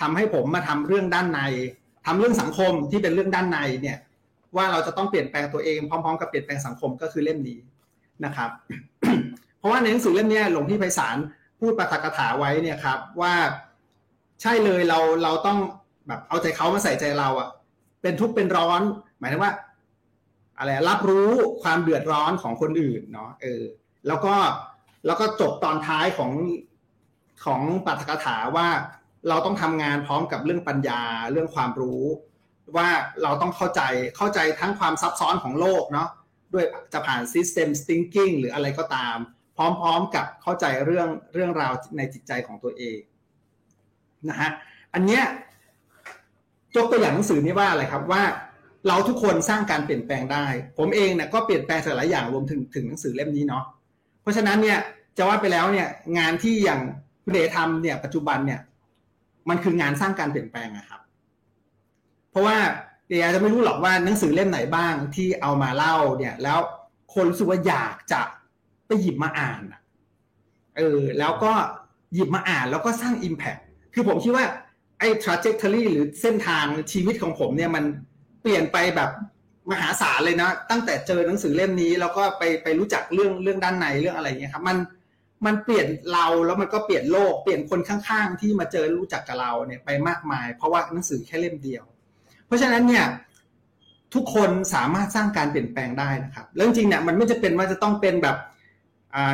[0.00, 1.40] ทำให้ผมมาทำเรื่องด้านใน
[2.06, 3.98] ทำเรื่องสังคมที่เป็นเรื่องด้านในเนี่ย
[4.56, 7.58] ว่าเราจะต้องเปลี่ยนแปลงตัวเองพร้อม ๆ กับเปลี่ยนแปลงสังคมก็คือเล่มนี้
[8.24, 8.50] นะครับ
[9.58, 11.16] เพราะว่าในหนังสือเล่มนี้หลวงพี่ไพศาล
[11.60, 13.34] พูดปาฐกถาไว้เนี่ยครับว่า
[14.42, 15.58] ใช่เลยเราเราต้อง
[16.08, 17.48] แบบเอาใจเขามาใส่ใจเราอะ
[18.02, 18.82] เป็นทุกข์เป็นร้อน
[19.18, 19.52] หมายถึงว่า
[20.58, 21.30] อะไรรับรู้
[21.62, 23.62] ความเดือดร้อนของคนอื่นเนาะเออ
[24.06, 24.34] แล้วก็
[25.06, 26.32] แล้วก็จบตอนท้ายของ
[27.44, 28.68] ของปาฐกถาว่า
[29.28, 32.02] เราต้องทำงานพร้อมกับเรื่องปัญญาเรื่องความรู้
[32.76, 32.88] ว่า
[33.22, 33.82] เราต้องเข้าใจ
[34.16, 36.08] เข้าใจทั้งความซับซ้อนของโลกเนาะ
[36.52, 39.16] ด้วยจะผ่าน system thinking หรืออะไรก็ตาม
[39.56, 42.98] พร้อมๆกับเข้าใจเรื่องเรื่องราวในจิตใจของตัวเอง
[44.30, 44.50] นะฮะ
[44.94, 45.22] อันเนี้ย
[46.76, 48.22] ยกตัวอย่างหนังสือนี้ว่าอะไรครับว่า
[48.88, 50.46] เราทุกคนสร้างการเปลี่ยนแปลงได้
[50.78, 53.64] ผมเองเนี่ยก็เปลี่ยนแปลงหลายอย่างรวมถึงถึงหนังสือเล่มนี้เนาะ
[54.22, 54.78] เพราะฉะนั้นเนี่ย
[55.18, 56.80] จะว่าไปแล้วเนี่ยงานที่อย่าง
[57.22, 58.60] คุณเดทำเนี่ยปัจจุบันเนี่ย
[59.48, 61.00] มันคืองานสร้างการเปลี่ยนแปลงนะครับ
[62.30, 62.56] เพราะว่า
[63.08, 66.58] เดียจะไม่รู้หรอกว่าหนังสือเล่มไหนบ้างที่เอามาเล่าเนี่ย แล้ว
[67.14, 68.20] คนรู้สึกว่าอยากจะ
[68.86, 69.62] ไปหยิบมาอ่าน
[70.76, 71.52] เออแล้วก็
[72.14, 73.60] หยิบมาอ่านแล้วก็สร้าง Impact
[73.98, 74.46] คือผมคิดว่า
[75.00, 77.84] ไอ้ trajectory หรือเส้นทางชีวิตของผมเนี่ยมัน
[78.42, 79.10] เปลี่ยนไปแบบ
[79.70, 84.76] มหาศาลเลยนะ ตั้งแต่เจอหนังสือเล่มนี้ แล้วก็ไปไปรู้จักเรื่องเรื่องด้านในเรื่องอะไรเงี้ยครับมัน
[85.46, 91.84] มันเปลี่ยนเราแล้วมันก็เปลี่ยนโลกเปลี่ยนคนข้างๆ ที่มาเจอรู้จักกับเราเนี่ยไปมากมาย เพราะว่าหนังสือแค่เล่มเดียว
[92.46, 93.04] เพราะฉะนั้นเนี่ย
[94.14, 98.36] ทุกคนสามารถสร้างการเปลี่ยนแปลงได้นะครับแล้วจริงเนี่ยมันไม่จะเป็นว่าจะต้องเป็นแบบ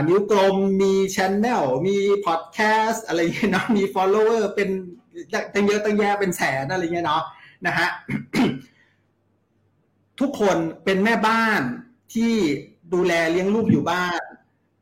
[0.08, 4.68] นิ้วกลมมีชแนลมีพอดแคสต์อะไรเงี้ยเนาะมี follower เป็น
[5.54, 7.22] ตั้งเยอะตั้งแยะเป็นแสนอะไรเงี้ยเนาะ
[7.66, 7.88] นะฮะ
[10.20, 11.60] ทุกคนเป็นแม่บ้าน
[12.14, 12.34] ที่
[12.94, 14.20] ดูแลเลี้ยงลูกอยู่บ้าน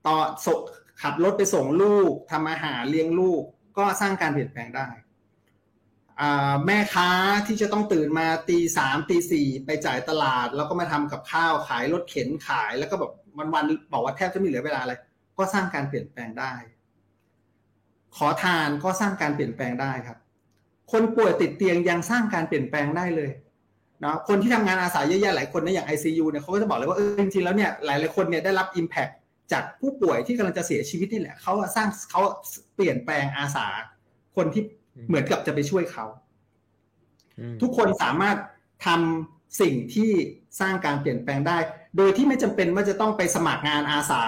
[0.07, 0.17] ต่อ
[1.03, 3.43] ขับรถไปส่งลูกทำอาหารเลี้ยงลูก
[3.79, 4.89] ก็สร้างการเปลี่ยนแปลงได้
[6.67, 7.09] แม่ค้า
[7.47, 13.13] ที่จะต้องตื่นมาตีสามตีสี่ไปจ่ายตลาด แล้วก็มาทำกับข้าวขายรถเข็นขายแล้วก็แบบ
[13.55, 14.95] วันๆบอกว่าแทบจะไม่เหลือเวลาอะไร
[15.39, 16.53] ก็สร้างการเปลี่ยนแปลงได้
[18.17, 20.19] ขอทานก็สร้างการเปลี่ยนแปลงได้ครับ
[20.93, 23.31] คนป่วยติดเตียงยังสร้างการเปลี่ยนแปลงได้เลย
[24.05, 29.13] นะคนที่ทำงานอาสาเยอะๆหลายคนนะอย่าง ICU เนี่ยเขาก็จะบอกเลยว่าเออจริงๆแล้วเนี่ยหลายๆคนเนี่ยได้รับ Impact
[29.53, 32.21] จากผู้ป่วยที่กำลังจะเสียชีวิตนี่แหละเขาสร้างเขา
[32.75, 33.67] เปลี่ยนแปลงอาสา
[34.37, 34.63] คนที่
[35.07, 36.07] เหมือนกับจะไปช่วยเขา
[37.63, 38.37] ทุกคนสามารถ
[38.87, 40.11] ทำสิ่งที่
[40.61, 41.59] สร้างการเปลี่ยนแปลงได้
[41.97, 44.25] โดยที่ไม่จำเป็นว่าจะต้องไปสมัครงานอาสา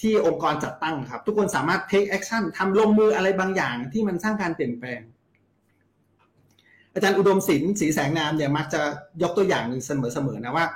[0.00, 5.00] ที่องค์กรจัดตั้งครับ ทุกคนสามารถ take action ทำลงมืออะไรบางอย่างที่มันสร้างการเปลี่ยนแปลง
[6.94, 8.80] อาจารย์อุดมศิลป์สีแสงนามเนี่ยมักจะ
[9.22, 10.66] ยกตัวอย่างหนึ่งเสมอๆนะว่า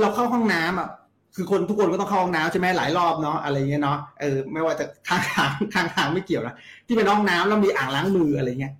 [0.00, 0.88] เราเข้าห้องน้ำอะ
[1.36, 6.54] คือคนทุกคนก็ต้องเข้าห้องน้ำใช่ไหมหลายรอบเนาะอะไรเงี้ยเนาะเออไม่ว่าจะข้างทางข้างทางไม่เกี่ยวนะ
[6.86, 8.74] ที่เป็นห้องน้ำแล้วมีอ่างล้างมืออะไรเงี้ย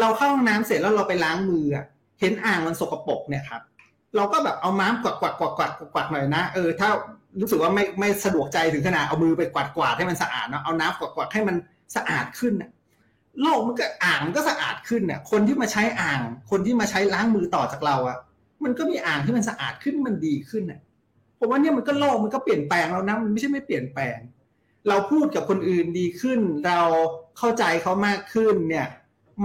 [0.00, 1.64] เราเข้าห้องน้ำเสร็จแล้วเราไปล้างมือ
[2.20, 3.62] เห็นอ่างมันสกปรกเนี่ยครับ
[4.16, 6.88] เราก็แบบเอาม้ามกวาดกวาดกวาดกวาดกวาดหน่อยนะเออถ้า
[7.40, 11.56] รู้สึกว่าไม่ไม่สะดวกใจถึงขนาดเอามือไปกวาดกวาดให้มันสะอาดเนาะเอาน้ำกวาดกวาดให้มัน
[11.96, 12.70] สะอาดขึ้นน่ะ
[13.42, 16.20] โลกมันก็อ่างมันก็สะอาดขึ้นน่ะคนที่มาใช้อ่าง
[16.50, 18.18] คนที่มาใช้ล้างมือต่อจากเราอะ
[18.64, 20.80] มันก็มีอ่างที่มันสะอาดขึ้นมันดีขึ้นน่ะ
[21.38, 24.18] ผมว่าเนี่ยมันก็โลกมันก็เปลี่ยนแปลงแล้วนะมันไม่ใช่ไม่เปลี่ยนแปลง
[24.88, 26.80] เราพูดกับคนอื่นดีขึ้น เรา
[27.38, 28.88] เข้าใจเขามากขึ้น เนี่ย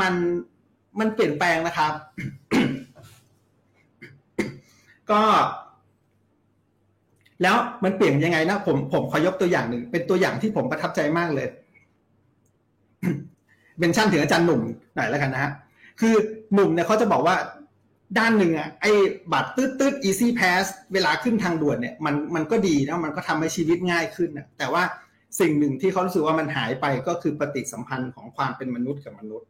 [0.02, 0.14] มัน
[1.00, 1.94] มันเปลี่ยนแปลงนะครับ
[5.12, 5.22] ก็
[7.42, 11.48] แล้วมันเปลี่ยนยังไงนะผมผมขอยกตัวอย่างหนึ่งเป็นตัวอย่างที่ผมประทับใจมากเลย
[13.80, 14.62] เป็นชั่นถึงอาจารย์หนุ่ม
[14.96, 15.52] หน่อยแล้วกันนะฮะ
[16.00, 16.16] คือ
[16.54, 17.36] หนุ่มเนี่ยเขาจะบอกว่า
[18.18, 18.92] ด้านหนึ่งอะไอ้
[19.34, 24.84] บัตรตืดตืด easy pass เวลาขึ้นทางด่วนเนี่ยมันมันก็ดีนะมันก็ทำให้ชีวิตง่ายขึ้นนะแต่ว่า
[25.40, 29.48] สิ่งหนึ่งที่เขารู้สึกว่ามันหายไปก็คือปฏิสัมพันธ์ของความเป็นมนุษย์กับมนุษย์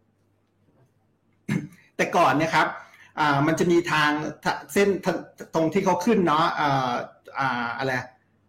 [1.98, 2.68] แต่ก่อนเนี่ยครับ
[3.20, 4.10] อ่ามันจะมีทาง
[4.74, 4.90] เส้น
[5.54, 6.94] ตรงที่เขาขึ้นเนาะอ่า
[7.40, 7.94] อ่าอะไร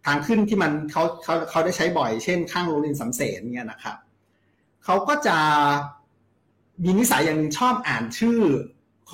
[0.07, 3.97] ทางขึ้นที่มันเขาเขาเขาได้ใช้บ่อย เช่น ข้างโรงเรียนสำเสนเนี่ยนะครับ
[4.85, 5.37] เขาก็จะ
[6.85, 8.41] มีนิสัยอย่างหนึ่งชอบอ่านชื่อ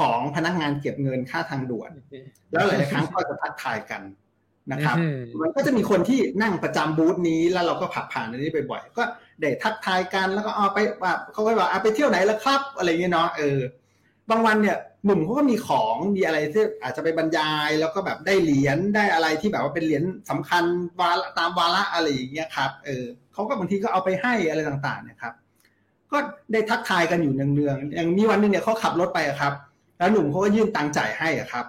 [0.01, 1.91] ของพนักงานเก็บเงินค่าทางด่วน
[2.51, 4.03] แล้วหลายครั้งก็จะทักทายกัน
[4.73, 4.97] นะครับ
[5.43, 9.03] มันก็จะมีคนที่นั่งประจำบูธนี้แล้วเราก็ผักผ่านอันนี้บ่อยๆก็
[9.41, 13.59] ได้ทักทายกันแล้วก็เอาไปแบบเขาก็บอกเอาไปเที่ยวไหนแล้วครับ อะไรเงี้ยเนาะเออ
[14.31, 20.65] บางวันเนี่ยหนุ่มเขาก็มีของมีอะไรที่อาจจะไปบรรยายแล้วก็แบบได้เหรียญได้อะไรที่แบบว่าเป็นเหรียญสำคัญ
[21.01, 25.35] วาตามวาระอะไรอย่างเงี้ยครับเออเขาก็บางทีก็เอาไปให้อะไรต่างๆเนี่ยครับ
[26.13, 26.19] ก็
[26.53, 29.53] ได้ทักทายกันอยู่เนืองๆอย่างมีวันนึงเนี่ยเขาขับรถไปครับ
[30.01, 31.67] แล้วหนุ่มเขาก็ยื่นตังจ่ายให้อะครับ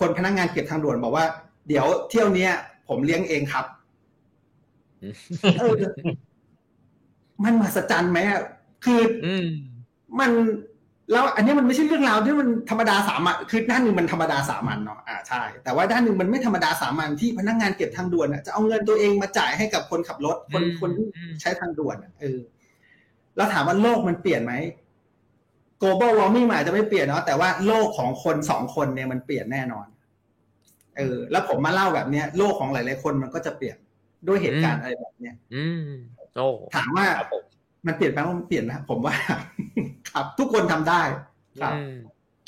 [0.00, 1.24] คนพนักงงานเก็บทางด่วนบอกว่า
[1.68, 2.48] เดี๋ยวเที่ยวนี้
[2.88, 3.64] ผมเลี้ยงเองครับ
[7.44, 8.18] มันมหัศจรรย์ไหม
[8.84, 9.00] คือ
[10.20, 10.30] มัน
[11.12, 21.06] แล้วอันนี้มันไม่ใช่เรื่องราวที่มันธรรมดาสามัญคือด้านหนึ่งมันธรรมดาสามัญเนาะอ่าใช่ แต่ว่าด้านหนึ่งมันไม่ธรรมดาสามัญที่พนักงานเก็บทางด่วนจะเอาเงินตัวเองมาจ่ายให้กับคนขับรถ คนคนที่
[21.40, 22.38] ใช้ทางด่วนเออ
[23.36, 24.52] แล้วถามว่าโลกมันเปลี่ยนไหม
[25.82, 29.86] global warming อาจจะไม่เปลี่ยนเนาะแต่ว่าโลกของคนสองคนเนี่ยมันเปลี่ยนแน่นอน
[30.96, 33.76] เออ แล้วผมมาเล่าแบบเนี้ย โลกของหลายๆคนมันก็จะเปลี่ยน
[34.28, 35.90] ด้วยเหตุการณ์อะไรแบบเนี้ยอืม
[36.36, 37.06] โอ้ถามว่า
[37.86, 39.14] มันเปลี่ยนไปมันเปลี่ยนนะผมว่า
[40.10, 41.02] ครับ ทุกคนทำได้
[41.62, 41.74] ครับ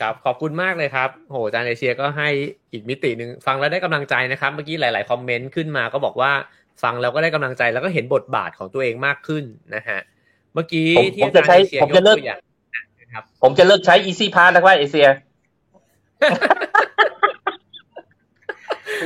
[0.01, 2.29] ครับขอบคุณมากเลยครับโหอาจารย์เอเชียก็ให้
[2.73, 6.33] อีกมิติหนึ่งฟังแล้วได้กำลังใจนะครับ เมื่อกี้หลาย ๆ คอมเมนต์ขึ้นมาก็บอกว่า
[6.83, 9.45] ฟังแล้วก็ได้กำลังใจแล้วก็เห็นบทบาทของตัวเองมากขึ้น
[9.75, 10.01] นะฮะ
[10.55, 12.41] เมื่อกี้ที่อาจารย์เอเชียยกตัวอย่าง
[13.13, 15.09] ครับ ผมจะเลิกใช้ Easy Pass แล้วว่าเอเชีย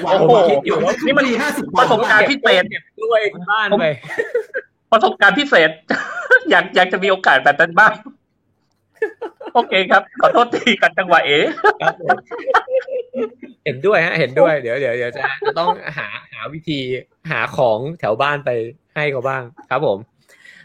[0.05, 0.33] โอ้โห
[1.07, 2.65] นี่มันห้าสิบประสบการณ์พิเศษ
[3.05, 3.21] ด้วย
[3.51, 3.85] บ้านไป
[4.93, 5.71] ประสบการณ์พิเศษ
[6.51, 7.93] อยากอยากจะมีโอกาสแบบนั้นบ้าง
[9.55, 11.39] โอเคครับ ขอโทษทีกันจังหวะเอ๋
[11.83, 12.17] ครับผม
[13.65, 16.81] เห็นด้วยฮะ เห็นด้วยเดี๋ยวเดี๋ยวเดี๋ยวจะจะต้องหาหาวิธี
[17.31, 18.51] หาของแถวบ้านไป
[18.95, 19.99] ให้เขาบ้างครับผม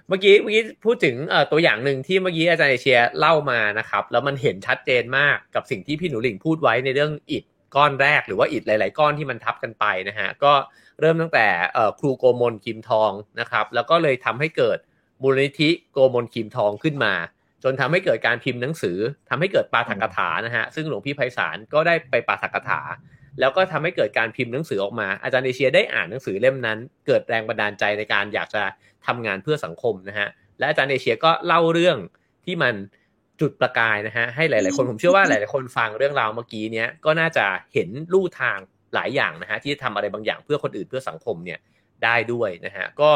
[0.10, 1.16] เมื่อกี้เมื่อกี้พูดถึง
[1.52, 7.44] ตัวอย่างหนึ่งที่เมื่อกี้อาจารย์เชียเล่ามานะครับ แล้วมันเห็นชัดเจนมากกับสิ่งที่พี่หนูหลิงพูดไว้ในเรื่องอิฐ
[7.76, 10.54] ก้อนแรกหรือว่าอิฐหลาย ๆ ก้อนที่มันทับกันไปนะฮะก็
[11.00, 11.48] เริ่มตั้งแต่
[12.00, 14.78] ครูโกมลคิมทองนะครับ แล้วก็เลยทำให้เกิด
[15.24, 17.14] มูลนิธิโกมลคิมทองขึ้นมา
[17.64, 18.98] จนทำให้เกิดการพิมพ์หนังสือ
[19.30, 22.82] ทำให้เกิดปาฐกถานะฮะซึ่งหลวงพี่ไพศาลก็ได้ไปปาฐกถา
[23.40, 26.78] แล้วก็ทำให้เกิดการพิมพ์หนังสือออกมา อาจารย์เอเชียได้อ่านหนังสือเล่มนั้น
[27.08, 28.64] เกิดแรงบันดาลใจในการอยากจะ
[29.08, 30.28] ทำงานเพื่อสังคมนะฮะ
[30.60, 31.98] และอาจารย์เอเชียก็เล่าเรื่อง
[32.46, 32.76] ที่มัน
[33.42, 38.58] จุดประกายนะฮะให้หลาย ๆ คนผมเชื่อว่าหลาย ๆ คนฟังเรื่องราวเมื่อกี้เนี้ยก็น่าจะเห็นลู่ทาง
[38.96, 41.60] หลายอย่างนะฮะที่จะทำอะไรบางอย่างเพื่อคนอื่นเพื่อสังคมเนี่ย
[42.04, 43.12] ได้ด้วยนะฮะก็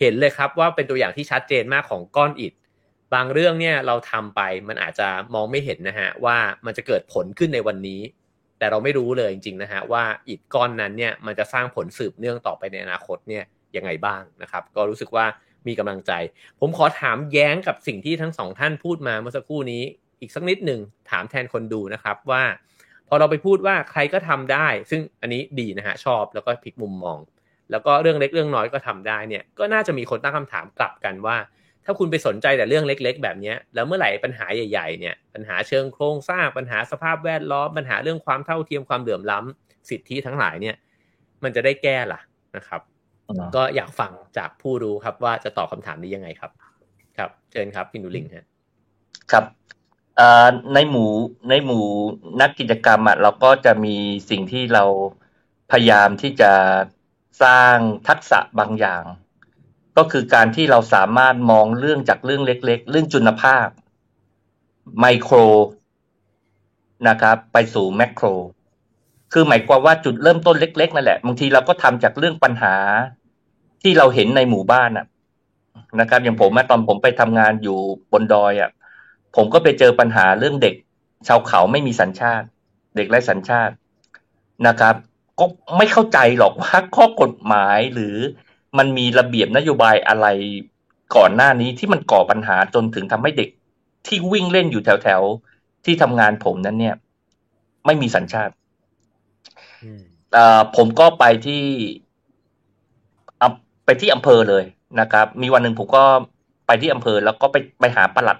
[0.00, 2.52] เห็นเลยครับว่าเป็นตัวอย่างที่ชัดเจนมากของก้อนอิฐ
[3.14, 6.36] บางเรื่องเนี่ยเราทำไปมันอาจจะมองไม่เห็นนะฮะว่า
[6.66, 8.00] มันจะเกิดผลขึ้นในวันนี้
[8.62, 13.44] แต่เราไม่รู้เลยจริงๆนะฮะว่าอิฐก้อนนั้นเนี่ยมันจะสร้างผลสืบเนื่องต่อไปในอนาคตเนี่ย
[13.76, 15.26] ยังไงบ้างนะครับก็รู้สึกว่า
[15.66, 16.12] มีกำลังใจ
[16.60, 19.82] ผมขอถามแย้งกับสิ่งที่ทั้งสองท่านพูดมาเมื่อสักครู่นี้
[20.20, 20.80] อีกสักนิดหนึ่ง
[21.10, 22.42] ถามแทนคนดูนะครับว่า
[23.08, 27.18] พอเราไปพูดว่าใครก็ทำได้ ซึ่งอันนี้ดีนะฮะชอบแล้วก็พลิกมุมมอง
[27.70, 31.36] แล้วก็เรื่องเล็กเรื่องน้อยก็ทำได้เนี่ยก็น่าจะมีคนตั้งคำถามกลับกันว่า
[31.84, 40.76] ถ้าคุณไปสนใจแต่เรื่องเล็ก ๆ แบบเนี้ยแล้วเมื่อไหร่ปัญหาใหญ่ๆเนี่ยปัญหาเชิงโครงสร้างปัญหาสภาพแวดล้อมปัญหาเรื่องความเท่าเทียมความเหลื่อมล้ำสิทธิทั้งหลายเนี่ย
[41.42, 42.20] มันจะได้แก้ล่ะ
[42.56, 42.80] นะครับ
[43.56, 46.50] ก็อยากฟังจากผู้รู้ครับว่าจะตอบคำถามนี้ยังไงครับ
[47.18, 48.46] ครับเชิญครับพี่หนูลิงฮะ
[49.32, 49.44] ครับ
[50.16, 51.10] เอ่อในหมู่
[51.50, 51.84] ในหมู่
[52.40, 53.96] นักกิจกรรมอะเราก็จะมี
[54.30, 54.84] สิ่งที่เรา
[55.72, 56.52] พยายามที่จะ
[57.42, 57.76] สร้าง
[58.08, 59.02] ทักษะบางอย่าง
[59.96, 63.66] ก็คือการที่เราสามารถมองเรื่องจากเรื่องเล็ก ๆ เรื่องจุลภาพ
[65.00, 65.36] ไมโคร
[67.08, 68.26] นะครับ ไปสู่แมคโคร
[69.32, 72.74] คือหมายความว่าจุดเริ่มต้นเล็ก ๆ นั่นแหละ บางทีเราก็ทำจากเรื่องปัญหา
[73.82, 75.06] ที่เราเห็นในหมู่บ้านอะ
[76.00, 77.78] นะครับ อย่างผมอตอนผมไปทำงานอยู่
[78.12, 78.70] บนดอยอะ
[79.36, 80.74] ผมก็ไปเจอปัญหาเรื่องเด็ก
[81.28, 82.46] ชาวเขาไม่มีสัญชาติ
[82.96, 83.74] เด็กไร้สัญชาติ
[84.66, 84.94] นะครับ
[85.38, 85.44] ก็
[85.78, 88.16] ไม่เข้าใจหรอกว่าข้อกฎหมายหรือ
[88.78, 90.26] มันมีระเบียบนโยบายอะไร
[91.16, 93.48] ก่อนหน้านี้ที่มันก่อปัญหาจนถึงทำให้เด็ก
[94.06, 96.94] ที่วิ่งเล่นอยู่แถวๆที่ทำงานผมนั้นเนี่ย
[97.86, 98.54] ไม่มีสัญชาติ
[99.82, 101.62] อืมเอ่อผมก็ไปที่
[103.42, 104.64] อำไปที่อำเภอเลย
[105.00, 106.02] นะครับ มีวันหนึ่งผมก็
[106.66, 108.38] ไปที่อำเภอ แล้วก็ไปไปหาปลัด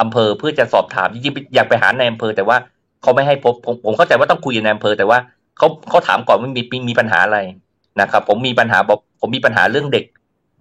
[0.00, 2.56] อำเภอเพื่อจะสอบถามจริงๆอยากไปหาในอำเภอ แต่ว่า
[3.00, 5.18] เขาไม่ให้พบผมผมเข้าใจว่าต้องคุยกับในอำเภอแต่ว่า
[5.56, 7.38] เขาเขาถามก่อนว่ามีมีมีปัญหาอะไร
[8.00, 10.04] นะครับ ผมมีปัญหาบอก ผมมีปัญหาเรื่องเด็ก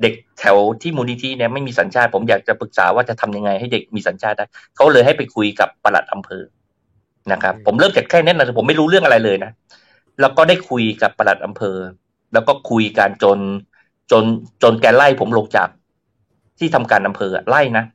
[0.01, 4.45] เด็กแถวที่มูลนิธิเนี่ยไม่มีสัญชาติ ผมอยากจะปรึกษาว่าจะทำยังไงให้เด็กมีสัญชาติได้
[4.75, 6.43] เขาเลยให้ไปคุยกับปลัดอำเภอ
[7.31, 9.51] นะครับ ผมเริ่มจากแค่นั้นนะผมไม่รู้เรื่องอะไรเลยนะ
[10.21, 11.77] แล้วก็ได้คุยกับปลัดอำเภอ
[12.33, 13.39] แล้วก็คุยกันจน
[14.11, 14.23] จน
[14.63, 15.69] จนแกไล่ผมลงจาก
[16.59, 17.85] ที่ทำการอำเภออะไล่นะ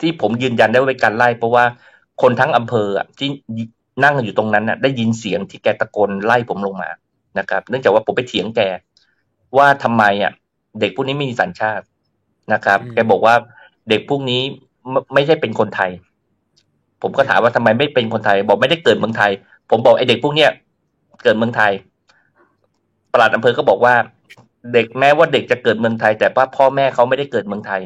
[0.00, 1.64] ที่ผมยืนยันได้ว่าเป็นการไล่เพราะว่า
[2.22, 3.28] คนทั้งอำเภออะที่
[4.04, 6.90] นั่งอยู่ตรงนั้นน่ะ ได้ยินเสียงที่แกตะโกนไล่ผมลงมา
[7.38, 8.60] นะครับ เนื่องจากว่าผมไปเถียงแก
[9.58, 10.32] ว่าทำไมอะ
[10.80, 11.84] เด็กพวกนี้ไม่มีสัญชาติ
[12.52, 13.34] นะครับอืมแกบอกว่า
[13.88, 14.40] เด็กพวกนี้
[14.90, 15.90] ไม่ไม่ใช่เป็นคนไทย
[17.02, 19.32] ผมก็ถามว่าทำไมไม่เป็นคนไทย บอกไม่ได้เกิดเมืองไทย
[19.70, 20.50] ผมบอกไอเด็กพวกเนี้ย
[21.24, 21.72] เกิดเมืองไทย
[23.12, 23.94] ปลัดอำเภอก็บอกว่า
[24.72, 27.82] เด็กแม้ว่าเด็กจะเกิดเมืองไทย แต่ว่าพ่อแม่เขาไม่ได้เกิดเมืองไทย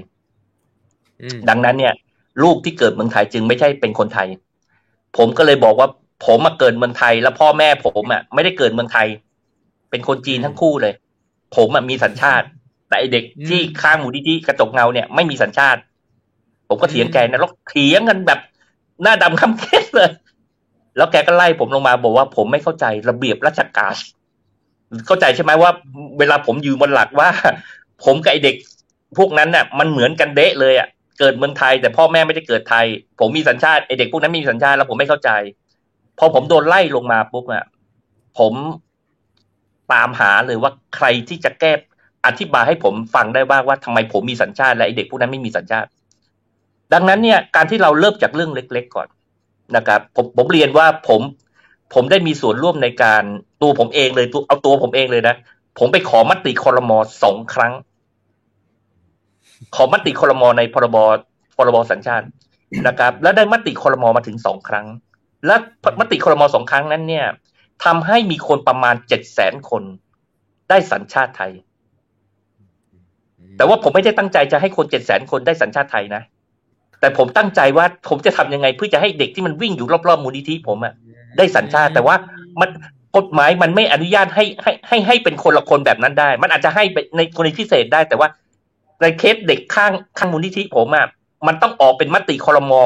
[1.23, 1.95] อืมดังนั้นเนี่ย
[2.43, 4.29] ลูกที่เกิดเมืองไทยจึงไม่ใช่เป็นคนไทย
[5.17, 5.89] ผมก็เลยบอกว่า
[6.27, 9.07] ผมมาเกิดเมืองไทย แล้วพ่อแม่ผมอะไม่ได้เกิดเมืองไทย
[9.91, 10.95] เป็นคนจีนทั้งคู่เลย
[11.57, 12.47] ผมอะมีสัญชาติ
[12.89, 15.81] แต่ไอเด็กที่ข้างหมู่ที่ที่กระจกเงาเนี่ยไม่มีสัญชาติ
[16.69, 18.41] ผมก็เถียงแกนะแล้วเถียงกันแบบ
[19.03, 20.11] หน้าดำคำเคสเลย
[20.97, 23.95] แล้วแกก็ไล่ผมลงมาบอกว่า ผมไม่เข้าใจระเบียบราชการ
[25.07, 25.71] เข้าใจใช่ไหมว่า
[26.19, 27.29] เวลาผมยืนบนหลักว่า
[28.05, 28.57] ผมกับไอเด็ก
[29.19, 32.87] พวกนั้นน่ะ มันเหมือนกันเดะเลยอะเกิดเมืองไทย แต่พ่อแม่ไม่ได้เกิดไทย
[33.21, 35.31] ผมมีสัญชาติไอเด็กพวกนั้นไม่มีสัญชาติแล้วผมไม่เข้าใจ
[36.19, 37.65] พอผมโดนไล่ลงมาปุ๊บอะ
[38.39, 38.53] ผม
[39.93, 41.73] ตามหาเลยว่าใครที่จะแก้
[42.27, 45.89] อธิบายให้ผมฟังได้บ้างว่าทำไมผมมีสัญชาติและไอเด็กพวกนั้นไม่มีสัญชาติ
[46.93, 49.09] ดังนั้นเนี่ยการที่เราเริ่มจากเรื่องเล็ก ๆ ก่อน
[49.77, 51.21] นะครับ ผมผมเรียนว่าผม
[51.95, 53.23] ผมได้มีส่วนร่วมในการ
[53.63, 55.35] ตัวผมเองเลยตัวเอาตัวผมเองเลยนะ
[55.79, 57.73] ผมไปขอมติคอรมอสองครั้ง
[59.75, 60.97] ขอมติคอรมอในพรบ
[61.57, 62.27] พรบสัญชาติ
[62.87, 64.87] นะครับ แล้วได้มติคอรมอมาถึงสองครั้ง
[65.47, 65.57] และ
[66.01, 67.27] มติคอรมอสองครั้งนั้นเนี่ย
[67.85, 69.83] ทำให้มีคนประมาณเจ็ดแสนคน
[70.69, 71.53] ได้สัญชาติไทย
[73.57, 76.23] แต่ว่าผมไม่ได้ตั้งใจจะให้คนเจ็ดแสนคนได้สัญชาติไทยนะ
[77.01, 80.95] แต่ผมตั้งใจว่าผมจะทำยังไงเพื่อจะให้เด็กที่มันวิ่งอยู่รอบๆมูลนิธิผมอะ
[81.37, 82.17] ได้สัญชาติ แต่ว่า
[82.61, 82.71] มัน
[83.17, 86.85] กฎหมายมันไม่อนุญาตให้ให้ให้ให้เป็นคนละคนแบบนั้นได้ มันอาจจะให้
[87.17, 88.29] ในกรณีพิเศษได้ แต่ว่า
[89.03, 91.07] ในเคสเด็กข้างข้างมูลนิธิผมอะ
[91.47, 92.83] มันต้องออกเป็นมติคอรมอ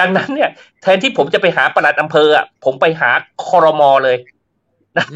[0.00, 0.50] ดังนั้นเนี่ย
[0.82, 3.10] แทนที่ผมจะไปหาปลัดอำเภออะผมไปหา
[3.48, 4.16] คอรมอเลย
[4.96, 5.06] นะ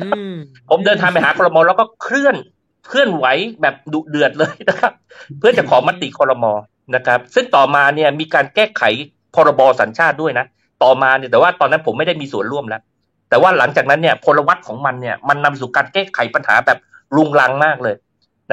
[0.71, 2.37] ผมเดินทางไปหาคอรมอแล้วก็เคลื่อน
[2.89, 3.27] เคลื่อนไหว
[3.63, 4.93] แบบดุเดือดเลยนะครับ
[5.39, 6.53] เพื่อจะขอมติคอรมอ
[6.95, 8.83] นะครับ ซึ่งต่อมาเนี่ยมีการแก้ไข
[9.35, 10.47] พรบสัญชาติด้วยนะ
[10.83, 12.83] ต่อมาเนี่ยแต่ว่าตอนนั้นผมไม่ได้มีส่วนร่วมแล้ว
[13.31, 16.79] แต่ว่าหลังจากนั้นเนี่ยพลวัตของมันเนี่ยมันนำสู่การแก้ไขปัญหาแบบ
[17.17, 17.95] รุงรังมากเลย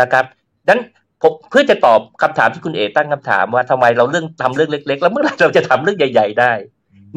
[0.02, 0.26] นะครับ
[0.66, 0.80] ดังนั้น
[1.24, 6.52] ผมเพื่อจะตอบคำถามที่คุณเอตั้งคำถามว่าทำไมเราเรื่องทำเรื่องเล็ก ๆ แล้วเมื่อไหร่เราจะทำเรื่องใหญ่ ๆ ได้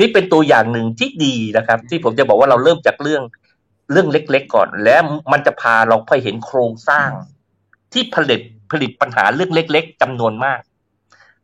[0.00, 3.22] นี่เป็นตัวอย่างหนึ่งที่ดีนะครับ ที่ผมจะบอกว่าเราเริ่มจากเรื่อง
[3.92, 5.02] เรื่องเล็ก ๆ ก่อน แล้ว
[5.32, 7.10] มันจะพาเราไปเห็นโครงสร้าง
[7.92, 10.60] ที่ผลิตผลิตปัญหาเรื่องเล็ก ๆจำนวนมาก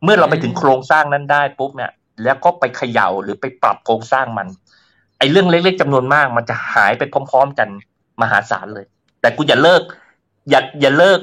[0.03, 1.93] เมื่อเราไปถึงโครงสร้างนั้นได้ปุ๊บเนี่ย
[2.25, 4.49] แล้วก็ไปเขย่าหรือไปปรับโครงสร้างมัน
[5.19, 7.69] ไอ้เรื่องเล็ก ๆจำนวนมาก มันจะหายไปพร้อม ๆ กัน
[8.23, 8.87] มหาศาลเลย
[9.21, 9.83] แต่คุณอย่าเลิก
[10.51, 11.21] อย่าอย่าเลิก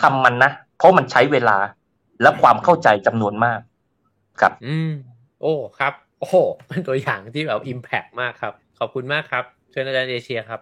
[0.00, 1.58] ทำมันนะ เพราะมันใช้เวลา
[2.22, 3.60] และความเข้าใจจำนวนมาก
[4.40, 4.92] ครับ อืม
[5.40, 6.36] โอ้ครับ โอ้โห
[6.68, 10.60] เป็นตัวอย่างที่แบบอิมแพกมากครับ ขอบคุณมากครับ เชิญอาจารย์เอเชียครับ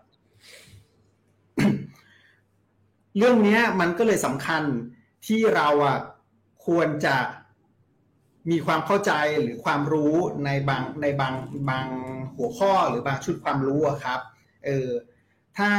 [3.16, 4.62] เรื่องนี้มันก็เลยสำคัญ
[5.26, 5.98] ที่เราอะ
[6.66, 7.16] ควรจะ
[8.50, 9.12] มีความเข้าใจ
[9.42, 10.14] หรือความรู้
[10.44, 11.34] ในบางในบาง
[11.70, 11.86] บาง
[12.36, 14.20] หัวข้อหรือบางชุดความรู้อะครับ
[14.66, 14.90] เออ
[15.58, 15.70] ถ้า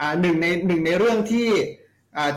[0.00, 1.83] อ่าหนึ่งในหนึ่งในเรื่องที่อ่า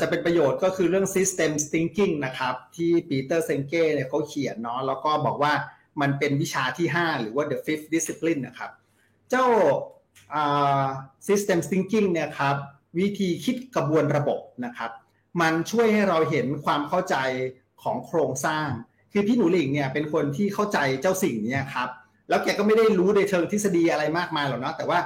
[0.02, 5.54] จะเป็นประโยชน์ก็คือเรื่อง system thinking นะครับ ที่ปีเตอร์เซงเก้เนี่ยเขาเขียนเนาะแล้วก็บอกว่า
[6.02, 8.72] มันเป็นวิชาที่ 5 หรือว่า the fifth discipline นะครับ
[9.30, 9.46] เจ้า
[11.28, 12.56] system thinking เนี่ยครับ
[13.00, 14.92] วิธีคิดกระบวนระบบนะครับ
[15.42, 17.16] มันช่วยให้เราเห็นความเข้าใจ
[17.84, 18.70] ของโครงสร้าง
[19.12, 21.90] คือพี่หนูหลิงเนี่ยเป็นคนที่เข้าใจเจ้าสิ่งนี้ครับ
[22.30, 25.00] แล้วแกก็ไม่ได้รู้ในเชิงทฤษฎีอะไรมากมายหรอกนะแต่ว่า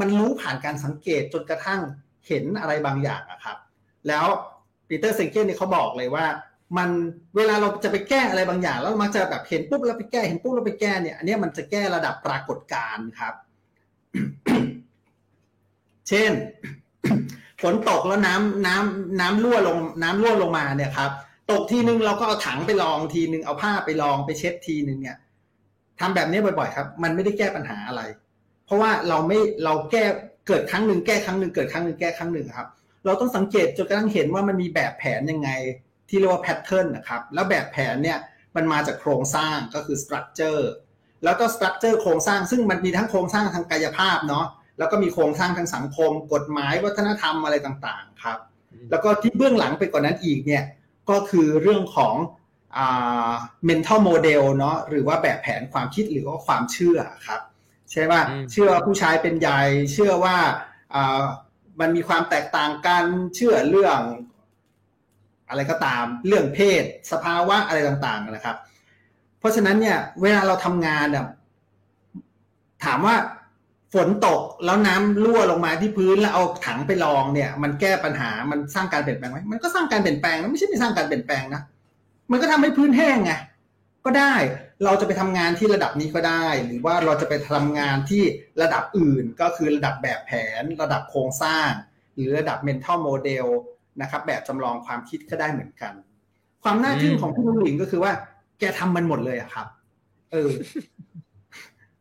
[0.00, 1.80] มันรู้ผ่านการสังเกตจนกระทั่ง
[2.28, 3.56] เห็นอะไรบางอย่างอะครับ
[4.08, 4.26] แล้ว
[4.88, 6.26] ปีเตอร์เซงเกนเนี่ยเขาบอกเลยว่า
[6.76, 6.90] มัน
[7.36, 13.34] เวลาเราจะไปแก้อะไรบางอย่าง แล้วมักจะแบบเห็นปุ๊บแล้วไปแก้เห็นปุ๊บแล้วไปแก้เนี่ยอันนี้มันจะแก้ระดับปรากฏการณ์ครับ
[16.08, 16.32] เช่น
[17.62, 21.10] ฝนตกแล้วน้ำน้ำน้ำรั่วลง น้ำรั่วลงมาเนี่ยครับ
[21.50, 25.18] ตกทีนึงเราก็เอาถังไปลองทีนึงเอาผ้าไปลองไปเช็ดทีนึงเนี่ย
[26.00, 28.02] ทำแบบนี้บ่อยๆครับ มันไม่ได้แก้ปัญหาอะไร
[28.66, 30.04] เพราะว่าเราไม่เราแก้
[30.46, 32.68] เกิดครั้งหนึ่งแก้ครั้งหนึ่งเกิดครั้งหนึ่งแก้ครั้งหนึ่งครับ
[33.04, 35.50] เราต้องสังเกตจนกระทั่งเห็นว่ามันมีแบบแผนยังไง
[36.08, 38.18] ที่เรียกว่า pattern นะครับ แล้วแบบแผนเนี่ย
[38.56, 40.70] มันมาจากโครงสร้างก็คือ structure
[41.24, 44.46] แล้วก็ structure โครงสร้างซึ่งมันมีทั้งโครงสร้างทางกายภาพเนาะ
[44.78, 48.38] แล้วก็มีโครงสร้างทางสังคม กฎหมายวัฒนธรรมอะไรต่างๆครับ
[48.90, 50.64] แล้วก็ที่เบื้องหลังไปกว่านั้นอีกเนี่ย
[51.10, 52.14] ก็คือเรื่องของ
[52.76, 53.32] อ่า
[53.68, 57.40] mental model เนาะหรือว่าแบบแผนความคิดหรือว่าความเชื่อครับ
[57.92, 58.22] ใช่ป่ะ
[58.52, 59.60] เชื่อว่าผู้ชายเป็นใหญ่
[59.92, 60.36] เชื่อว่า
[60.94, 61.22] อ่า
[61.80, 63.04] มันมีความแตกต่างกัน
[63.34, 64.00] เชื่อเรื่อง
[65.48, 68.56] อะไรก็ตาม เรื่องเพศ สภาวะอะไรต่างๆนะครับ
[69.38, 71.26] เพราะฉะนั้นเนี่ย เวลาเราทำงานเนี่ย
[72.84, 73.16] ถามว่า
[73.94, 81.62] ฝนตกแล้วน้ำรั่วลงมาที่พื้นแล้วเอาถังไปรองเนี่ย มันแก้ปัญหามันสร้างการเปลี่ยนแปลงไหมมันก็สร้างการเปลี่ยนแปลงนะไม่ใช่ไม่สร้างการเปลี่ยนแปลงนะ
[82.30, 83.32] มันก็ทำให้พื้นแห้งไง
[84.04, 84.34] ก็ได้
[84.84, 88.22] เราจะไปทำงานที่ระดับนี้ก็ได้ หรือว่าเราจะไปทำงานที่
[88.62, 91.70] ระดับอื่นก็คือระดับแบบแผน ระดับโครงสร้าง
[92.14, 93.46] หรือระดับ mental model
[94.00, 95.92] นะครับแบบจำลองความคิดก็ได้เหมือนกัน
[96.62, 98.12] ความน่าทึ่งของพี่นุ่งหลิงก็คือว่า
[98.58, 99.66] แกทำมันหมดเลยอะครับ
[100.32, 100.50] เออ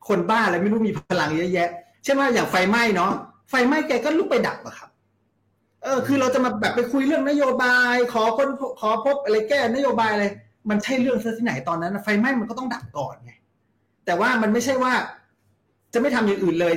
[0.07, 1.69] คนบ้าอะไรไม่รู้มีพลังเยอะแยะ
[2.03, 3.11] เช่นว่าอย่างไฟไหม้เนาะ
[3.49, 4.89] ไฟไหม้แกก็ลุกไปดับอะครับ
[5.83, 8.47] เออ คือเราจะมาแบบไปคุยเรื่องนโยบาย ขอคน
[8.79, 10.25] ขอพบอะไรแก้นโยบายอะไร
[10.69, 13.31] มันใช่เรื่องซะที่ไหนตอนนั้นไฟไหม้มันก็ต้องดับก่อนไง
[14.05, 14.93] แต่ว่ามันไม่ใช่ว่า
[15.93, 16.73] จะไม่ทำอย่างอื่นเลย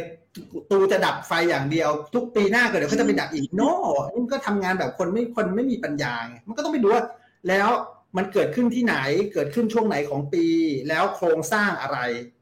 [0.70, 3.74] ตูจะดับไฟอย่างเดียว ทุกปีหน้าก็เดี๋ยวเขาจะไปดับอีกโน่
[4.14, 7.02] นี่ก็ทำงานแบบคนไม่คนไม่มีปัญญาไงมันก็ต้องไปดูว่า
[7.48, 7.68] แล้ว
[8.16, 8.96] มันเกิดขึ้นที่ไหน
[9.32, 10.44] เกิดขึ้นช่วงไหนของปี
[10.88, 11.98] แล้วโครงสร้างอะไร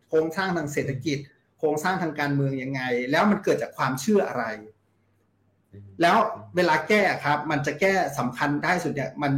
[0.09, 1.19] โครงสร้างทางเศรษฐกิจ
[1.59, 4.44] โครงสร้างทางการเมืองยังไง แล้วมันเกิดจากความเชื่ออะไร
[6.02, 6.16] แล้ว
[6.56, 9.32] เวลาแก้ครับ มันจะแก้สำคัญได้สุดเนี่ยมัน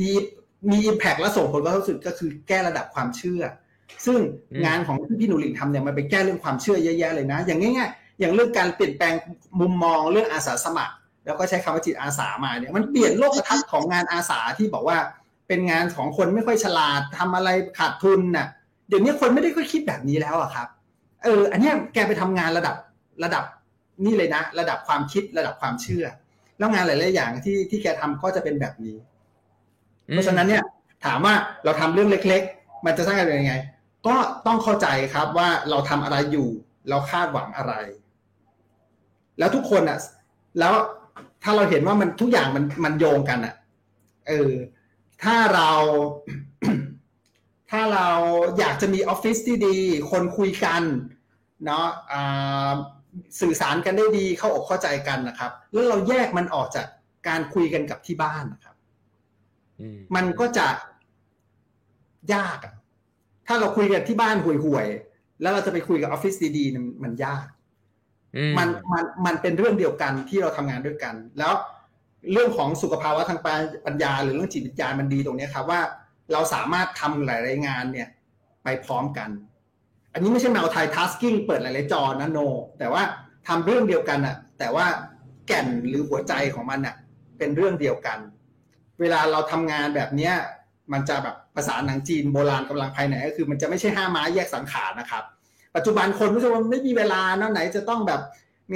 [0.00, 0.10] มี
[0.70, 3.42] มีอิมแพกและส่งผลกระทบสุดก็คือแก้ระดับความเชื่อ
[4.06, 4.18] ซึ่ง
[4.64, 9.14] งานของพี่หนูหลิงทำเนี่ยมันไปแก้เรื่องความเชื่อเยอะแยะเลยนะ อย่างง่ายๆ อย่างเรื่องการเปลี่ยนแปลง
[9.60, 10.94] มุมมองเรื่องอาสาสมัคร
[11.26, 14.98] แล้วก็ใช้คำว่าจิตอาสามาเนี่ยมันเปลี่ยนโลกทัศน์ของงานอาสาที่บอกว่า
[15.48, 18.46] เป็นงานของคนไม่ค่อยฉลาดทำอะไรขาดทุนน่ะ
[18.88, 20.68] เดี๋ยวนี้คนไม่ได้ค่อยคิดแบบนี้แล้วอะครับ
[21.24, 22.76] เออ อันนี้แกไปทำงานระดับ
[23.24, 23.44] ระดับ
[24.04, 26.04] นี่เลยนะ ระดับความคิดระดับความเชื่อ
[26.58, 28.96] แล้วงานหลาย ๆ อย่างที่ที่แกทำก็จะเป็นแบบนี้
[30.14, 30.62] เพราะฉะนั้นเนี่ย
[31.04, 31.34] ถามว่า
[31.64, 33.54] เราทำเรื่องเล็ก ๆ มันจะสร้างอะไรยังไง
[34.06, 34.16] ก็
[34.46, 36.48] ต้องเข้าใจครับว่าเราทำอะไรอยู่
[36.88, 37.74] เราคาดหวังอะไร
[39.38, 39.98] แล้วทุกคนอะ
[40.58, 40.74] แล้ว
[41.42, 43.54] ถ้าเราเห็นว่ามันทุกอย่างมันมันโยงกันอะ
[44.28, 44.52] เออ
[45.22, 45.70] ถ้าเรา
[47.70, 48.08] ถ้าเรา
[48.58, 49.76] อยากจะมีออฟฟิศที่ดี
[50.10, 50.82] คนคุยกัน
[51.66, 51.86] เนาะ
[53.40, 56.86] สื่อสารกันได้ดีเข้าอกเข้าใจกันนะครับ แล้วเราแยกมันออกจาก
[57.28, 58.69] การคุยกันกับที่บ้านนะครับ
[60.16, 60.66] มันก็จะ
[62.34, 62.74] ยากอะ
[63.46, 67.46] ถ้าเราคุยกันที่บ้านห่วยๆแล้วเราจะไปคุยกับออฟฟิศดีๆมันยาก
[68.58, 71.52] มันมันมันเป็นเรื่องเดียวกันที่เราทำงานด้วยกัน แล้ว
[72.32, 73.40] เรื่องของสุขภาวะทาง
[73.86, 75.80] ปัญญา หรือเรื่องจิตวิญญาณมันดีตรงนี้ครับว่า
[76.32, 78.08] เราสามารถทำหลายๆงานเนี่ย
[78.64, 79.30] ไปพร้อมกัน
[80.12, 82.38] อันนี้ไม่ใช่ multitasking เปิดหลายๆจอนะโน
[82.78, 83.02] แต่ว่า
[83.48, 84.86] ทำเรื่องเดียวกันอะแต่ว่า
[85.46, 86.94] แก่นหรือหัวใจของมันอะ
[87.38, 88.18] เป็นเรื่องเดียวกัน
[89.00, 90.34] เวลาเราทำงานแบบเนี้ย
[90.92, 95.24] มันจะแบบภาษาหนังจีนโบราณกำลังภายในก็คือ มันจะไม่ใช่ห้าม้าแยกสังขารนะครับ
[95.76, 98.20] ปัจจุบันคนรู้สึกว่าไม่มีเวลาเนาะไหนจะต้องแบบ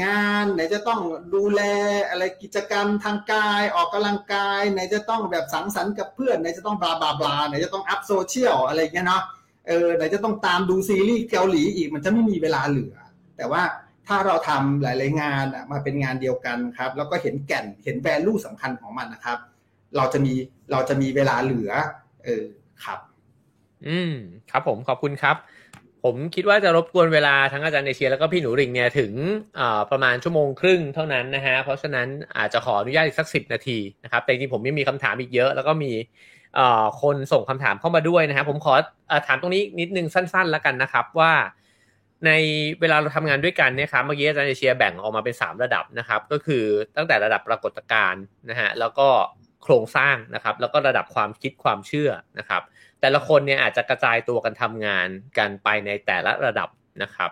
[0.04, 1.00] งานไหนจะต้อง
[1.34, 1.60] ดูแล
[2.08, 9.22] อะไรกิจกรรมทางกายออกกำลังกาย ไหนจะต้องแบบสังสรรค์กับเพื่อนไหนจะต้อง blah blah blah ไหนจะต้อง up social อะไรเงี้ยเนาะ
[9.66, 12.94] เออไหนจะต้องตามดูซีรีส์เกาหลีอีกมันจะไม่มีเวลาเหลือ
[13.36, 13.62] แต่ว่า
[14.06, 19.38] ถ้าเราทำหลาย ๆ งานมาเป็นงานเดียวกันครับ แล้วก็เห็นแก่นเห็น value สำคัญของมันนะครับ
[19.96, 20.32] เราจะมี
[20.72, 21.70] เราจะมีเวลาเหลือ
[22.24, 22.44] เออ
[22.84, 22.98] ครับ
[23.86, 24.14] อืม
[24.50, 25.36] ครับผมขอบคุณครับ
[26.04, 29.12] ผมคิดว่าจะรบกวนเวลาทั้งอาจารย์เอเชียแล้วก็พี่หนูหริ่งเนี่ยถึง
[29.90, 32.06] ประมาณชั่วโมงครึ่งเท่านั้นนะฮะเพราะฉะนั้น
[32.36, 35.92] อาจจะขออนุญาตอีกสักสิบนาทีนะครับแต่จริงๆผมยังมีคำถามอีกเยอะ แล้วก็มี
[37.02, 38.74] คนส่งคำถามเข้ามาด้วยนะฮะผมขอ
[39.26, 41.32] ถามตรงนี้นิดนึงสั้น ๆ แล้วกันนะครับว่า
[42.26, 42.30] ใน
[42.80, 46.64] เวลาเราทำงานด้วยกันเนี่ยครับเมื่อกี้อาจารย์เอเชียแบ่งออกมาเป็น 3 ระดับนะครับ ก็คือ
[46.96, 49.08] ตั้งแต่ระดับปรากฏการณ์นะฮะแล้วก็
[49.64, 52.62] โครงสร้างนะครับ แล้วก็ระดับความคิดความเชื่อนะครับ
[53.00, 55.08] แต่ละคนเนี่ยอาจจะกระจายตัวกันทำงาน
[55.38, 56.68] กันไปในแต่ละระดับ
[57.02, 57.30] นะครับ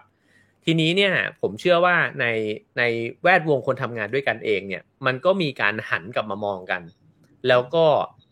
[0.64, 2.26] ทีนี้เนี่ยผมเชื่อว่าใน
[2.78, 2.82] ใน
[3.22, 6.82] แวดวงคนทำงานด้วยกันเองเนี่ยมันก็มีการหันกลับมามองกัน
[7.48, 7.86] แล้วก็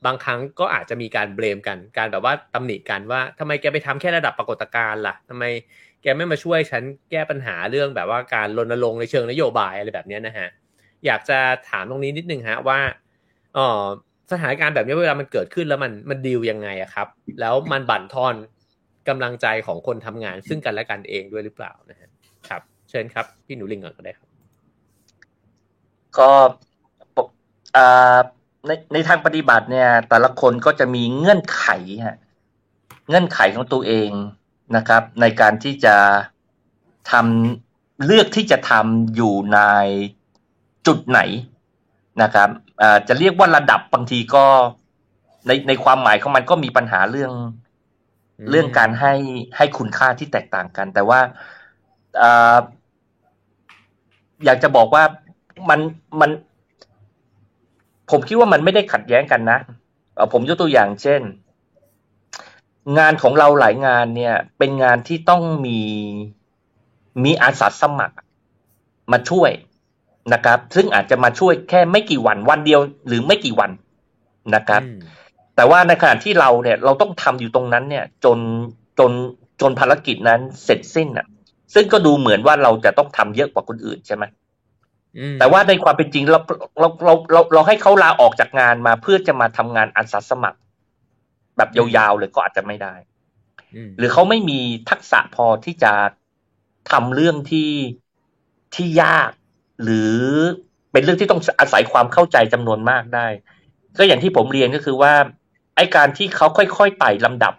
[0.06, 5.44] บางครั้งก็อาจจะมีการเบรมกัน การแบบว่าตำหนิกันว่าทำไมแกไปทำแค่ระดับปรากฏการณ์ล่ะทำไม
[6.02, 10.48] แกไม่มาช่วยฉันแก้ปัญหาเรื่องแบบว่าการรณรงค์ในเชิงนโยบายอะไรแบบนี้นะฮะ
[11.06, 11.38] อยากจะ
[11.70, 12.80] ถามตรงนี้นิดนึงฮะว่า
[13.54, 13.82] เออ
[14.32, 17.08] สถานการณ์แบบนี้เวลามันเกิดขึ้นแล้วมันมันดีลยังไงอะครับ
[17.40, 18.34] แล้วมันบั่นทอน
[19.08, 22.08] กำลังใจของคนทำงานซึ่งกันและกันเองด้วยหรือเปล่านะฮะ
[22.48, 24.28] ครับ เชิญครับ พี่หนูลิงก่อนก็ได้ครับ
[26.18, 26.30] ก็
[27.16, 27.28] ปก
[28.66, 31.64] ในในทางปฏิบัติเนี่ย แต่ละคนก็จะมีเงื่อนไข
[32.06, 32.18] ฮะ
[33.08, 34.10] เงื่อนไขของตัวเอง
[34.76, 35.96] นะครับ ในการที่จะ
[37.12, 39.60] ทำเลือกที่จะทำอยู่ใน
[40.86, 41.20] จุดไหน
[42.22, 42.48] นะครับ
[43.08, 44.44] จะเรียกว่าระดับบางทีก็
[45.46, 47.32] ในในความหมายของมันก็มีปัญหาเรื่อง
[48.50, 49.14] เรื่องการให้
[49.56, 51.20] ให้คุณค่าที่แตกต่างกัน แต่ว่า
[54.44, 55.04] อยากจะบอกว่า
[55.68, 55.80] มัน
[56.20, 56.30] มัน
[58.10, 59.58] ผมคิดว่ามันไม่ได้ขัดแย้งกันนะ
[60.32, 61.20] ผมยกตัวอย่างเช่น
[62.98, 65.80] งานของเราหลายงานเนี่ย เป็นงานที่ต้องมี
[67.24, 68.16] มีอาสาสมัคร
[69.12, 69.50] มาช่วย
[70.32, 73.70] นะครับ ซึ่งอาจจะมาช่วยแค่ไม่กี่วันวันเดียวหรือไม่กี่วัน
[74.54, 74.82] นะครับ
[75.56, 78.38] แต่ว่าในขณะที่เราเนี่ยเราต้องทำอยู่ตรงนั้นเนี่ย จน
[78.98, 79.12] จน
[79.60, 81.26] จนภารกิจนั้นเสร็จสิ้นอะ
[81.74, 84.24] ซึ่งก็ดูเหมือนว่าเราจะต้องทำเยอะกว่าคนอื่นใช่ไหม
[85.38, 86.40] แต่ว่าในความเป็นจริงเรา
[86.80, 90.58] เราเราเราเราให้เขาลาออกจากงานมาเพื่อจะมาทำงานอาสาสมัคร
[91.56, 92.94] แบบยาวๆเลยก็อาจจะไม่ได้
[93.98, 94.60] หรือเขาไม่มี
[94.90, 95.92] ทักษะพอที่จะ
[96.90, 97.70] ทำเรื่องที่
[98.74, 99.30] ที่ยาก
[99.82, 100.16] หรือ
[100.92, 103.26] เป็นเรื่องที่ต้องอาศัยความเข้าใจจำนวนมากได้
[103.98, 105.12] ก็อย่างที่ผมเรียนก็คือว่า
[105.76, 107.54] ไอ้การที่เขาค่อยๆไต่ลำดับ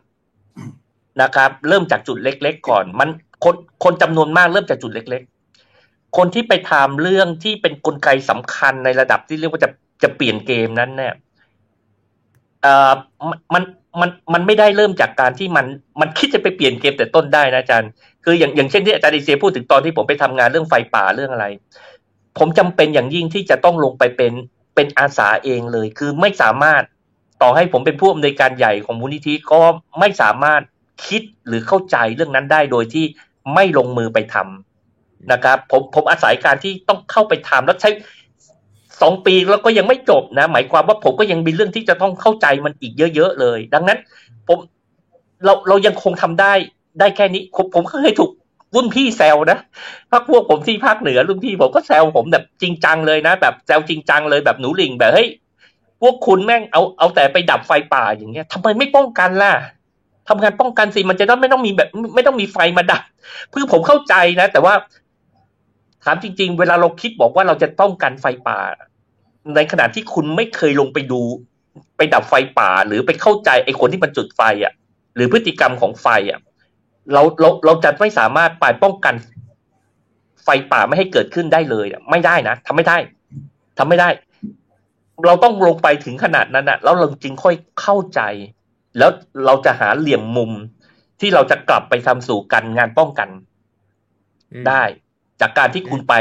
[1.22, 3.10] นะครับ เริ่มจากจุดเล็ก ๆ ก่อน มัน
[3.44, 5.22] คนคนจำนวนมากเริ่มจากจุดเล็ก
[5.70, 9.70] ๆ คนที่ไปทำเรื่องที่เป็นนกลไกสำคัญในระดับที่เรียกว่าจะ
[10.04, 11.14] จะเปลี่ยนเกมนั้นเนี่ย
[12.62, 12.92] เอ่อ
[13.54, 13.64] มัน
[14.02, 15.66] มันมันไม่ได้เริ่มจากการที่มัน
[16.02, 17.90] มันคิดจะไปเปลี่ยนเกมแต่ต้นได้นะอาจารย์
[18.24, 21.46] คืออย่างอย่างเช่นที่อาจารย์ดีเซพูดถึงตอนที่ผมไปทำงานเรื่องไฟป่าเรื่องอะไร
[22.38, 24.34] ผมจำเป็นอย่างยิ่งที่จะต้องลงไปเป็น
[24.76, 26.84] เป็นอาสาเองเลย คือไม่สามารถ
[27.42, 29.60] ต่อให้ผมเป็นผู้อำนวยการใหญ่ของมูลนิธิก็
[30.00, 30.62] ไม่สามารถ
[31.08, 33.06] คิดหรือเข้าใจเรื่องนั้นได้โดยที่
[33.54, 37.90] ไม่ลงมือไปทำนะครับ ผมผมอาศัยการที่ต้องเข้าไปทำแล้วใช้
[39.02, 44.00] สองปีแล้วก็ยังไม่จบนะ หมายความว่าผมก็ยังมีเรื่องที่จะต้องเข้าใจมันอีกเยอะๆเลย ดังนั้น
[44.48, 44.58] ผม
[45.46, 46.54] เราเรายังคงทำได้
[47.00, 48.32] ได้แค่นี้ผมผมเคยถูก
[48.76, 49.60] รุ่นพี่แซวนะ
[50.12, 55.30] พักพวกผมที่ภาคเหนือรุ่นพี่ผมก็แซวผมแบบจริงจังเลยนะ แบบแซวจริงจังเลยแบบหนูลิงแบบเฮ้ย
[56.02, 59.54] พวกคุณแม่งเอาเอาแต่ไปดับไฟป่าอย่างเงี้ยทำไมไม่ป้องกันล่ะ
[60.28, 63.02] ทำงานป้องกันสิมันจะต้องไม่ต้องมีแบบ ไม่ต้องมีไฟมาดับ
[63.50, 64.74] เพื่อผมเข้าใจนะ แต่ว่า
[66.04, 68.60] ถามจริง ๆ เวลาเราคิดบอกว่าเราจะป้องกันไฟป่า
[69.56, 71.22] ในขณะที่คุณไม่เคยลงไปดู
[71.98, 74.74] ไปดับไฟป่า หรือไปเข้าใจไอ้คนที่มันจุดไฟอะ
[75.16, 76.40] หรือพฤติกรรมของไฟอะ
[77.14, 79.16] เราเราเราจะไม่สามารถไปป้องกัน
[80.44, 82.98] ไฟป่าไม่ให้เกิดขึ้นได้เลยอะไม่ได้นะทำไม่ได้
[83.78, 84.10] ทำไม่ได้
[85.26, 88.22] เราต้องลงไปถึงขนาดนั้นนะแล้วเราจึงค่อยเข้าใจ
[88.98, 89.12] แล้ว
[89.46, 90.52] เราจะหาเหลี่ยมมุม
[91.20, 93.30] ที่เราจะกลับไปทำสู่การงานป้องกัน
[94.54, 94.84] อืมได้
[95.42, 96.14] จากการที่คุณไป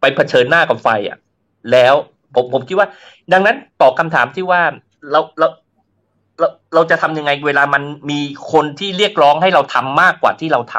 [0.00, 1.18] ไปเผชิญหน้ากับไฟ อะ
[1.72, 1.94] แล้ว
[2.34, 2.88] ผมผมคิดว่า
[3.32, 4.62] ดังนั้นตอบคำถามที่ว่า
[5.10, 5.46] เราเรา
[6.40, 8.20] เราเราจะทำยังไงเวลามันมี
[8.52, 10.76] คนที่เรียกร้องให้เราทำมากกว่าที่เราท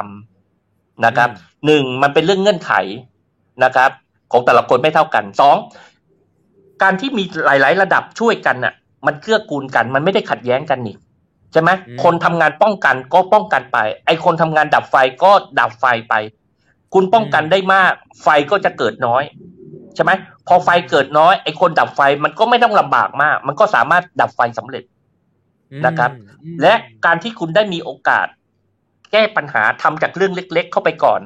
[0.50, 1.30] ำนะครับ
[1.66, 2.74] หนึ่งมันเป็นเรื่องเงื่อนไข
[3.64, 3.90] นะครับ
[4.32, 5.58] ของแต่ละคนไม่เท่ากันสอง
[6.82, 8.74] การที่มีหลาย ๆ ระดับช่วยกันน่ะ
[9.06, 10.96] มันเกื้อกูลกัน มันไม่ได้ขัดแย้งกันนี่
[11.52, 16.14] ใช่ไหมอืมคนทำงานป้องกันก็ป้องกันไป ไอคนทำงานดับไฟก็ดับไฟไป
[16.94, 17.94] คุณป้องกันได้มาก
[18.24, 19.24] ไฟก็จะเกิดน้อย
[19.96, 20.12] ใช่ไหม
[20.48, 24.84] พอไฟเกิดน้อยไอคนดับไฟมันก็ไม่ต้องลำบากมาก มันก็สามารถดับไฟสำเร็จ
[25.86, 26.12] นะครับ
[26.44, 26.74] อืมและ
[27.06, 28.28] การที่คุณได้มีโอกาส
[29.12, 31.22] แก้ปัญหาทำจากเรื่องเล็ก ๆ เข้าไปก่อน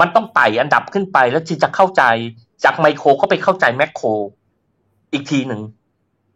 [0.00, 2.02] มันต้องไต่อันดับขึ้นไปแล้วจึงจะเข้าใจ
[2.64, 4.06] จากไมโครก็ไปเข้าใจแมคโคร
[5.12, 5.62] อีกทีหนึ่ง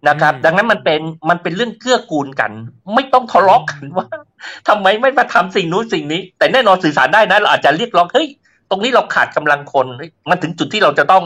[0.08, 1.00] นะครับ ดังนั้นมันเป็น
[1.30, 2.50] มันเป็นเรื่องเกื้อกูลกัน
[2.94, 4.06] ไม่ต้องทะเลาะกันว่า
[4.68, 8.28] ทำไมไม่มาทำสิ่งนู้นสิ่งนี้ แต่แน่นอนสื่อสารได้นะเราอาจจะเรียกร้องเฮ้ย
[8.70, 11.22] ตรงนี้เราขาดกำลังคนเฮ้ยมันถึงจุดที่เราจะต้อง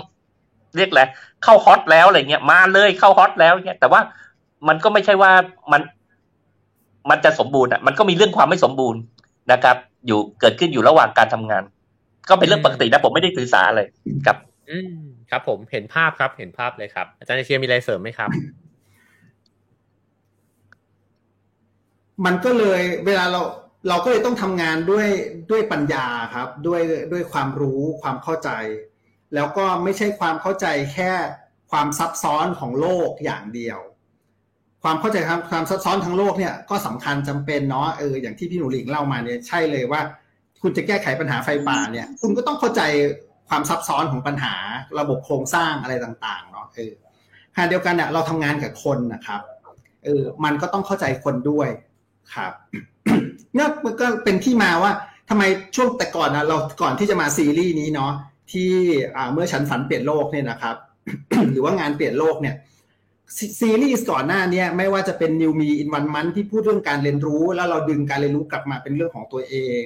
[0.77, 1.11] เรียกแหละไร
[1.45, 4.01] เข้าฮอตแล้วอะไรเงี้ยมาเลยเข้าฮอตแล้วเนี่ยแต่ว่า
[4.69, 5.33] มันก็ไม่ใช่ว่า
[5.73, 5.81] มัน
[7.11, 9.01] มันจะสมบูรณ์อะมันก็มีเรื่องความไม่สมบูรณ์
[9.53, 11.63] นะครับ อยู่เกิดขึ้นอยู่ระหว่างการทำงาน
[12.29, 13.87] ก็เป็นเรื่องปกตินะผมไม่ได้ถือสาเลย
[14.27, 14.37] ครับ
[14.71, 14.93] อืม
[15.31, 18.31] ครับ ผมเห็นภาพครับ เห็นภาพเลยครับ อาจารย์เชียร์มีอะไรเสริมไหมครับ
[22.25, 23.43] มันก็เลยเวลาเรา
[23.89, 25.09] เราก็เลยต้องทำงานด้วย
[25.51, 26.81] ด้วยปัญญาครับ ด้วย
[27.13, 28.51] ด้วยความรู้ความเข้าใจ
[29.35, 31.13] แล้วก็ไม่ใช่ความเข้าใจแค่
[31.71, 33.79] ความซับซ้อนของโลกอย่างเดียว
[34.83, 40.01] ความเข้าใจความความซับซ้อนทั้งโลกเนี่ยก็สำคัญจำเป็นเนาะเอออย่างที่พี่หนูหลิงเล่ามาเนี่ยใช่เลยว่า
[40.63, 42.83] คุณจะแก้ไขปัญหาไฟป่าเนี่ย คุณก็ต้องเข้าใจ
[43.49, 44.55] ความซับซ้อนของปัญหา
[44.99, 46.93] ระบบโครงสร้างอะไรต่างๆเนาะเออ
[47.55, 49.41] ขณะเดียวกันเนี่ยเราทำงานกับคนนะครับ
[50.05, 51.69] เออมันก็ต้องเข้าใจคนด้วย
[52.35, 52.53] ครับ
[53.55, 54.93] เนี่ยมันก็เป็นที่มาว่า
[55.29, 55.43] ทำไม
[55.77, 58.13] ช่วงแต่ก่อนนะเราก่อนที่จะมาซีรีส์นี้เนาะ
[58.53, 58.71] ที่
[59.17, 60.77] อ่าเมื่อฉันฝันเปลี่ยนโลกเนี่ยนะครับ
[61.53, 62.55] หรือว่างานเปลี่ยนโลกเนี่ย
[63.61, 69.83] ซีรีส์ก่อนหน้าเนี้ไม่ว่าจะเป็น New Me in One Month ที่พูดเรื่องการเรียนรู้ แล้วเราดึงการเรียนรู้กลับมาเป็นเรื่องของตัวเอง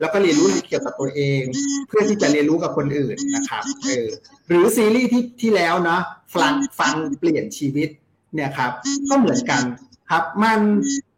[0.00, 1.42] แล้วก็เรียนรู้เกี่ยวกับตัวเอง
[1.88, 4.08] เพื่อที่จะเรียนรู้กับคนอื่นนะครับเออ
[4.48, 6.00] หรือซีรีส์ที่ที่แล้วเนาะ
[6.34, 7.88] ฟังฟังเปลี่ยนชีวิต
[8.34, 8.72] เนี่ยครับ
[9.08, 9.62] ก็เหมือนกัน
[10.10, 10.60] ครับ มัน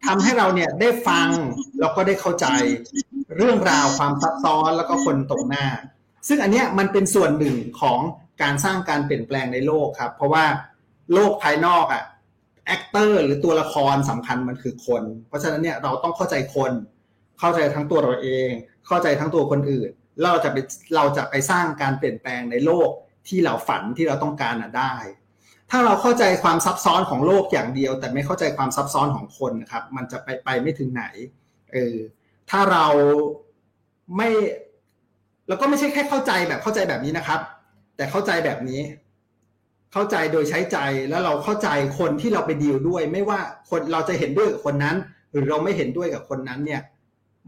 [0.07, 1.29] ทำให้เราเนี่ยได้ฟัง
[1.81, 2.47] แล้วก็ได้เข้าใจ
[3.37, 5.67] เรื่องราวความซับซ้อนแล้วก็คนตรงหน้า
[6.29, 8.01] ซึ่งอันเนี้ยมันเป็นส่วนหนึ่งของ
[8.43, 10.45] การสร้างการเปลี่ยนแปลงในโลกครับ เพราะว่า
[11.15, 12.05] โลกภายนอกอะ
[12.67, 16.73] actor หรือตัวละครสำคัญมันคือคน เพราะฉะนั้นเนี่ยเราต้องเข้าใจคน
[17.39, 18.51] เข้าใจทั้งตัวเราเอง
[18.87, 20.57] เข้าใจทั้งตัวคนอื่นแล้วเราจะไป
[20.97, 22.89] เราจะไปสร้างการเปลี่ยนแปลงในโลก
[23.29, 24.95] ที่เราฝันที่เราต้องการอะได้
[25.71, 31.05] ถ้าเราเข้าใจความซับซ้อนของโลกอย่างเดียว แต่ไม่เข้าใจความซับซ้อนของคนนะครับ มันจะไปไปไม่ถึงไหน
[31.73, 31.97] เออ
[32.51, 32.87] ถ้าเรา
[34.17, 34.29] ไม่
[35.49, 37.41] แล้วก็ไม่ใช่แค่เข้าใจแบบเข้าใจแบบนี้นะครับ
[37.97, 38.81] แต่เข้าใจแบบนี้
[39.93, 40.79] เข้าใจโดยใช้ใจ
[41.11, 41.69] แล้วเราเข้าใจ
[41.99, 43.41] คนที่เราไปดีลด้วย ไม่ว่า
[43.71, 44.97] คนเราจะเห็นด้วยกับคนนั้น
[45.31, 46.83] หรือเราไม่เห็นด้วยกับคนนั้นเนี่ย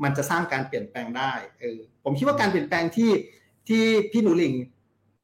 [0.03, 3.11] มันจะสร้างการเปลี่ยนแปลงได้เออผมคิดว่าการเปลี่ยนแปลงที่
[3.69, 3.83] ที่
[4.13, 4.55] พี่หนูหลิง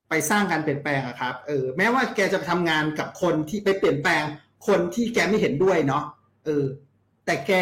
[0.08, 4.22] ไปสร้างการเปลี่ยนแปลงอะครับเออแม้ว่าแกจะไปทำงานกับคนที่ไปเปลี่ยนแปลง
[4.68, 6.04] คนที่แกไม่เห็นด้วยเนาะ
[6.44, 6.64] เออ
[7.26, 7.52] แต่แก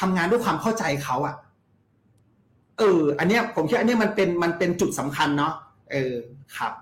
[0.00, 1.34] ทำงานด้วยความเข้าใจเขาอะ
[2.78, 5.54] เออ อันเนี้ยผมคิดอันเนี้ยมันเป็นมันเป็นจุดสำคัญเนาะ
[5.92, 6.14] เออ
[6.56, 6.72] ครับ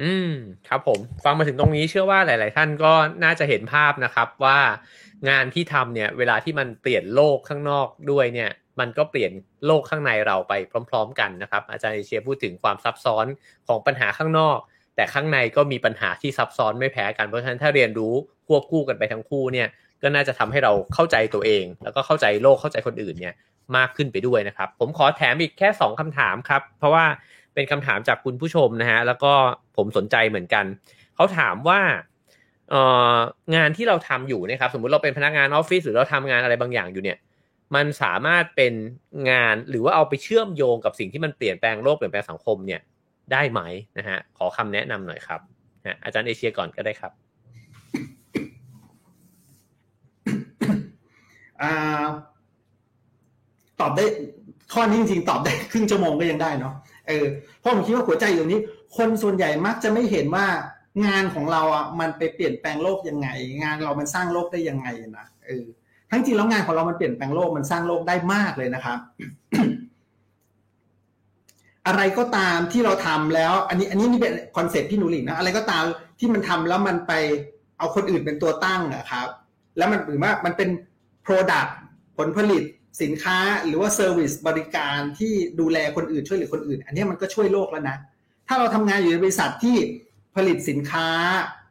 [0.00, 0.30] อืม
[0.68, 2.92] ครับผมฟังมาถึงตรงนี้เชื่อว่าหลาย ๆ ท่านก็
[3.24, 4.58] น่าจะเห็นภาพนะครับว่า
[5.28, 8.50] งานที่ทำเนี่ย เวลาที่มันเปลี่ยนโลกข้างนอกด้วยเนี่ย
[8.80, 9.32] มันก็เปลี่ยน
[9.66, 10.52] โลกข้างในเราไป
[10.90, 13.26] พร้อม ๆ กันนะครับ อาจารย์เชียพูดถึงความซับซ้อน
[13.68, 14.58] ของปัญหาข้างนอก
[14.96, 18.14] แต่ข้างในก็มีปัญหาที่ซับซ้อนไม่แพ้กันเพราะฉะนั้นถ้าเรียนรู้
[18.46, 19.68] ควบคู่กันไปทั้งคู่เนี่ย
[20.02, 23.34] ก็น่าจะทำให้เราเข้าใจตัวเอง แล้วก็เข้าใจโลกเข้าใจคนอื่นเนี่ย
[23.76, 27.04] มากขึ้นไปด้วยนะครับ ผมขอแถมอีกแค่ 2คำถามครับ เพราะว่า
[27.54, 29.32] เป็นคำถามจากคุณผู้ชมนะฮะแล้วก็
[29.76, 30.64] ผมสนใจเหมือนกัน
[31.14, 31.80] เขาถามว่า
[32.70, 32.82] เอ่
[33.14, 33.16] อ
[33.54, 37.18] งานที่เราทำอยู่นะครับ สมมุติเราเป็นพนักงานออฟฟิศหรือเราทำงานอะไรบางอย่างอยู่เนี่ย
[37.74, 38.72] มันสามารถเป็น
[39.30, 42.80] งานหรือว่าเอาไปเชื่อมโยงกับสิ่งที่มันเปลี่ยนแปลงโลกเปลี่ยนแปลงสังคมเนี่ย
[43.32, 43.60] ได้ไหม
[43.98, 45.40] นะฮะขอคำแนะนำหน่อยครับ
[45.86, 47.12] นะอาจารย์เอเชียก่อนก็ได้ครับ
[51.62, 51.64] อ
[53.80, 54.04] ตอบได้
[54.72, 56.74] ข้อนี้จริงๆตอบได้ครึ่งชั่วโมงก็ยังได้เนาะ
[57.12, 57.26] ออ
[57.60, 58.62] เพราะผมคิดว่าหัวใจอยู่ตรงนี้
[58.96, 60.46] คนส่วนใหญ่มักจะไม่เห็นว่า
[61.06, 63.28] งานของเราอะมันไปเปลี่ยนแปลงโลกยังไง
[63.62, 65.64] งานเรามันสร้างโลกได้ยังไงนะเออ
[66.10, 68.98] ทั้งจริงแล้วงานของเรามันเปลี่ยนแปลงโลกมันสร้างโลกได้มากเลยนะครับ
[71.86, 75.84] อะไรก็ตามที่เราทำแล้ว อันนี้ อันนี้นี่เป็นคอนเซ็ปต์พี่หนูหลิงนะอะไรก็ตาม
[76.18, 77.12] ที่มันทำแล้วมันไป
[77.78, 79.28] เอาคนอื่นเป็นตัวตั้งอะครับ
[79.76, 80.68] แล้วมันหรือว่ามันเป็น
[81.26, 81.70] Product
[82.16, 82.62] ผลผลิต
[83.00, 87.96] สินค้าหรือว่าเซอร์วิสบริการที่ดูแลคนอื่นช่วยเหลือคนอื่น อันนี้มันก็ช่วยโลกแล้วนะ
[88.48, 89.76] ถ้าเราทำงานอยู่ในบริษัทที่
[90.36, 91.08] ผลิตสินค้า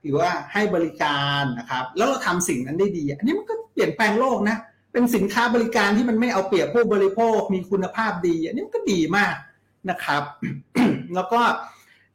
[0.04, 4.58] หรือว่าให้บริการนะครับ แล้วเราทำสิ่งนั้นได้ดี อันนี้มันก็เปลี่ยนแปลงโลกนะ
[4.94, 9.36] เป็นสินค้าบริการที่มันไม่เอาเปรียบผู้บริโภค มีคุณภาพดี อันนี้มันก็ดีมาก
[9.90, 10.24] นะครับ
[11.16, 11.42] แล้วก็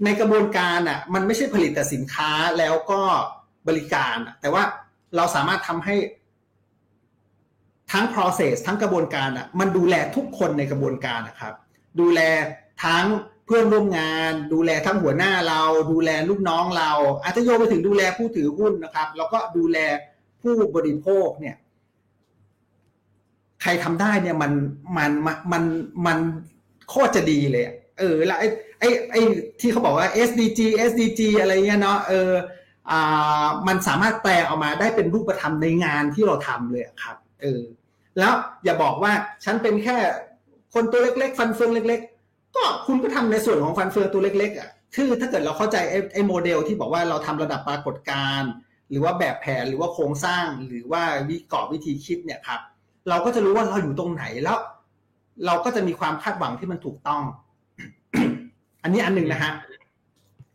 [0.05, 3.01] ในกระบวนการอะมันไม่ใช่ผลิตแต่สินค้าแล้วก็
[3.69, 4.63] บริการ แต่ว่า
[5.17, 5.95] เราสามารถทำให้
[7.93, 11.55] ทั้ง process ทั้งกระบวนการอะมันดูแลทุกคนในกระบวนการนะครับ
[12.01, 12.21] ดูแล
[12.85, 13.07] ทั้ง
[13.47, 16.93] เพื่อนร่วมงาน ดูแลทั้งหัวหน้าเรา ดูแลลูกน้องเรา
[17.23, 19.79] อาจจะโยงไปถึงดูแลผู้ถือหุ้นนะครับ แล้วก็ดูแล
[20.43, 21.57] ผู้บริโภคเนี่ย
[23.63, 24.53] ใครทำได้เนี่ยมัน
[24.97, 25.11] มัน
[25.53, 25.63] มัน
[26.07, 26.19] มัน
[26.89, 27.65] โคตรจะดีเลย
[27.99, 28.49] เออแล้วไอ้
[28.81, 29.21] ไอ้ไอ้
[29.61, 30.61] ที่เขาบอกว่า SDG
[30.91, 32.33] SDG อะไรเงี้ยเนาะเออ
[32.91, 37.61] อ่ามันสามารถแปลออกมาได้เป็นรูปธรรมในงานที่เราทำเลยครับ เออ
[38.19, 38.33] แล้ว
[38.65, 39.13] อย่าบอกว่า
[39.45, 39.97] ฉันเป็นแค่
[40.75, 48.51] คนตัวเล็ก ๆ ฟันเฟืองเล็ก ๆ ก็คุณก็ทำในส่วนของฟันเฟืองตัวเล็ก ๆอะคือถ้าเกิดเราเข้าใจไอ้ไอ้โมเดลที่บอกว่าเราทำระดับปรากฏการณ์
[48.91, 52.61] หรือว่าแบบแผนหรือว่าโครงสร้างหรือว่าวิกรอบวิธีคิดเนี่ยครับ
[53.09, 54.59] เราก็จะรู้ว่าเราอยู่ตรงไหนแล้ว
[55.47, 57.23] เราก็จะมีความคาดหวังที่มันถูกต้อง
[58.83, 59.53] อันนี้อันหนึ่งนะฮะ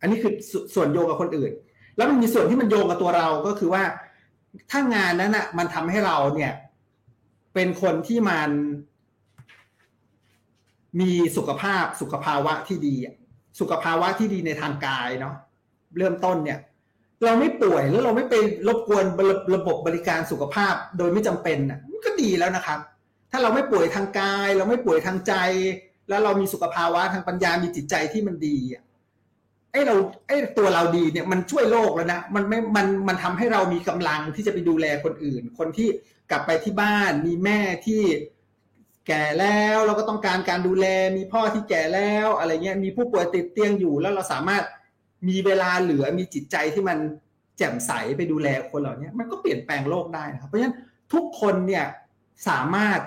[0.01, 1.51] อันนี้คือสส่วนโยงกับคนอื่น
[1.97, 3.83] แล้วมันมีส่วนที่มันโยงกับตัวเราก็คือว่า
[4.71, 6.51] ถ้างานนั้นอะมันทำให้เราเนี่ย
[7.53, 8.49] เป็นคนที่มัน
[10.99, 12.95] มีสุขภาพสุขภาวะที่ดี
[13.59, 15.35] สุขภาวะที่ดีในทางกายเนาะ
[15.97, 16.59] เริ่มต้นเนี่ย
[17.25, 18.35] เราไม่ป่วยแล้วเราไม่ไป
[18.67, 19.05] รบกวน
[19.55, 22.79] ระบบบริการสุขภาพโดยไม่จำเป็นอะมันก็ดีแล้วนะครับ
[23.31, 25.33] ถ้าเราไม่ป่วยทางกาย เราไม่ป่วยทางใจ
[26.09, 28.83] แล้วเรามีสุขภาวะทางปัญญามีจิตใจที่มันดีอะ
[29.71, 29.95] ไอ้เรา
[30.27, 35.87] ไอ้ตัวเราดีเนี่ยมันช่วยโลกแล้วนะมันไม่มันมันทำให้เรามีกำลังที่จะไปดูแลคนอื่น คนที่
[36.31, 38.01] กลับไปที่บ้านมีแม่ที่
[39.07, 40.85] แก่แล้วเราก็ต้องการการดูแล
[41.17, 44.63] มีพ่อที่แก่แล้วอะไรเงี้ยมีผู้ป่วยติดเตียงอยู่ แล้วเราสามารถ
[45.29, 46.97] มีเวลาเหลือมีจิตใจที่มัน
[47.57, 50.75] แจ่มใสไปดูแลคนเหล่านี้มันก็เปลี่ยนแปลงโลกได้นะครับเพราะฉะนั้น
[51.13, 51.85] ทุกคนเนี่ย
[52.49, 52.99] สามารถ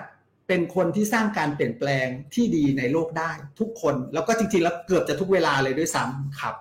[0.47, 6.55] เป็นคนที่สร้างการเปลี่ยนแปลงที่ดีในโลกได้ ทุกคนแล้วก็จริงๆแล้วเกือบจะทุกเวลาเลยด้วยซ้ำครับ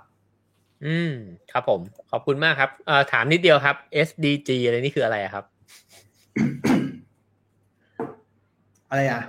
[0.87, 1.13] อืม
[1.53, 1.81] ครับผม
[2.11, 3.77] ขอบคุณมากครับเอ่อถามนิดเดียวครับ
[4.09, 5.45] SDG อะไรนี่คืออะไรครับ
[8.89, 9.23] อะไรอะ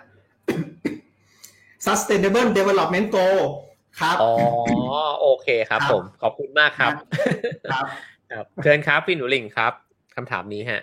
[1.85, 3.39] sustainable development goal
[3.99, 4.31] ครับ อ๋อ
[5.21, 6.91] โอเคครับครับผม ขอบคุณมากครับ
[7.71, 7.85] ครับ
[8.31, 9.73] ครับเชิญครับพี่หนูหลิงครับ
[10.15, 10.81] คำถามนี้ฮะ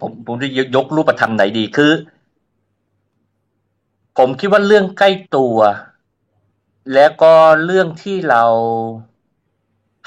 [0.00, 1.92] ผมผมจะยกรูปธรรมไหนดีคือ
[4.18, 5.56] ผมคิดว่าเรื่องใกล้ตัว
[6.94, 7.32] แล้วก็
[7.64, 8.44] เรื่องที่เรา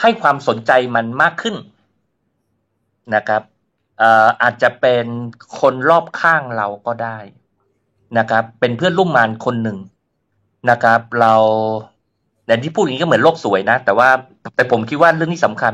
[0.02, 1.56] ให้ความสนใจมันมากขึ้น
[3.16, 3.42] นะครับ
[4.42, 5.06] อาจจะเป็น
[5.60, 7.18] คนรอบข้างเราก็ได้
[8.18, 9.78] นะครับ เป็นเพื่อนร่วมงานคนหนึ่ง
[10.70, 11.36] นะครับ เรา
[12.46, 14.10] แต่ที่พูดอย่างนี้ก็เหมือนโลกสวยนะ แต่ว่า
[14.56, 15.74] แต่ผมคิดว่าเรื่องนี้สำคัญ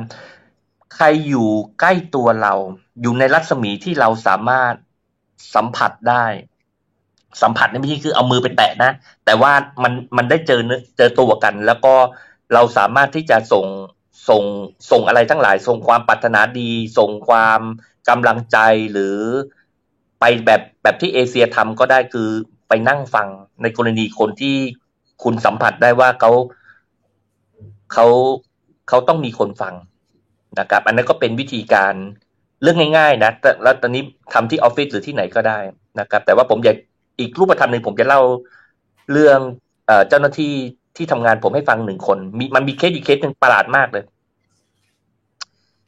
[0.95, 2.54] ใครอยู่ใกล้ตัวเรา
[3.02, 4.74] อยู่ในรัศมีที่เราสามารถ
[5.56, 6.26] สัมผัสได้
[7.41, 8.91] สัมผัสนี่ไม่ใช่คือเอามือไปแตะนะ
[9.26, 9.52] แต่ว่า
[9.84, 10.62] มันมันได้เจอ
[10.98, 11.94] เจอตัวกัน แล้วก็
[12.54, 13.66] เราสามารถที่จะส่ง
[14.30, 14.44] ส่ง
[14.91, 17.61] ส่งอะไรทั้งหลาย ส่งความปรารถนาดี ส่งความ
[18.10, 18.57] กำลังใจ
[18.91, 19.18] หรือ
[20.19, 22.30] ไปแบบแบบที่เอเชียทำก็ได้คือ
[22.68, 23.27] ไปนั่งฟัง
[23.61, 24.57] ในกรณีคนที่
[25.23, 26.31] คุณสัมผัสได้ว่าเขา
[27.94, 28.06] เขา
[28.90, 29.73] เขาต้องมีคนฟัง
[30.60, 31.94] นะครับ อันนั้นก็เป็นวิธีการ
[32.61, 33.31] เรื่องง่าย ๆ นะ
[33.64, 34.03] แล้วตอนนี้
[34.34, 35.60] ทำที่ออฟฟิศหรือที่ไหนก็ได้
[35.99, 36.77] นะครับ แต่ว่าผมอยาก
[37.19, 38.22] อีกรูปธรรมหนึ่งผมจะเล่า
[39.11, 39.40] เรื่อง
[40.10, 40.53] เจ้าหน้าที่
[40.95, 44.03] ที่ทำงานผมให้ฟังหนึ่งคนมีมันมีเคสอีกเคสหนึ่งประหลาดมากเลย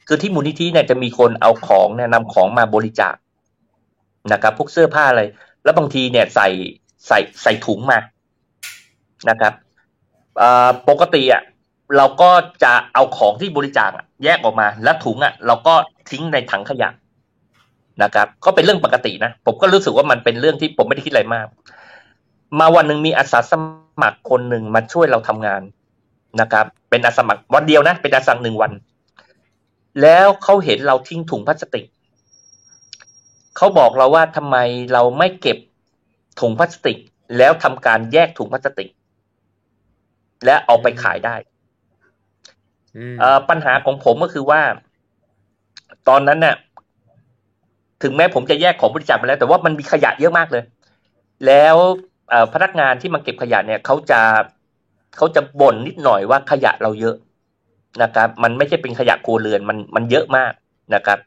[0.06, 3.14] คือที่มูลนิธิเนี่ยจะมีคนเอาของเนี่ยนำของมาบริจาค
[4.32, 5.22] นะครับ พวกเสื้อผ้าอะไร
[5.64, 6.48] แล้วบางทีเนี่ยใส่
[7.06, 7.98] ใส่ใส่ถุงมา
[9.28, 9.52] นะครับ
[10.88, 11.42] ปกติอะ
[11.96, 12.30] เราก็
[12.64, 13.90] จะเอาของที่บริจาค
[14.24, 15.74] แยกออกมา แล้วถุงอะ เราก็
[16.10, 16.88] ทิ้งในถังขยะ
[18.02, 21.46] นะครับ ก็เป็นเรื่องปกตินะ ผมก็รู้สึกว่ามันเป็นเรื่องที่ผมไม่ได้คิดอะไรมาก
[22.58, 25.62] มาวันหนึ่งมีอาสาสมั ครคนหนึ่งมาช่วยเราทำงาน
[26.40, 28.72] นะครับ เป็นอาสาสมัครวันเดียวนะ เป็นอาสาสมัครหนึ่งวัน
[30.02, 31.84] แล้วเขาเห็นเราทิ้งถุงพลาสติก
[33.56, 34.56] เขาบอกเราว่าทำไม
[34.92, 35.58] เราไม่เก็บ
[36.40, 36.98] ถุงพลาสติก
[37.38, 38.88] แล้วทำการแยกถุงพลาสติก
[40.44, 41.36] และเอาไปขายได้
[42.96, 44.60] อืมเอ่อปัญหาของผมก็คือว่า
[46.08, 46.56] ตอนนั้นเนี่ย
[48.02, 50.64] ถึงแม้ผมจะแยกของบริจาคมาแล้ว แต่ว่ามันมีขยะเยอะมากเลย
[51.46, 51.94] แล้วเอ่อ
[52.52, 54.20] พนักงานที่มาเก็บขยะเนี่ยเขาจะ
[55.16, 57.16] เขาจะบ่นนิดหน่อยว่าขยะเราเยอะ
[58.02, 60.52] นะครับ มันไม่ใช่เป็นขยะครัวเรือนมันมันเยอะมาก
[60.94, 61.18] นะครับ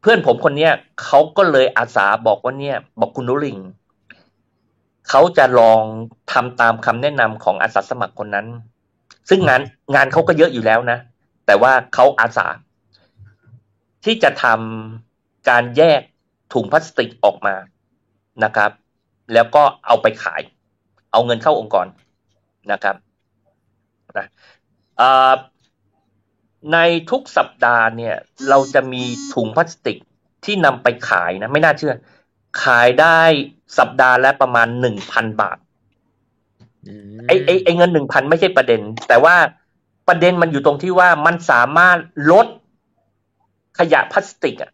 [0.00, 0.72] เพื่อนผมคนเนี้ย
[1.02, 3.58] เขาก็เลยอาสาบอกว่าเนี่ย บอกคุณนุริง
[5.08, 5.82] เขาจะลอง
[6.32, 8.46] ทำตามคำแนะนำของอาสาสมัครคนนั้น
[9.28, 9.62] ซึ่งงาน
[9.94, 10.98] งานเขาก็เยอะอยู่แล้วนะ
[11.46, 12.46] แต่ว่าเขาอาสา
[14.04, 16.00] ที่จะทำการแยก
[16.52, 17.54] ถุงพลาสติกออกมา
[18.44, 18.70] นะครับ
[19.34, 20.40] แล้วก็เอาไปขาย
[21.12, 21.86] เอาเงินเข้าองค์กร
[22.72, 22.96] นะครับ
[24.18, 24.26] นะ
[24.98, 25.32] เอ่อ
[26.72, 26.78] ใน
[27.10, 28.16] ทุกสัปดาห์เนี่ย
[28.48, 29.02] เราจะมี
[29.32, 29.96] ถุงพลาสติก
[30.44, 31.94] ที่นำไปขายนะ ไม่น่าเชื่อ
[32.62, 33.20] ขายได้
[33.78, 35.58] สัปดาห์ละประมาณหนึ่งพันบาท
[37.16, 39.36] มไอ้ไอ้ไอ้เงินหนึ่งพันไม่ใช่ประเด็น แต่ว่า
[40.08, 41.98] ประเด็นมันอยู่ตรงที่ว่ามันสามารถ
[42.32, 42.46] ลด
[43.78, 44.70] ขยะพลาสติกอะ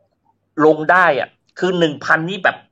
[0.64, 1.28] ลงได้อะ
[1.58, 2.71] คือหนึ่งพันนี่แบบอ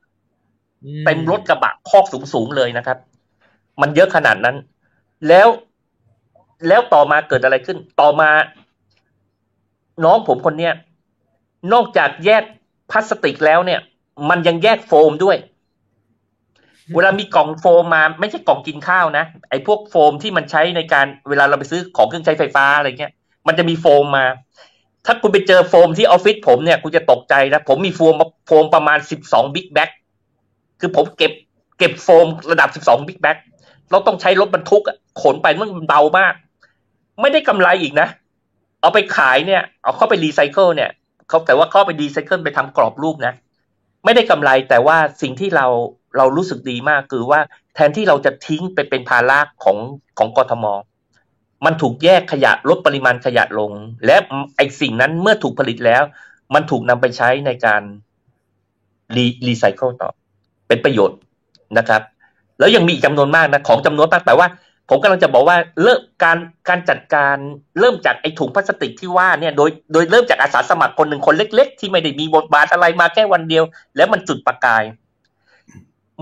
[1.05, 2.97] เต็มรถกระบะคอกสูงๆเลยนะครับ
[3.81, 4.55] มันเยอะขนาดนั้น
[5.27, 5.47] แล้ว
[6.67, 8.29] แล้วต่อมาเกิดอะไรขึ้น ต่อมา
[10.03, 10.73] น้องผมคนเนี้ย
[11.73, 12.43] นอกจากแยก
[12.91, 13.79] พลาสติกแล้วเนี่ย
[14.29, 15.37] มันยังแยกโฟมด้วย
[16.95, 23.11] เวลามีกล่องโฟมมาไม่ใช่กล่องกินข้าวนะไอ้พวกโฟมที่มันใช้ในการเวลาเราไปซื้อของเครื่องใช้ไฟฟ้าอะไรเงี้ย
[23.47, 24.25] มันจะมีโฟมมา
[25.05, 28.15] ถ้าคุณไปเจอโฟมที่ออฟฟิศผมเนี่ย คุณจะตกใจนะผมมีโฟม
[28.47, 29.89] โฟมประมาณสิบสอง big bag
[30.81, 31.31] คือผมเก็บ
[31.79, 33.37] เก็บโฟมระดับสิบสอง big bag
[33.91, 34.83] เราต้องใช้รถบรรทุก
[35.21, 36.33] ขนไปมันเบามาก
[37.21, 38.07] ไม่ได้กำไรอีกนะ
[38.81, 40.89] เอาไปขายเนี่ย เอาเข้าไปรีไซเคิลเนี่ย
[41.29, 43.33] เขาแต่ว่าเข้าไปรีไซเคิลไปทำกรอบรูปนะ
[44.05, 45.67] ไม่ได้กำไรแต่ว่าสิ่งที่เรา
[46.17, 47.39] เรารู้สึกดีมากคือว่า
[47.75, 49.77] แทนที่เราจะทิ้งไปเป็นภาระของ
[50.17, 50.65] ของกทม
[51.65, 53.71] มันถูกแยกขยะลดปริมาณขยะลง
[54.05, 54.15] และ
[54.57, 56.03] ไอสิ่งนั้นเมื่อถูกผลิตแล้ว
[56.53, 57.81] มันถูกนำไปใช้ในการ
[59.15, 60.09] รีรีไซเคิลต่อ
[60.71, 61.17] เป็นประโยชน์
[61.77, 62.01] นะครับ
[62.59, 64.47] แล้วยังมีอีกจำนวนมากนะของจำนวนมากแต่ว่า
[64.89, 66.37] ผมกำลังจะบอกว่าเริ่มการ
[66.69, 67.37] การจัดการ
[67.79, 73.63] เริ่มจากไอ้ถุงพลาสติกที่ว่าเนี่ยโดยโดยเริ่มจากอาสาสมัครคนหนึ่งคนเล็ก ๆ ที่ไม่ได้มีบทบาทอะไรมาแค่วันเดียว
[73.95, 74.83] แล้วมันจุดประกาย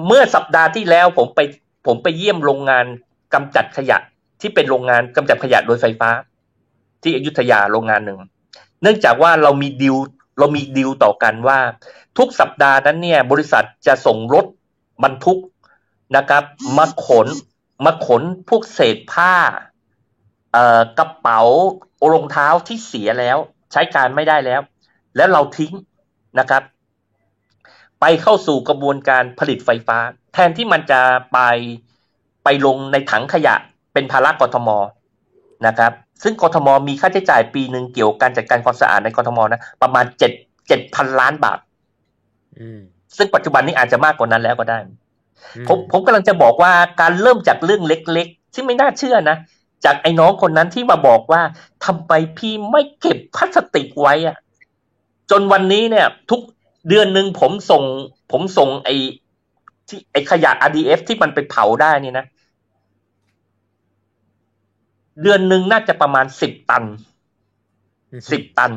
[0.08, 1.40] เมื่อสัปดาห์ที่แล้วผมไป
[1.88, 2.86] ผมไปเยี่ยมโรงงาน
[3.34, 3.98] กำจัดขยะ
[4.42, 6.10] ที่เป็นโรงงานกำจัดขยะโดยไฟฟ้า
[7.04, 8.18] ที่อยุธยาโรงงานหนึ่ง
[8.82, 9.96] เนื่องจากว่าเรามีดิว
[10.40, 11.60] เรามีดิวต่อกันว่า
[12.20, 14.46] ทุกสัปดาห์นั้นเนี่ยบริษัทจะส่งรถ
[15.04, 15.40] บรรทุก
[16.18, 16.44] นะครับ
[16.78, 17.28] มาขน
[17.86, 19.34] มาขนพวกเศษผ้า
[20.54, 21.42] เอ่อกระเป๋า
[22.14, 23.38] รองเท้าที่เสียแล้ว
[23.72, 24.62] ใช้การไม่ได้แล้ว
[25.16, 25.74] แล้วเราทิ้ง
[26.40, 26.64] นะครับ
[28.02, 29.98] ไปเข้าสู่กระบวนการผลิตไฟฟ้า
[30.34, 31.02] แทนที่มันจะ
[31.34, 31.40] ไป
[32.44, 33.56] ไปลงในถังขยะ
[33.94, 34.70] เป็นภาระกทม
[35.68, 35.92] นะครับ
[36.24, 40.32] ซึ่งกทมมีค่าใช้จ่ายปีหนึ่งเกี่ยวกับการจัดการความสะอาดในกทมนะประมาณเจ็ด
[40.68, 41.69] เจ็ดพันล้านบาทอืม
[43.18, 44.80] ซึ่งปัจจุบันนี้อาจจะมากกว่านั้นแล้วก็ได้
[45.56, 49.38] อืผมผมกำลังจะบอกว่าการเริ่มจากเรื่องเล็ก ๆ ที่ไม่น่าเชื่อนะ
[49.86, 51.42] จากไอ้น้องคนนั้นที่มาบอกว่า
[51.86, 54.38] ทำไมพี่ไม่เก็บพลาสติกไว้อะ
[55.32, 56.42] จนวันนี้เนี่ย ทุก
[56.90, 57.84] เดือนหนึ่งผมส่ง
[58.32, 58.96] ผมส่งไอ้
[59.88, 62.26] ที่ไอ้ขยะ RDF ที่มันไปเผาได้นี่นะ
[65.22, 66.84] เดือนหนึ่งน่าจะประมาณสิบตัน
[68.32, 68.72] สิบตัน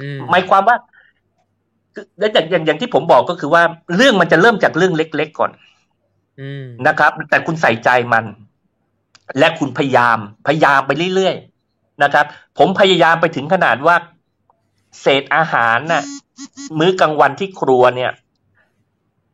[0.00, 0.97] อืมหมายความว่าคือ
[2.18, 3.62] และอย่างอย่างอย่างที่ผมบอกก็คือว่า
[3.96, 5.50] เรื่องมันจะเริ่มจากเรื่องเล็ก ๆ ก่อน
[6.40, 8.24] อืมนะครับ แต่คุณใส่ใจมัน
[9.38, 12.26] และคุณพยายาม พยายามไปเรื่อยๆนะครับ
[12.58, 13.96] ผมพยายามไปถึงขนาดว่า
[15.00, 16.02] เศษอาหารน่ะ
[16.78, 18.12] มื้อกลางวันที่ครัวเนี่ย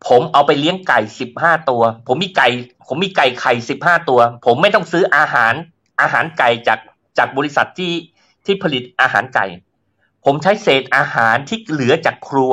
[0.06, 2.48] ผมเอาไปเลี้ยงไก่สิบห้าตัว ผมมีไก่
[2.88, 5.54] ผมมีไก่ไข่สิบห้าตัว ผมไม่ต้องซื้ออาหาร
[6.00, 6.78] อาหารไก่จาก
[7.18, 7.92] จากบริษัทที่
[8.44, 9.46] ที่ผลิตอาหารไก่
[10.24, 12.52] ผมใช้เศษอาหารที่เหลือจากครัว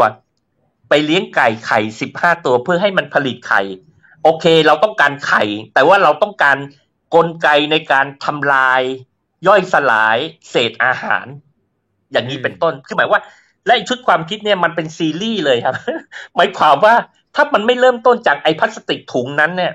[0.89, 3.61] ไปเลี้ยงไก่ไข่สิบห้าตัวเพื่อให้มันผลิตไข่
[4.23, 5.43] โอเค เราต้องการไข่
[5.73, 6.57] แต่ว่าเราต้องการ
[7.15, 8.81] กลไกในการทำลาย
[9.47, 10.17] ย่อยสลาย
[10.49, 11.25] เศษอาหาร
[12.11, 13.23] อย่างนี้เป็นต้น คือหมายว่า
[13.65, 15.75] และไอ้ชุดความคิดเนี่ยมันเป็นซีรีส์เลยครับ
[16.35, 16.93] หมายความว่า
[17.35, 19.73] ถ้ามันไม่เริ่มต้นจากไอ้พลาสติกถุงนั้นเนี่ย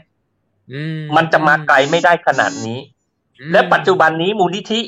[0.73, 0.81] อื
[1.17, 2.79] มันจะมาไกลไม่ได้ขนาดนี้
[3.41, 4.81] อืมและปัจจุบันนี้มูลนิธิ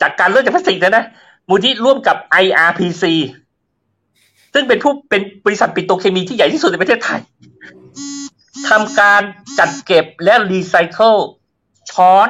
[0.00, 1.04] จากการเริ่มจากพลาสติกนะนะ
[1.48, 3.04] มูลนิธิร่วมกับ IRPC
[4.54, 7.20] ซึ่งเป็นผู้เป็นบริษัทปิโตรเคมีที่ใหญ่ที่สุดในประเทศไทย
[8.68, 9.22] ทำการ
[9.58, 11.16] จัดเก็บและรีไซเคิล
[11.90, 12.28] ช้อน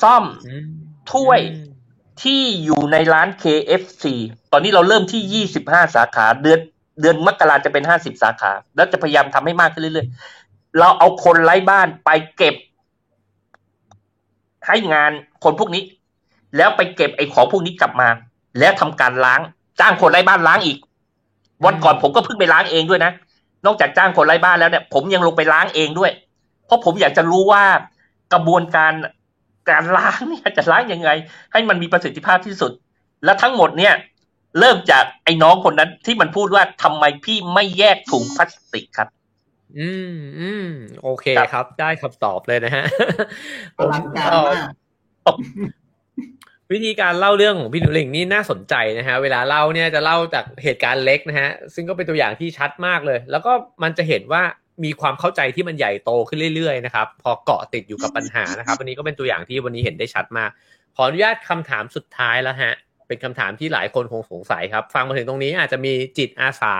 [0.00, 0.64] ซ่อมอืม
[1.12, 1.68] ถ้วยอืม
[2.22, 4.04] ที่อยู่ในร้าน KFC
[4.52, 6.60] ตอนนี้เราเริ่มที่ 25 สาขาเดือน
[7.00, 12.54] เดือนมกราจะเป็น 50 สาขา แล้วจะพยายามทำให้มากขึ้นเรื่อยๆ เราเอาคนไร้บ้านไปเก็บ
[14.66, 15.12] ให้งาน
[15.44, 15.82] คนพวกนี้
[16.56, 18.08] แล้วไปเก็บไอ้ของพวกนี้กลับมา
[18.58, 19.40] แล้วทำการล้าง
[19.80, 20.78] จ้างคนไร้บ้านล้างอีก
[21.64, 23.12] วันก่อนผมก็เพิ่งไปล้างเองด้วยนะ
[23.66, 26.10] นอกจากจ้างคนไร้บ้านแล้วเนี่ย ผมยังลงไปล้างเองด้วย
[26.66, 27.62] เพราะผมอยากจะรู้ว่า
[28.32, 28.92] กระบวนการ
[29.70, 31.10] การล้างเนี่ยจะล้างยังไง
[31.52, 32.72] ให้มันมีประสิทธิภาพที่สุด
[33.24, 33.94] และทั้งหมดเนี่ย
[34.58, 39.08] เริ่มจากไอ้น้องคนนั้นที่มันพูดว่าทำไมพี่ไม่แยกถุงพลาสติกครับ
[39.78, 40.68] อืมอืม
[41.02, 42.84] โอเคครับครับได้คำตอบเลยนะฮะ
[43.76, 45.36] อลังการมาก
[46.72, 54.42] วิธีการเล่าเรื่องของพี่หนูหลิงนี่น่าสนใจนะฮะเวลาเล่าเนี่ยจะเล่าจากเหตุการณ์เล็กนะฮะซึ่งก็เป็นตัวอย่างที่ชัดมากเลย แล้วก็มันจะเห็นว่า
[54.84, 60.50] มีความเข้าใจที่มันใหญ่โตขึ้นเรื่อยๆนะครับพอเกาะติดอยู่กับปัญหานะครับวันนี้ก็เป็นตัวอย่างที่วันนี้เห็นได้ชัดมาก
[60.96, 62.72] ขออนุญาตคำถามสุดท้ายแล้วฮะ
[63.08, 66.74] เป็นคำถามที่หลายคนคงสงสัยครับ ฟังมาถึงตรงนี้อาจจะมีจิตอาสา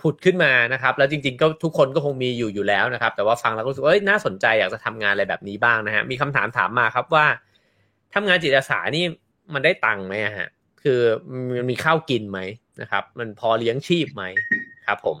[0.00, 7.26] ผุดขึ้นมานะครับ แล้วจริงๆก็ทุกคนก็คงมีอยู่อยู่แล้วนะครับ แต่ว่าฟังแล้วก็รู้สึกเอ้ยน่าสนใจอยากจะทำงานอะไรแบบนี้บ้างนะฮะมีคำถามถามมาครับว่า
[8.14, 9.04] ทำงานจิตอาสานี่
[9.54, 10.48] มันได้ตังค์ไหมอะฮะ
[10.82, 11.00] คือ
[11.56, 12.38] มันมีข้าวกินไหม
[12.80, 14.24] นะครับ มันพอเลี้ยงชีพไหม
[14.86, 15.16] ครับ ผม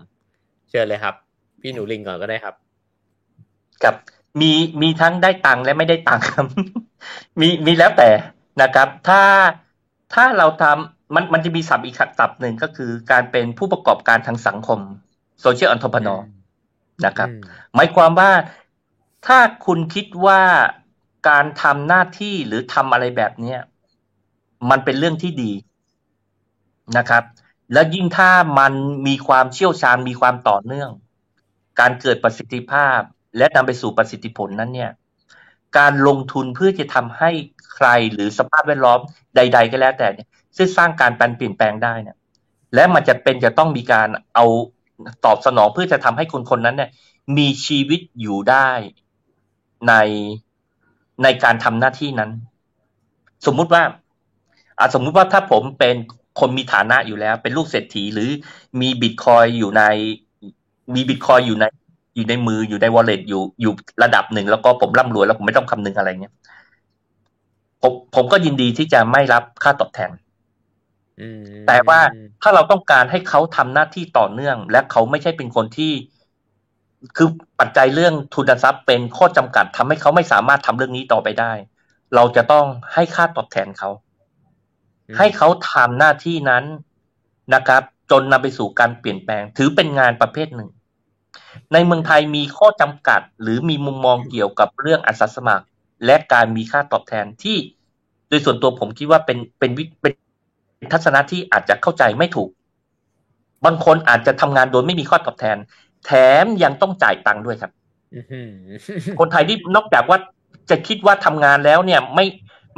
[0.70, 1.14] เชิญเลยครับ
[1.60, 2.54] พี่หนูลิงก่อนก็ได้ครับ
[3.82, 3.94] ครับ
[4.40, 4.52] มี
[4.82, 6.46] มีทั้งได้ตังค์และไม่ได้ตังค์ครับ
[7.40, 8.10] มีมีแล้วแต่
[8.62, 9.22] นะครับ ถ้า
[10.14, 14.80] ถ้าเราทำมันมันจะมีศัพท์อีกศัพท์หนึ่งก็คือการเป็นผู้ประกอบการทางสังคม
[15.44, 16.20] social entrepreneur
[17.06, 17.40] นะครับอืม
[17.74, 18.30] หมายความว่า
[19.26, 20.40] ถ้าคุณคิดว่า
[21.28, 23.60] การทำหน้าที่หรือทำอะไรแบบเนี้ย
[24.70, 25.52] มันเป็นเรื่องที่ดี
[26.98, 27.24] นะครับ
[27.72, 28.72] แล้วยิ่งถ้ามัน
[29.06, 30.90] มีความเชี่ยวชาญมีความต่อเนื่อง
[31.80, 33.00] การเกิดประสิทธิภาพ
[33.36, 34.90] และนำไปสู่ประสิทธิผลนั้นเนี่ย
[35.78, 37.30] การลงทุนเพื่อจะทำให้
[37.74, 39.00] ใครหรือสภาพแวดล้อม
[39.36, 42.16] ใด ๆ ก็แล้วแต่เนี่ยซึ่งสร้างการเปลี่ยนแปลงได้เนี่ย
[42.74, 44.46] และมันจะเป็นจะต้องมีการเอา
[45.24, 46.90] ตอบสนองเพื่อจะทำให้คนคนนั้นเนี่ย
[47.38, 48.70] มีชีวิตอยู่ได้
[49.88, 49.94] ใน
[51.22, 52.30] ในการทำหน้าที่นั้น
[53.46, 53.82] สมมุติว่า
[54.78, 55.96] อะสมมุติว่าถ้าผมเป็น
[56.40, 58.30] คนมีฐานะอยู่แล้ว เป็นลูกเศรษฐีหรือ
[58.80, 59.82] มีบิตคอยอยู่ใน
[60.94, 61.64] มีบิตคอยอยู่ใน
[62.16, 63.72] อยู่ในมืออยู่ในวอลเล็ตอยู่อยู่
[64.02, 66.34] ระดับหนึ่งแล้วก็ผมร่ำรวยแล้วผมไม่ต้องคำนึงอะไรเงี้ย
[67.82, 70.10] ผมผมก็ยินดีที่จะไม่รับค่าตอบแทน
[71.20, 72.00] อืมแต่ว่า
[72.42, 75.92] ถ้าเราต้องการให้เขาทำหน้าที่ต่อเนื่อง และเขาไม่ใช่เป็นคนที่
[77.16, 77.28] คือ
[77.60, 81.52] ปัจจัยเรื่องทุนทรัพย์เป็นข้อจำกัดทำให้เขาไม่สามารถทำเรื่องนี้ต่อไปได้
[82.14, 83.90] เราจะต้องให้ค่าตอบแทนเขา
[85.08, 86.64] อืมให้เขาทำหน้าที่นั้น
[87.54, 90.70] นะครับ จนนำไปสู่การเปลี่ยนแปลง ถือเป็นงานประเภทหนึ่ง
[91.72, 95.64] ในเมืองไทยมีข้อจำกัด หรือมีมุมมองเกี่ยวกับเรื่องอาสาสมัคร
[96.06, 97.56] และการมีค่าตอบแทนที่
[98.28, 100.12] โดยส่วนตัวผมคิดว่าเป็นเป็นวิเป็น
[100.92, 102.50] ทัศนะที่อาจจะเข้าใจไม่ถูก
[103.64, 105.56] บางคนอาจจะทำงานโดยไม่มีข้อตอบแทน
[106.06, 106.10] แถ
[106.42, 107.72] มยังต้องจ่ายตังค์ด้วยครับ
[108.14, 108.50] อื้อหือ
[109.20, 110.18] คนไทยที่นอกจากว่า
[110.70, 112.26] จะคิดว่าทำงานแล้วเนี่ยไม่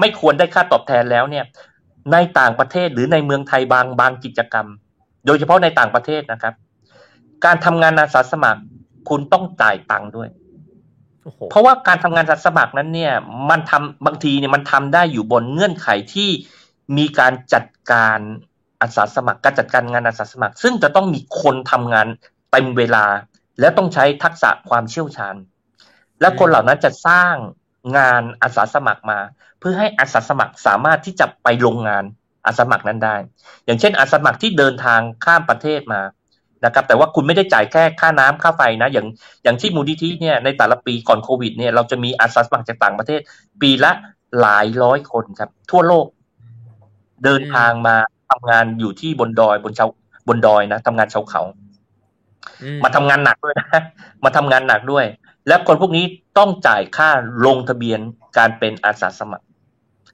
[0.01, 1.45] ไม่ควรได้ค่าตอบแทนแล้วเนี่ย
[2.13, 4.67] ในต่างประเทศหรือในเมืองไทยบางบางกิจกรรม
[5.27, 6.55] โดยเฉพาะในต่างประเทศนะครับ
[7.45, 8.61] การทำงานอาสาสมัคร
[9.09, 10.29] คุณต้องจ่ายตังค์ด้วย
[11.25, 13.13] โอ้โหเพราะว่าการทำงานอาสาสมัครนั้นเนี่ย
[13.51, 16.31] มันทำบางทีเนี่ยมันทำได้อยู่บนเงื่อนไขที่
[16.97, 18.19] มีการจัดการ
[18.81, 22.07] อาสาสมัคร การจัดการงานอาสาสมัคร ซึ่งจะต้องมีคนทำงาน
[22.53, 23.05] เต็มเวลา
[23.61, 25.37] และต้องใช้ทักษะความเชี่ยวชาญ
[26.21, 27.35] และคนเหล่านั้นจะสร้าง
[27.97, 29.19] งานอาสาสมัครมา
[29.59, 32.05] เพื่อให้อาสาสมัครสามารถที่จะไปลงงาน
[32.47, 33.17] อาสาสมัครนั้นได้
[33.65, 36.03] อย่างเช่น อาสาสมัครที่เดินทางข้ามประเทศมา
[36.65, 39.07] นะครับ แต่ว่าคุณไม่ได้จ่ายแค่ค่าน้ำค่าไฟนะ อย่าง
[39.43, 43.21] อย่างที่มูลนิธิเนี่ยในแต่ละปีก่อนโควิดเนี่ยเราจะมีอาสาสมัครจากต่างประเทศ
[43.61, 43.93] ปีละ
[44.41, 46.07] หลายร้อยคนครับ ทั่วโลก
[47.25, 47.97] เดินทางมา
[48.31, 49.91] ทำงานอยู่ที่บนดอยบนชาว
[50.29, 51.43] บนดอยนะทำงานชาวเขา
[52.85, 53.69] มาทำงานหนักด้วยนะ
[54.25, 55.05] มาทำงานหนักด้วย
[55.49, 56.05] และคนพวกนี้
[56.39, 57.11] ต้องจ่ายค่า
[57.47, 58.01] ลงทะเบียน
[58.39, 59.47] การเป็นอาสาสมัคร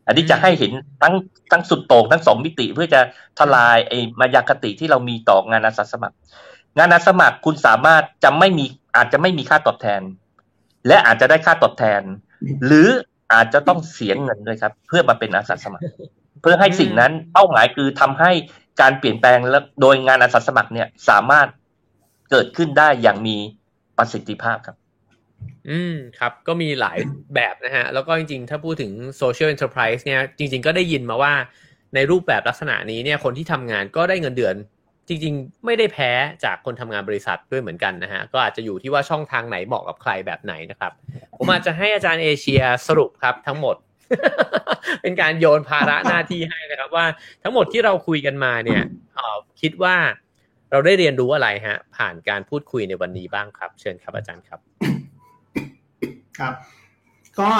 [0.07, 0.73] อันนี้จะให้เห็น
[1.03, 1.15] ทั้ง
[1.53, 3.01] ทั้งสุดโต่งทั้งสองมิติเพื่อจะ
[3.39, 6.17] ทลายไอ้มายาคติที่เรามีต่องานอาสาสมัคร
[6.79, 8.65] งานอาสาสมัครคุณสามารถจะไม่มี
[8.97, 10.01] อาจจะไม่มีค่าตอบแทน
[10.87, 12.03] และอาจจะได้ค่าตอบแทน
[12.67, 12.89] หรือ
[13.33, 15.85] อาจจะต้องเสียเงินด้วยครับ เพื่อมาเป็นอาสาสมัคร
[16.43, 18.31] เพื่อให้สิ่งนั้นเป้าหมายคือทำให้
[18.81, 21.49] การเปลี่ยนแปลงและโดยงานอาสาสมัครเนี่ยสามารถ
[22.31, 23.37] เกิดขึ้นได้อย่างมี
[23.97, 24.77] ประสิทธิภาพครับ
[25.71, 26.99] อืมครับ ก็มีหลาย
[27.35, 31.33] แบบนะฮะ แล้วก็จริงๆ ถ้าพูดถึง social enterprise เนี่ยจริง ๆ ก็ได้ยินมาว่า
[31.95, 34.57] ในรูปแบบลักษณะนี้เนี่ยคนที่ทำงานก็ได้เงินเดือน
[35.09, 36.11] จริง ๆ ไม่ได้แพ้
[36.45, 40.93] จากคนทำงานบริษัทด้วยเหมือนกันนะฮะ ก็อาจจะอยู่ที่ว่าช่องทางไหนเหมาะกับใครแบบไหนนะครับ
[41.39, 43.77] ผมอาจจะให้อาจารย์เอเชียสรุปครับทั้งหมด
[45.03, 47.07] เป็นการโยนภาระหน้าที่ให้นะครับว่า
[47.43, 48.83] ทั้งหมดที่เราคุยกันมาเนี่ย
[49.17, 49.97] ออคิดว่า
[50.71, 54.61] เราได้เรียนรู้อะไรฮะ ผ่านการพูดคุยในวันนี้บ้างครับ เชิญครับอาจารย์ครับ
[56.39, 56.55] ครับ
[57.39, 57.51] ก็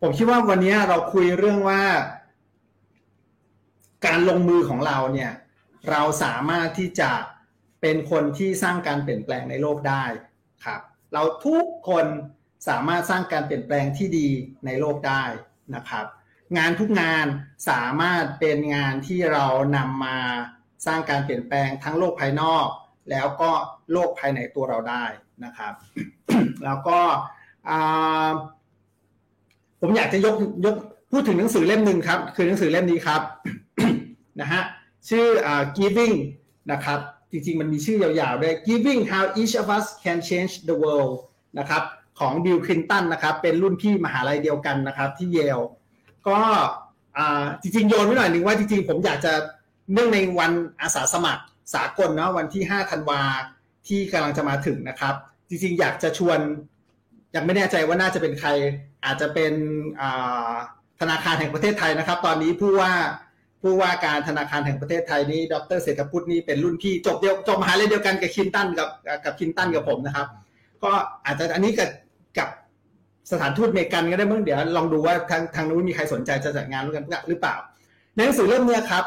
[0.00, 1.82] ผมคิดว่าวันนี้เราคุยเรื่องว่า
[4.06, 5.32] การลงมือของเราเนี่ย
[5.90, 7.10] เราสามารถที่จะ
[7.80, 10.04] เป็นคนที่สร้างการเปลี่ยนแปลงในโลกได้
[10.64, 10.80] ครับ
[11.12, 12.06] เราทุกคน
[12.68, 14.28] สามารถสร้างการเปลี่ยนแปลงที่ดี
[14.66, 15.22] ในโลกได้
[15.74, 16.06] นะครับ
[16.56, 17.26] งานทุกงาน
[17.68, 19.46] สามารถเป็นงานที่เรา
[19.76, 20.18] นำมา
[20.86, 22.66] สร้างการเปลี่ยนแปลงทั้งโลกภายนอก
[23.10, 23.50] แล้วก็
[23.92, 25.04] โลกภายในตัวเราได้
[25.44, 25.74] นะครับ
[26.64, 26.98] แล้วก็
[29.80, 30.76] ผมอยากจะยกยก
[31.10, 33.22] พูดถึงหนังสือเล่มหนึ่งครับ คือหนังสือเล่มนี้ครับ
[34.40, 34.62] นะฮะ
[35.08, 35.26] ชื่อ
[35.78, 36.14] giving
[36.72, 36.98] นะครับ
[37.30, 41.14] จริงๆ มันมีชื่อยาวๆด้วย giving how each of us can change the world
[41.58, 41.82] นะครับ
[42.18, 45.60] ของบิลคลินตันนะครับ เป็นรุ่นพี่มหาลัยเดียวกันนะครับ ที่เยล
[46.28, 46.40] ก็
[47.62, 49.32] จริงๆ โยนไว้หน่อยหนึ่งว่าจริงๆ ผมอยากจะ
[49.92, 51.42] เนื่องในวันอาสาสมัคร
[51.74, 53.20] สากลนะวันที่ 5 ธันวา
[53.88, 55.14] ที่กำลังจะมาถึงนะครับ
[55.48, 56.38] จริงๆ อยากจะชวน
[57.34, 58.48] ยังไม่แน่ใจว่าน่าจะเป็นใคร
[59.04, 59.52] อาจจะเป็น
[61.00, 62.92] ธนาคารแห่งประเทศไทยนะครับ ตอนนี้ผู้ว่า
[63.62, 68.88] ผู้ว่าการธนาคารแห่งประเทศไทยนี่ดรเศรษฐพุทธนี่เป็นรุ่นพี่จบเดียวจบมหาลัยเดียวกันกับคินตันกับ
[69.24, 70.26] กับคินตันกับผมนะครับ
[70.84, 70.90] ก็
[71.26, 71.90] อาจจะอันนี้กับ
[72.38, 72.48] กับ
[73.30, 77.56] สถานทูตเมกันก็ได้เมื่อเดี๋ยวลองดูว่าทางทางนู้นมีใครสนใจจะจัดงานร่วมกันหรือเปล่า
[78.14, 79.04] ในหนังสือเล่มนี้ครับ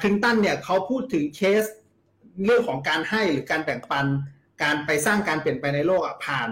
[0.00, 1.64] คลินตันเนี่ยเขาพูดถึงเคส
[2.44, 4.06] เรื่องของการให้หรือการแบ่งปัน
[4.62, 6.50] การไปสร้างการเปลี่ยนแปในโลกผ่าน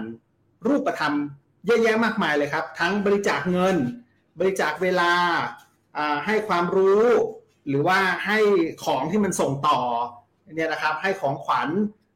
[0.67, 1.13] รูปธรรม
[1.65, 3.75] เยอะแยะมากมายเลยครับ ทั้งบริจาคเงิน
[4.39, 5.11] บริจาคเวลา
[6.25, 7.03] ให้ความรู้
[7.67, 8.39] หรือว่าให้
[8.85, 9.79] ของที่มันส่งต่อ
[10.55, 11.69] เนี่ยนะครับให้ของขวัญ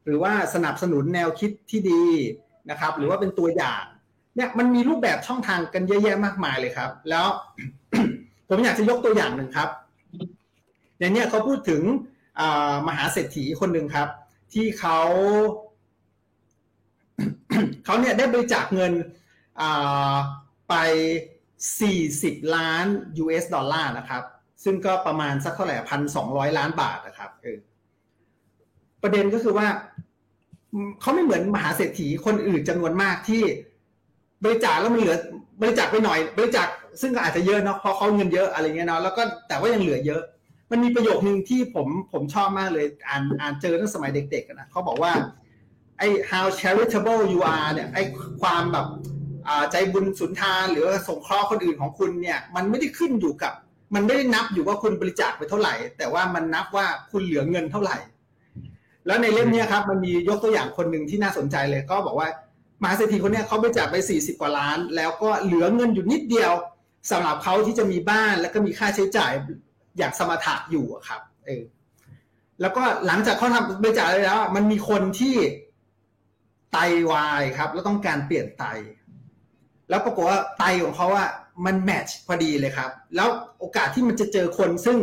[0.04, 2.04] หรือว่าสนับสนุนแนวคิดที่ดี
[2.70, 3.84] นะครับ หรือว่าเป็นตัวอย่าง
[4.38, 7.26] เนี่ยมันมีรูปแบบช่องทางกันเยอะแยะมากมายเลยครับ แล้ว
[8.48, 9.68] ผมอยากจะยกตัวอย่างหนึ่งครับ
[10.98, 11.82] ในนี้เขาพูดถึง
[12.88, 14.08] มหาเศรษฐีคนหนึ่งครับ
[14.52, 15.00] ที่เขา
[17.84, 18.92] เขาเนี่ยได้บริจาคเงิน
[20.68, 20.74] ไป
[21.78, 22.86] 40 ล้าน
[23.22, 24.22] US ดอลลาร์นะครับ
[24.64, 27.30] ซึ่งก็ประมาณสักเท่าไหร่พันสองร้อยล้านบาทนะครับ
[29.02, 29.68] ประเด็นก็คือว่า
[31.00, 33.42] เขาไม่เหมือนมหาเศรษฐีคนอื่นจำนวนมากที่
[34.44, 35.16] บริจาคแล้วมันเหลือ
[35.60, 36.66] บริจาคไปหน่อย บริจาค
[37.00, 40.22] ซึ่งก็อาจจะเยอะเนาะเพราะเขาเงินเยอะอะไรเงี้ยเนาะแล้วก็แต่ว่ายังเหลือเยอะ
[40.70, 45.12] มันมีประโยคนึงที่ผมผมชอบมากเลยอ่านอ่านเจอตั้งสมัยเด็กๆนะเขาบอกว่า
[45.98, 48.02] ไอ้ how charitable you are เนี่ยไอ้
[48.40, 48.86] ความแบบ
[49.72, 53.52] ใจบุญสุนทานหรือสงเคราะห์คนอื่นของคุณเนี่ยมันไม่ได้ขึ้นอยู่กับ
[53.94, 57.96] มันไม่ได้นับอยู่ว่าคุณบริจาคไปเท่าไหร่ แต่ว่ามันนับว่าคุณเหลือเงินเท่าไหร่
[59.06, 62.28] แล้วในเล่มนี้ครับมันมียกตัวอย่างคนหนึ่งที่น่าสนใจเลยก็บอกว่า
[62.82, 66.52] มหาเศรษฐีคนนี้เขาบริจาคไปสี่สิบกว่าล้าน แล้วก็เหลือเงินอยู่นิดเดียว
[67.10, 69.32] สำหรับเขาที่จะมีบ้านแล้วก็มีค่าใช้จ่าย
[69.98, 71.62] อย่างสมถะอยู่ครับเออ
[72.60, 75.34] แล้วก็หลังจากเขาทำบริจาคแล้ว มันมีคนที่
[76.72, 76.78] ไต
[77.10, 78.64] วายครับ แล้วต้องการเปลี่ยนไต
[79.88, 81.30] แล้วปรากฏว่าไตของเขาอะ
[81.64, 83.28] มันแมทช์พอดีเลยครับ แล้ว
[83.58, 84.98] โอกาสที่มันจะเจอคนซึ่ง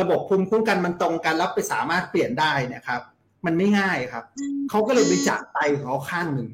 [0.00, 3.02] ระบบภูมิคุ้มกันมันตรงกันแล้วไปสามารถเปลี่ยนได้เนี่ยครับ
[3.46, 4.24] มันไม่ง่ายครับ
[4.70, 6.48] เขาก็เลยบริจาคไตของเขาข้างหนึ่ง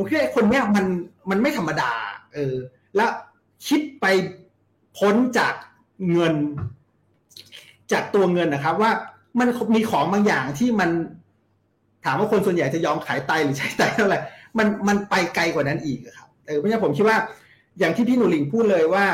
[0.00, 0.86] ผมคิดว่าคนเนี้ยมัน
[1.30, 1.92] มันไม่ธรรมดา
[2.34, 2.54] เออ
[2.96, 3.10] แล้ว
[3.68, 4.06] คิดไป
[4.98, 5.54] พ้นจาก
[6.12, 6.34] เงิน
[7.92, 8.90] จากตัวเงินนะครับ ว่า
[9.38, 10.90] มันมีของบางอย่างที่มัน
[12.04, 14.18] ถามว่าคนส่วนใหญ่จะยอมขายไตหรือใช้ไตเท่าไหร่
[14.58, 17.18] มันมันไปไกลกว่านั้นอีกครับเออเพราะฉะนั้นผมคิดว่า
[17.78, 19.04] อย่างที่พี่หนูหลิงพูดเลยว่า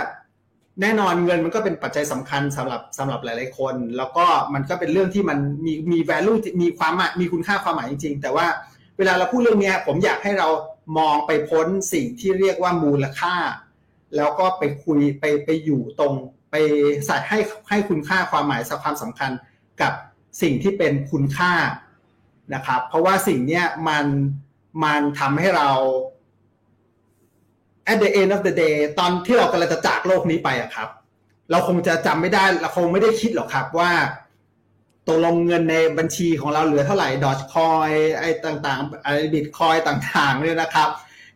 [0.83, 8.47] แน่นอนเงินมันก็เป็นปัจจัยสำคัญสำหรับสำหรับหลาย ๆ คน แล้วก็มันก็เป็นเรื่องที่มันมีมี value มีความมีคุณค่าความหมายจริง ๆ แต่ว่า
[8.99, 10.49] เวลาเราพูดเรื่องนี้ผมอยากให้เรา
[10.97, 13.35] มองไปพ้นสิ่งที่เรียกว่ามูลค่า
[14.17, 16.15] แล้วก็ไปคุยไปไปอยู่ตรง
[16.51, 16.55] ไป
[17.07, 17.39] ใส่ให้
[17.69, 19.31] ให้คุณค่าความหมายสความสำคัญ
[19.81, 19.93] กับ
[20.43, 21.53] สิ่งที่เป็นคุณค่า
[22.55, 24.07] นะครับ เพราะว่าสิ่งเนี้ยมัน
[24.85, 25.69] มันทำให้เรา
[27.91, 30.89] at the end of the day ตอนที่เรากำลังจะจากโลกนี้ไปอะครับ
[31.51, 33.91] เราคงจะจำไม่ได้เราคงไม่ได้คิดหรอกครับว่า
[35.09, 40.89] ตกลงเงินในบัญชีของเราเหลือเท่าไหร่ดอทคอยไอ้ต่างๆไอ้บิตคอยต่างๆเนี่ยนะครับ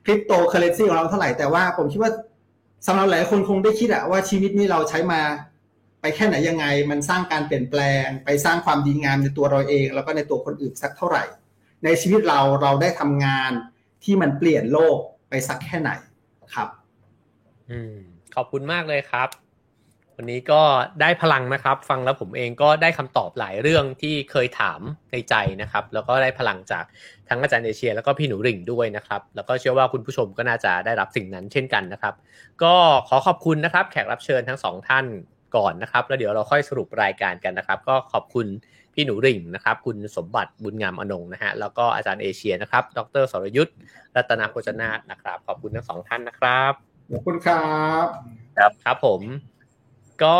[0.04, 2.12] คริปโตเคอเรนซีของเราเท่าไหร่แต่ว่าผมคิดว่า
[2.86, 5.20] สำหรับหลายคนคงได้คิดอะว่าชีวิตนี้เราใช้มา
[6.00, 11.24] ไปแค่ไหนยังไง มันสร้างการเปลี่ยนแปลง ไปสร้างความดีงามในตัวเราเอง แล้วก็ในตัวคนอื่นสักเท่าไหร่
[11.84, 13.52] ในชีวิตเราเราได้ทำงาน
[14.04, 14.98] ที่มันเปลี่ยนโลก
[15.28, 15.90] ไปสักแค่ไหน
[16.54, 16.68] ครับ
[17.70, 17.96] อืม
[18.34, 19.28] ขอบคุณมากเลยครับ
[20.20, 20.62] ววันนี้ก็
[21.00, 24.80] ได้พลังนะครับ ฟังแล้วผมเองก็ได้คำตอบหลายเรื่องที่เคยถาม
[25.12, 26.84] ในใจนะครับ แล้วก็ได้พลังจาก
[27.28, 32.14] ทั้งอาจารย์เอเชีย แล้วก็พี่หนูริ่งด้วยนะครับ แล้วก็เชื่อว่าคุณผู้ชมก็น่าจะได้รับสิ่งนั้นเช่นกันนะครับ
[32.62, 32.74] ก็
[33.08, 35.06] ขอขอบคุณนะครับ แขกรับเชิญทั้งสองท่าน
[35.56, 38.46] ก่อนนะครับ แล้วเดี๋ยวเราค่อยสรุปรายการกันนะครับ ก็ขอบคุณ
[38.94, 43.76] พี่หนูริ่งนะครับ คุณสมบัติบุญงามอนงนะฮะแล้วก็อาจารย์เอเชียนะครับ ดรสรยุทธ์
[44.16, 46.72] รัตนาโภชนาธนะครับ ขอบคุณทั้งสองท่านนะครับ
[47.12, 47.70] ขอบคุณครั
[48.04, 48.06] บ
[48.84, 49.22] ครับผม
[50.24, 50.38] ก็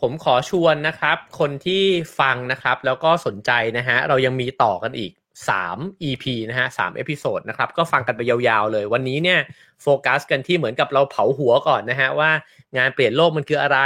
[0.00, 1.82] ผมขอชวนนะครับ คนที่
[2.20, 5.12] ฟังนะครับ แล้วก็สนใจนะฮะเรายังมีต่อกันอีก
[5.58, 9.40] 3 EP นะฮะ3 episode นะครับ ก็ฟังกันไปยาวๆเลย วันนี้เนี่ย
[9.82, 12.30] โฟกัสกันที่เหมือนกับเราเผาหัวก่อนนะฮะว่า
[12.76, 13.78] งานเปลี่ยนโลกมันคืออะไร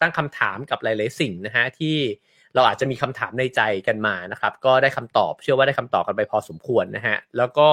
[0.00, 1.96] ตั้งคำถามกับหลายๆสิ่งนะฮะที่
[2.54, 7.68] เราอาจจะมีคำถามในใจกันมานะครับ ก็ได้คำตอบเชื่อว่าได้คำตอบกันไปพอสมควรนะฮะแล้วก็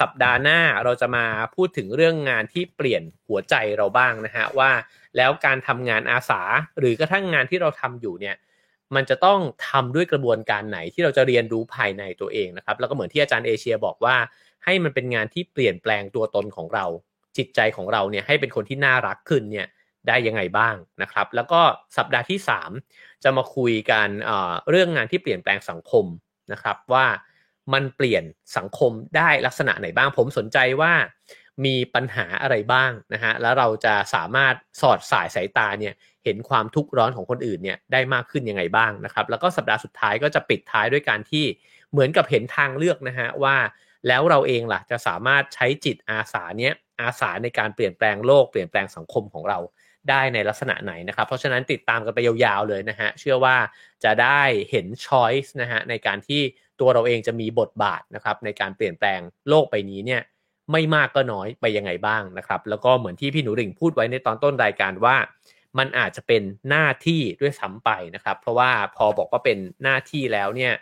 [0.00, 1.24] สัปดาห์หน้าเราจะมา
[1.54, 4.70] พูดถึงเรื่องงานที่เปลี่ยนหัวใจเราบ้างนะฮะว่า
[5.16, 6.40] แล้วการทำงานอาสา
[6.78, 8.36] หรือกระทั่งงานที่เราทำอยู่เนี่ย
[8.94, 14.16] มันจะต้องทำด้วยกระบวนการไหนที่เราจะเรียนรู้ภายในตัวเองนะครับแล้วก็เหมือนที่อาจารย์เอเชียบอกว่า
[14.64, 16.84] ให้มันเป็นงานที่เปลี่ยนแปลงตัวตนของเรา
[17.36, 19.66] จิตใจของเราเนี่ยให้เป็นคนที่น่ารักขึ้นเนี่ย
[20.08, 21.60] ได้ยังไงบ้างนะครับ แล้วก็
[21.96, 22.38] สัปดาห์ที่
[22.82, 26.06] 3 จะมาคุยกันเเรื่องงานที่เปลี่ยนแปลงสังคม
[26.52, 27.06] นะครับว่า
[27.72, 28.24] มันเปลี่ยน
[28.56, 30.92] สังคมได้ลักษณะไหนบ้างผมสนใจว่า
[31.64, 35.94] มีปัญหาอะไรบ้างนะฮะแล้วเราจะสามารถสอดสายสายตาเนี่ย
[36.24, 41.44] เห็นความทุกข์ร้อนของคนอื่นเนี่ยได้มากขึ้นยังไงบ้างนะครับแล้วก็สัปดาห์สุดท้ายก็จะปิดท้ายด้วยการที่
[41.92, 43.56] เหมือนกับเห็นทางเลือกนะฮะว่า
[44.08, 49.58] แล้วเราเองล่ะจะสามารถใช้จิตอาสาเนี้ยอาสาในการเปลี่ยนแปลงโลกเปลี่ยนแปลงสังคมของเรา
[50.10, 53.56] ได้ในลักษณะไหนนะครับ เพราะฉะนั้นติดตามกันไปยาวๆเลยนะฮะเชื่อว่า
[54.04, 54.40] จะได้
[54.70, 56.42] เห็นช้อยส์นะฮะในการที่
[56.80, 60.22] ตัวเราเองจะมีบทบาทนะครับในการเปลี่ยนแปลงโลกใบนี้เนี่ย
[60.72, 65.16] ไม่มากก็น้อยไปยังไงบ้างนะครับ แล้วก็เหมือนที่พี่หนูริ่งพูดไว้ในตอนต้นรายการว่า
[65.78, 70.72] มันอาจจะเป็นหน้าที่ด้วยซ้ำไปนะครับ เพราะว่าพอบอกว่าเป็นหน้าที่แล้วเนี่ย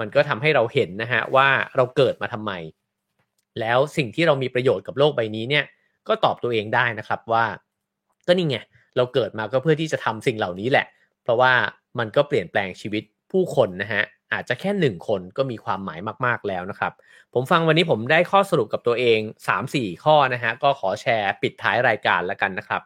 [0.00, 2.52] มันก็ทำให้เราเห็นนะฮะว่าเราเกิดมาทำไม
[3.60, 5.64] แล้วสิ่งที่เรามีประโยชน์กับโลกใบนี้เนี่ย
[6.08, 7.44] ก็ตอบตัวเองได้นะครับว่า
[8.26, 8.58] ก็นี่ไง
[8.96, 10.86] เราเกิดมาก็เพื่อที่จะทำสิ่งเหล่านี้แหละ
[11.22, 11.52] เพราะว่า
[11.98, 14.02] มันก็เปลี่ยนแปลงชีวิต ผู้คนนะฮะ
[14.32, 16.92] อาจจะแค่หนึ่งคนก็มีความหมายมาก ๆแล้วนะครับ
[17.34, 19.20] ผมฟังวันนี้ผมได้ข้อสรุปกับตัวเอง
[19.60, 22.82] 3-4 ข้อนะฮะก็ขอแชร์ปิดท้ายรายการแล้วกันนะครับ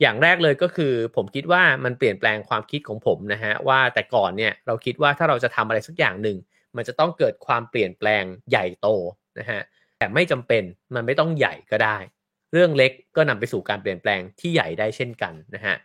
[0.00, 6.36] อย่างแรกเลยก็คือ ผมคิดว่ามันเปลี่ยนแปลงความคิดของผมนะฮะว่าแต่ก่อนเนี่ยเราคิดว่าถ้าเราจะทำอะไรสักอย่างหนึ่ง
[6.76, 8.88] มันจะต้องเกิดความเปลี่ยนแปลงใหญ่โต
[9.38, 9.60] นะฮะ
[9.98, 10.62] แต่ไม่จำเป็น
[10.94, 11.98] มันไม่ต้องใหญ่ก็ได้
[12.52, 15.76] เรื่องเล็กก็นำไปสู่การเปลี่ยนแปลงที่ใหญ่ได้เช่นกันนะฮะ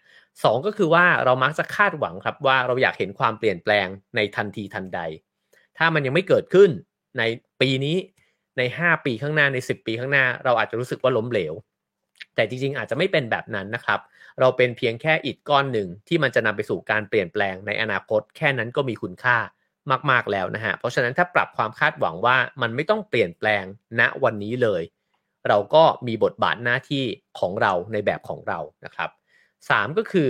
[0.44, 5.00] สองก็คือว่าเรามักจะคาดหวังครับว่าเราอยากเห็นความเปลี่ยนแปลงในทันทีทันใด
[5.78, 6.70] ถ้ามันยังไม่เกิดขึ้น
[7.18, 7.24] ใน
[7.62, 7.98] ปีนี้
[8.58, 11.54] ใน 5 ปีข้างหน้าใน 10 ปีข้างหน้า เราอาจจะรู้สึกว่าล้มเหลว
[12.36, 14.00] แต่จริงๆ อาจจะไม่เป็นแบบนั้นนะครับ
[14.40, 19.38] เราเป็นเพียงแค่อิฐก้อนหนึ่งที่มันจะนำไปสู่การเปลี่ยนแปลงในอนาคต แค่นั้นก็มีคุณค่า
[20.12, 23.64] มากๆแล้วนะฮะเพราะฉะนั้นถ้าปรับความคาดหวังว่ามันไม่ต้องเปลี่ยนแปลง
[24.00, 24.82] ณวันนี้เลย
[25.48, 27.04] เราก็มีบทบาทหน้าที่
[27.40, 29.10] ของเราในแบบของเรานะครับ
[29.70, 30.30] 3 ก็คือ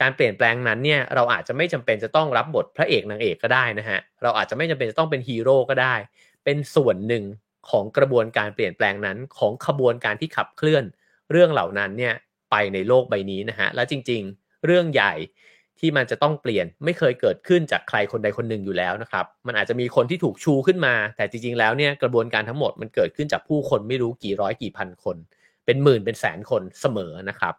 [0.00, 5.94] การเปลี่ยนแปลงนั้นเนี่ยเราอาจจะไม่จำเป็นจะต้องรับบทพระเอกนางเอกก็ได้นะฮะเราอาจจะไม่จำเป็นจะต้องเป็นฮีโร่ก็ได้
[6.44, 7.24] เป็นส่วนหนึ่ง
[7.70, 10.84] ของกระบวนการเปลี่ยนแปลงนั้นของขบวนการที่ขับเคลื่อน
[11.30, 12.14] เรื่องเหล่านั้นเนี่ย
[12.50, 15.12] ไปในโลกใบนี้นะฮะและจริง ๆ เรื่องใหญ่
[15.80, 25.16] ที่มันจะต้องเปลี่ยนไม่เคยเกิดขึ้นจากใครคนใดคนหนึ่งอยู่แล้วนะครับ มันอาจจะมีคนที่ถูกชูขึ้นมา แต่จริง ๆ แล้วเนี่ยกระบวนการทั้งหมดมันเกิดขึ้นจากผู้คนไม่รู้กี่ร้อยกี่พันคน
[25.66, 27.54] เป็นหมื่นเป็นแสนคนเสมอนะครับ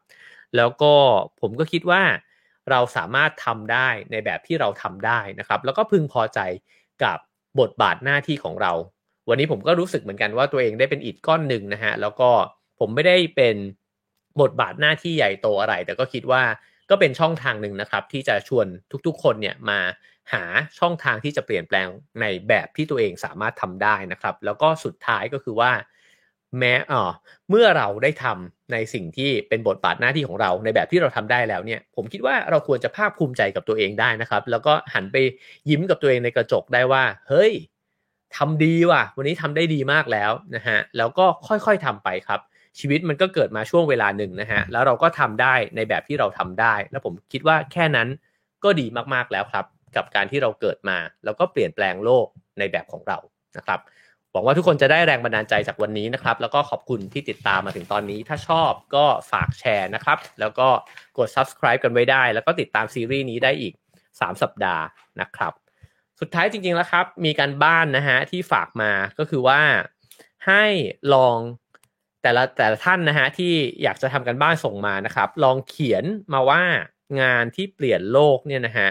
[0.58, 0.94] แล้วก็
[1.42, 2.02] ผมก็คิดว่า
[2.72, 6.40] เราสามารถทำได้ในแบบที่เราทำได้นะครับ แล้วก็พึงพอใจ
[7.04, 7.18] กับ
[7.60, 8.74] บทบาทหน้าที่ของเรา
[9.30, 12.30] วันนี้ผมก็รู้สึกเหมือนกันว่าตัวเองได้เป็นอิฐก้อนหนึ่งนะฮะแล้วก็
[12.80, 13.56] ผมไม่ได้เป็น
[14.42, 16.44] บทบาทหน้าที่ใหญ่โตอะไร แต่ก็คิดว่า
[16.90, 18.68] ก็เป็นช่องทางหนึ่งนะครับ ที่จะชวน
[19.08, 19.80] ทุกๆ คนเนี่ยมา
[20.34, 20.44] หา
[20.80, 21.88] ช่องทางที่จะเปลี่ยนแปลง
[22.22, 25.72] ในแบบที่ตัวเองสามารถทำได้นะครับ แล้วก็สุดท้ายก็คือว่า
[26.60, 27.04] แม้อ่อ
[27.50, 35.18] เมื่อเราได้ทำในสิ่งที่เป็นบทบาทหน้าที่ของเราในแบบที่เราทำได้แล้วเนี่ย ผมคิดว่าเราควรจะภาคภูมิใจกับตัวเองได้นะครับ แล้วก็หันไป
[35.70, 37.52] ยิ้มกับตัวเองในกระจกได้ว่า เฮ้ย
[38.38, 42.40] ทำดีว่ะ วันนี้ทำได้ดีมากแล้วนะฮะแล้วก็ค่อยๆทำไปครับ
[42.80, 48.08] ชีวิตมันก็เกิดมาช่วงเวลาหนึ่งนะฮะแล้วเราก็ทำได้ในแบบที่เราทำได้ แล้วผมคิดว่าแค่นั้น
[48.64, 49.66] ก็ดีมากๆแล้วครับ
[49.96, 52.26] กับการที่เราเกิดมา แล้วก็เปลี่ยนแปลงโลก
[52.60, 53.18] ในแบบของเรา
[53.58, 53.80] นะครับ
[54.34, 60.68] หวังว่าทุกคนจะได้แรงบันดาลใจจากวันนี้นะครับ แล้วก็ขอบคุณที่ติดตามมาถึงตอนนี้ ถ้าชอบก็ฝากแชร์นะครับ แล้วก็
[61.18, 63.74] กด subscribe กันไว้ได้ แล้วก็ติดตามซีรีส์นี้ได้อีก
[64.10, 64.84] 3 สัปดาห์
[65.22, 65.54] นะครับ
[66.20, 69.62] สุดท้ายจริงๆแล้วครับ มีการบ้านนะฮะที่ฝากมาก็คือว่า
[70.48, 70.66] ให้
[71.14, 71.38] ลอง
[72.22, 73.54] แต่ละแต่ละท่านนะฮะที่
[73.84, 76.04] อยากจะทำกันบ้านส่งมานะครับ ลองเขียน
[76.34, 76.64] มาว่า
[77.22, 78.90] งานที่เปลี่ยนโลกเนี่ยนะฮะ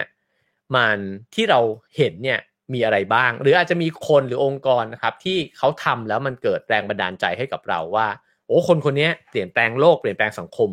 [0.75, 0.99] มัน
[1.33, 1.59] ที่เรา
[1.97, 2.39] เห็นเนี่ย
[2.73, 8.07] มีอะไรบ้าง หรืออาจจะมีคนหรือองค์กรนะครับที่เขาทำแล้วมันเกิดแรงบันดาลใจให้กับเราว่า
[8.47, 10.69] โอ้คนคนนี้เปลี่ยนแปลงโลกเปลี่ยนแปลงสังคม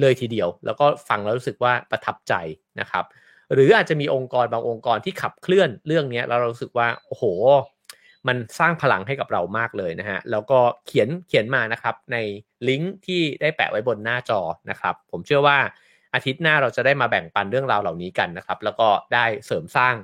[0.00, 2.34] เลยทีเดียว แล้วก็ฟังแล้วรู้สึกว่าประทับใจ
[2.80, 3.04] นะครับ
[3.52, 7.24] หรืออาจจะมีองค์กรบางองค์กรที่ขับเคลื่อนเรื่องนี้แล้วเรารู้สึกว่าโอ้โห
[8.28, 12.16] มันสร้างพลังให้กับเรามากเลยนะฮะแล้วก็เขียนเขียนมานะครับใน
[12.68, 15.58] ลิงก์ที่ได้แปะไว้บนหน้าจอนะครับ ผมเชื่อว่า
[16.14, 19.94] อาทิตย์หน้าเราจะได้มาแบ่งปันเรื่องราวเหล่านี้กันนะครับ แล้วก็ได้เสริมสร้าง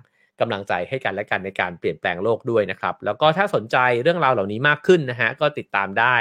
[0.40, 6.16] กำลังใจให้กันและกันในการเปลี่ยนแปลงโลกด้วยนะครับ แล้วก็ถ้าสนใจเรื่องราวเหล่านี้มากขึ้นนะฮะก็ติดตามได้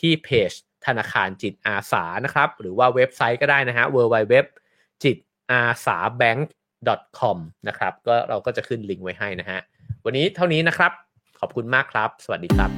[0.00, 0.52] ที่เพจ
[0.86, 4.34] ธนาคารจิตอาสานะครับ หรือว่าเว็บไซต์ก็ได้นะฮะ www
[5.04, 5.16] จิต
[5.50, 6.50] อาสาแบงก์
[7.18, 7.38] com
[7.68, 9.60] นะครับก็เราก็จะขึ้นลิงก์ไว้ให้นะฮะ
[10.04, 10.92] วันนี้เท่านี้นะครับ
[11.40, 12.70] ขอบคุณมากครับ สวัสดีครับ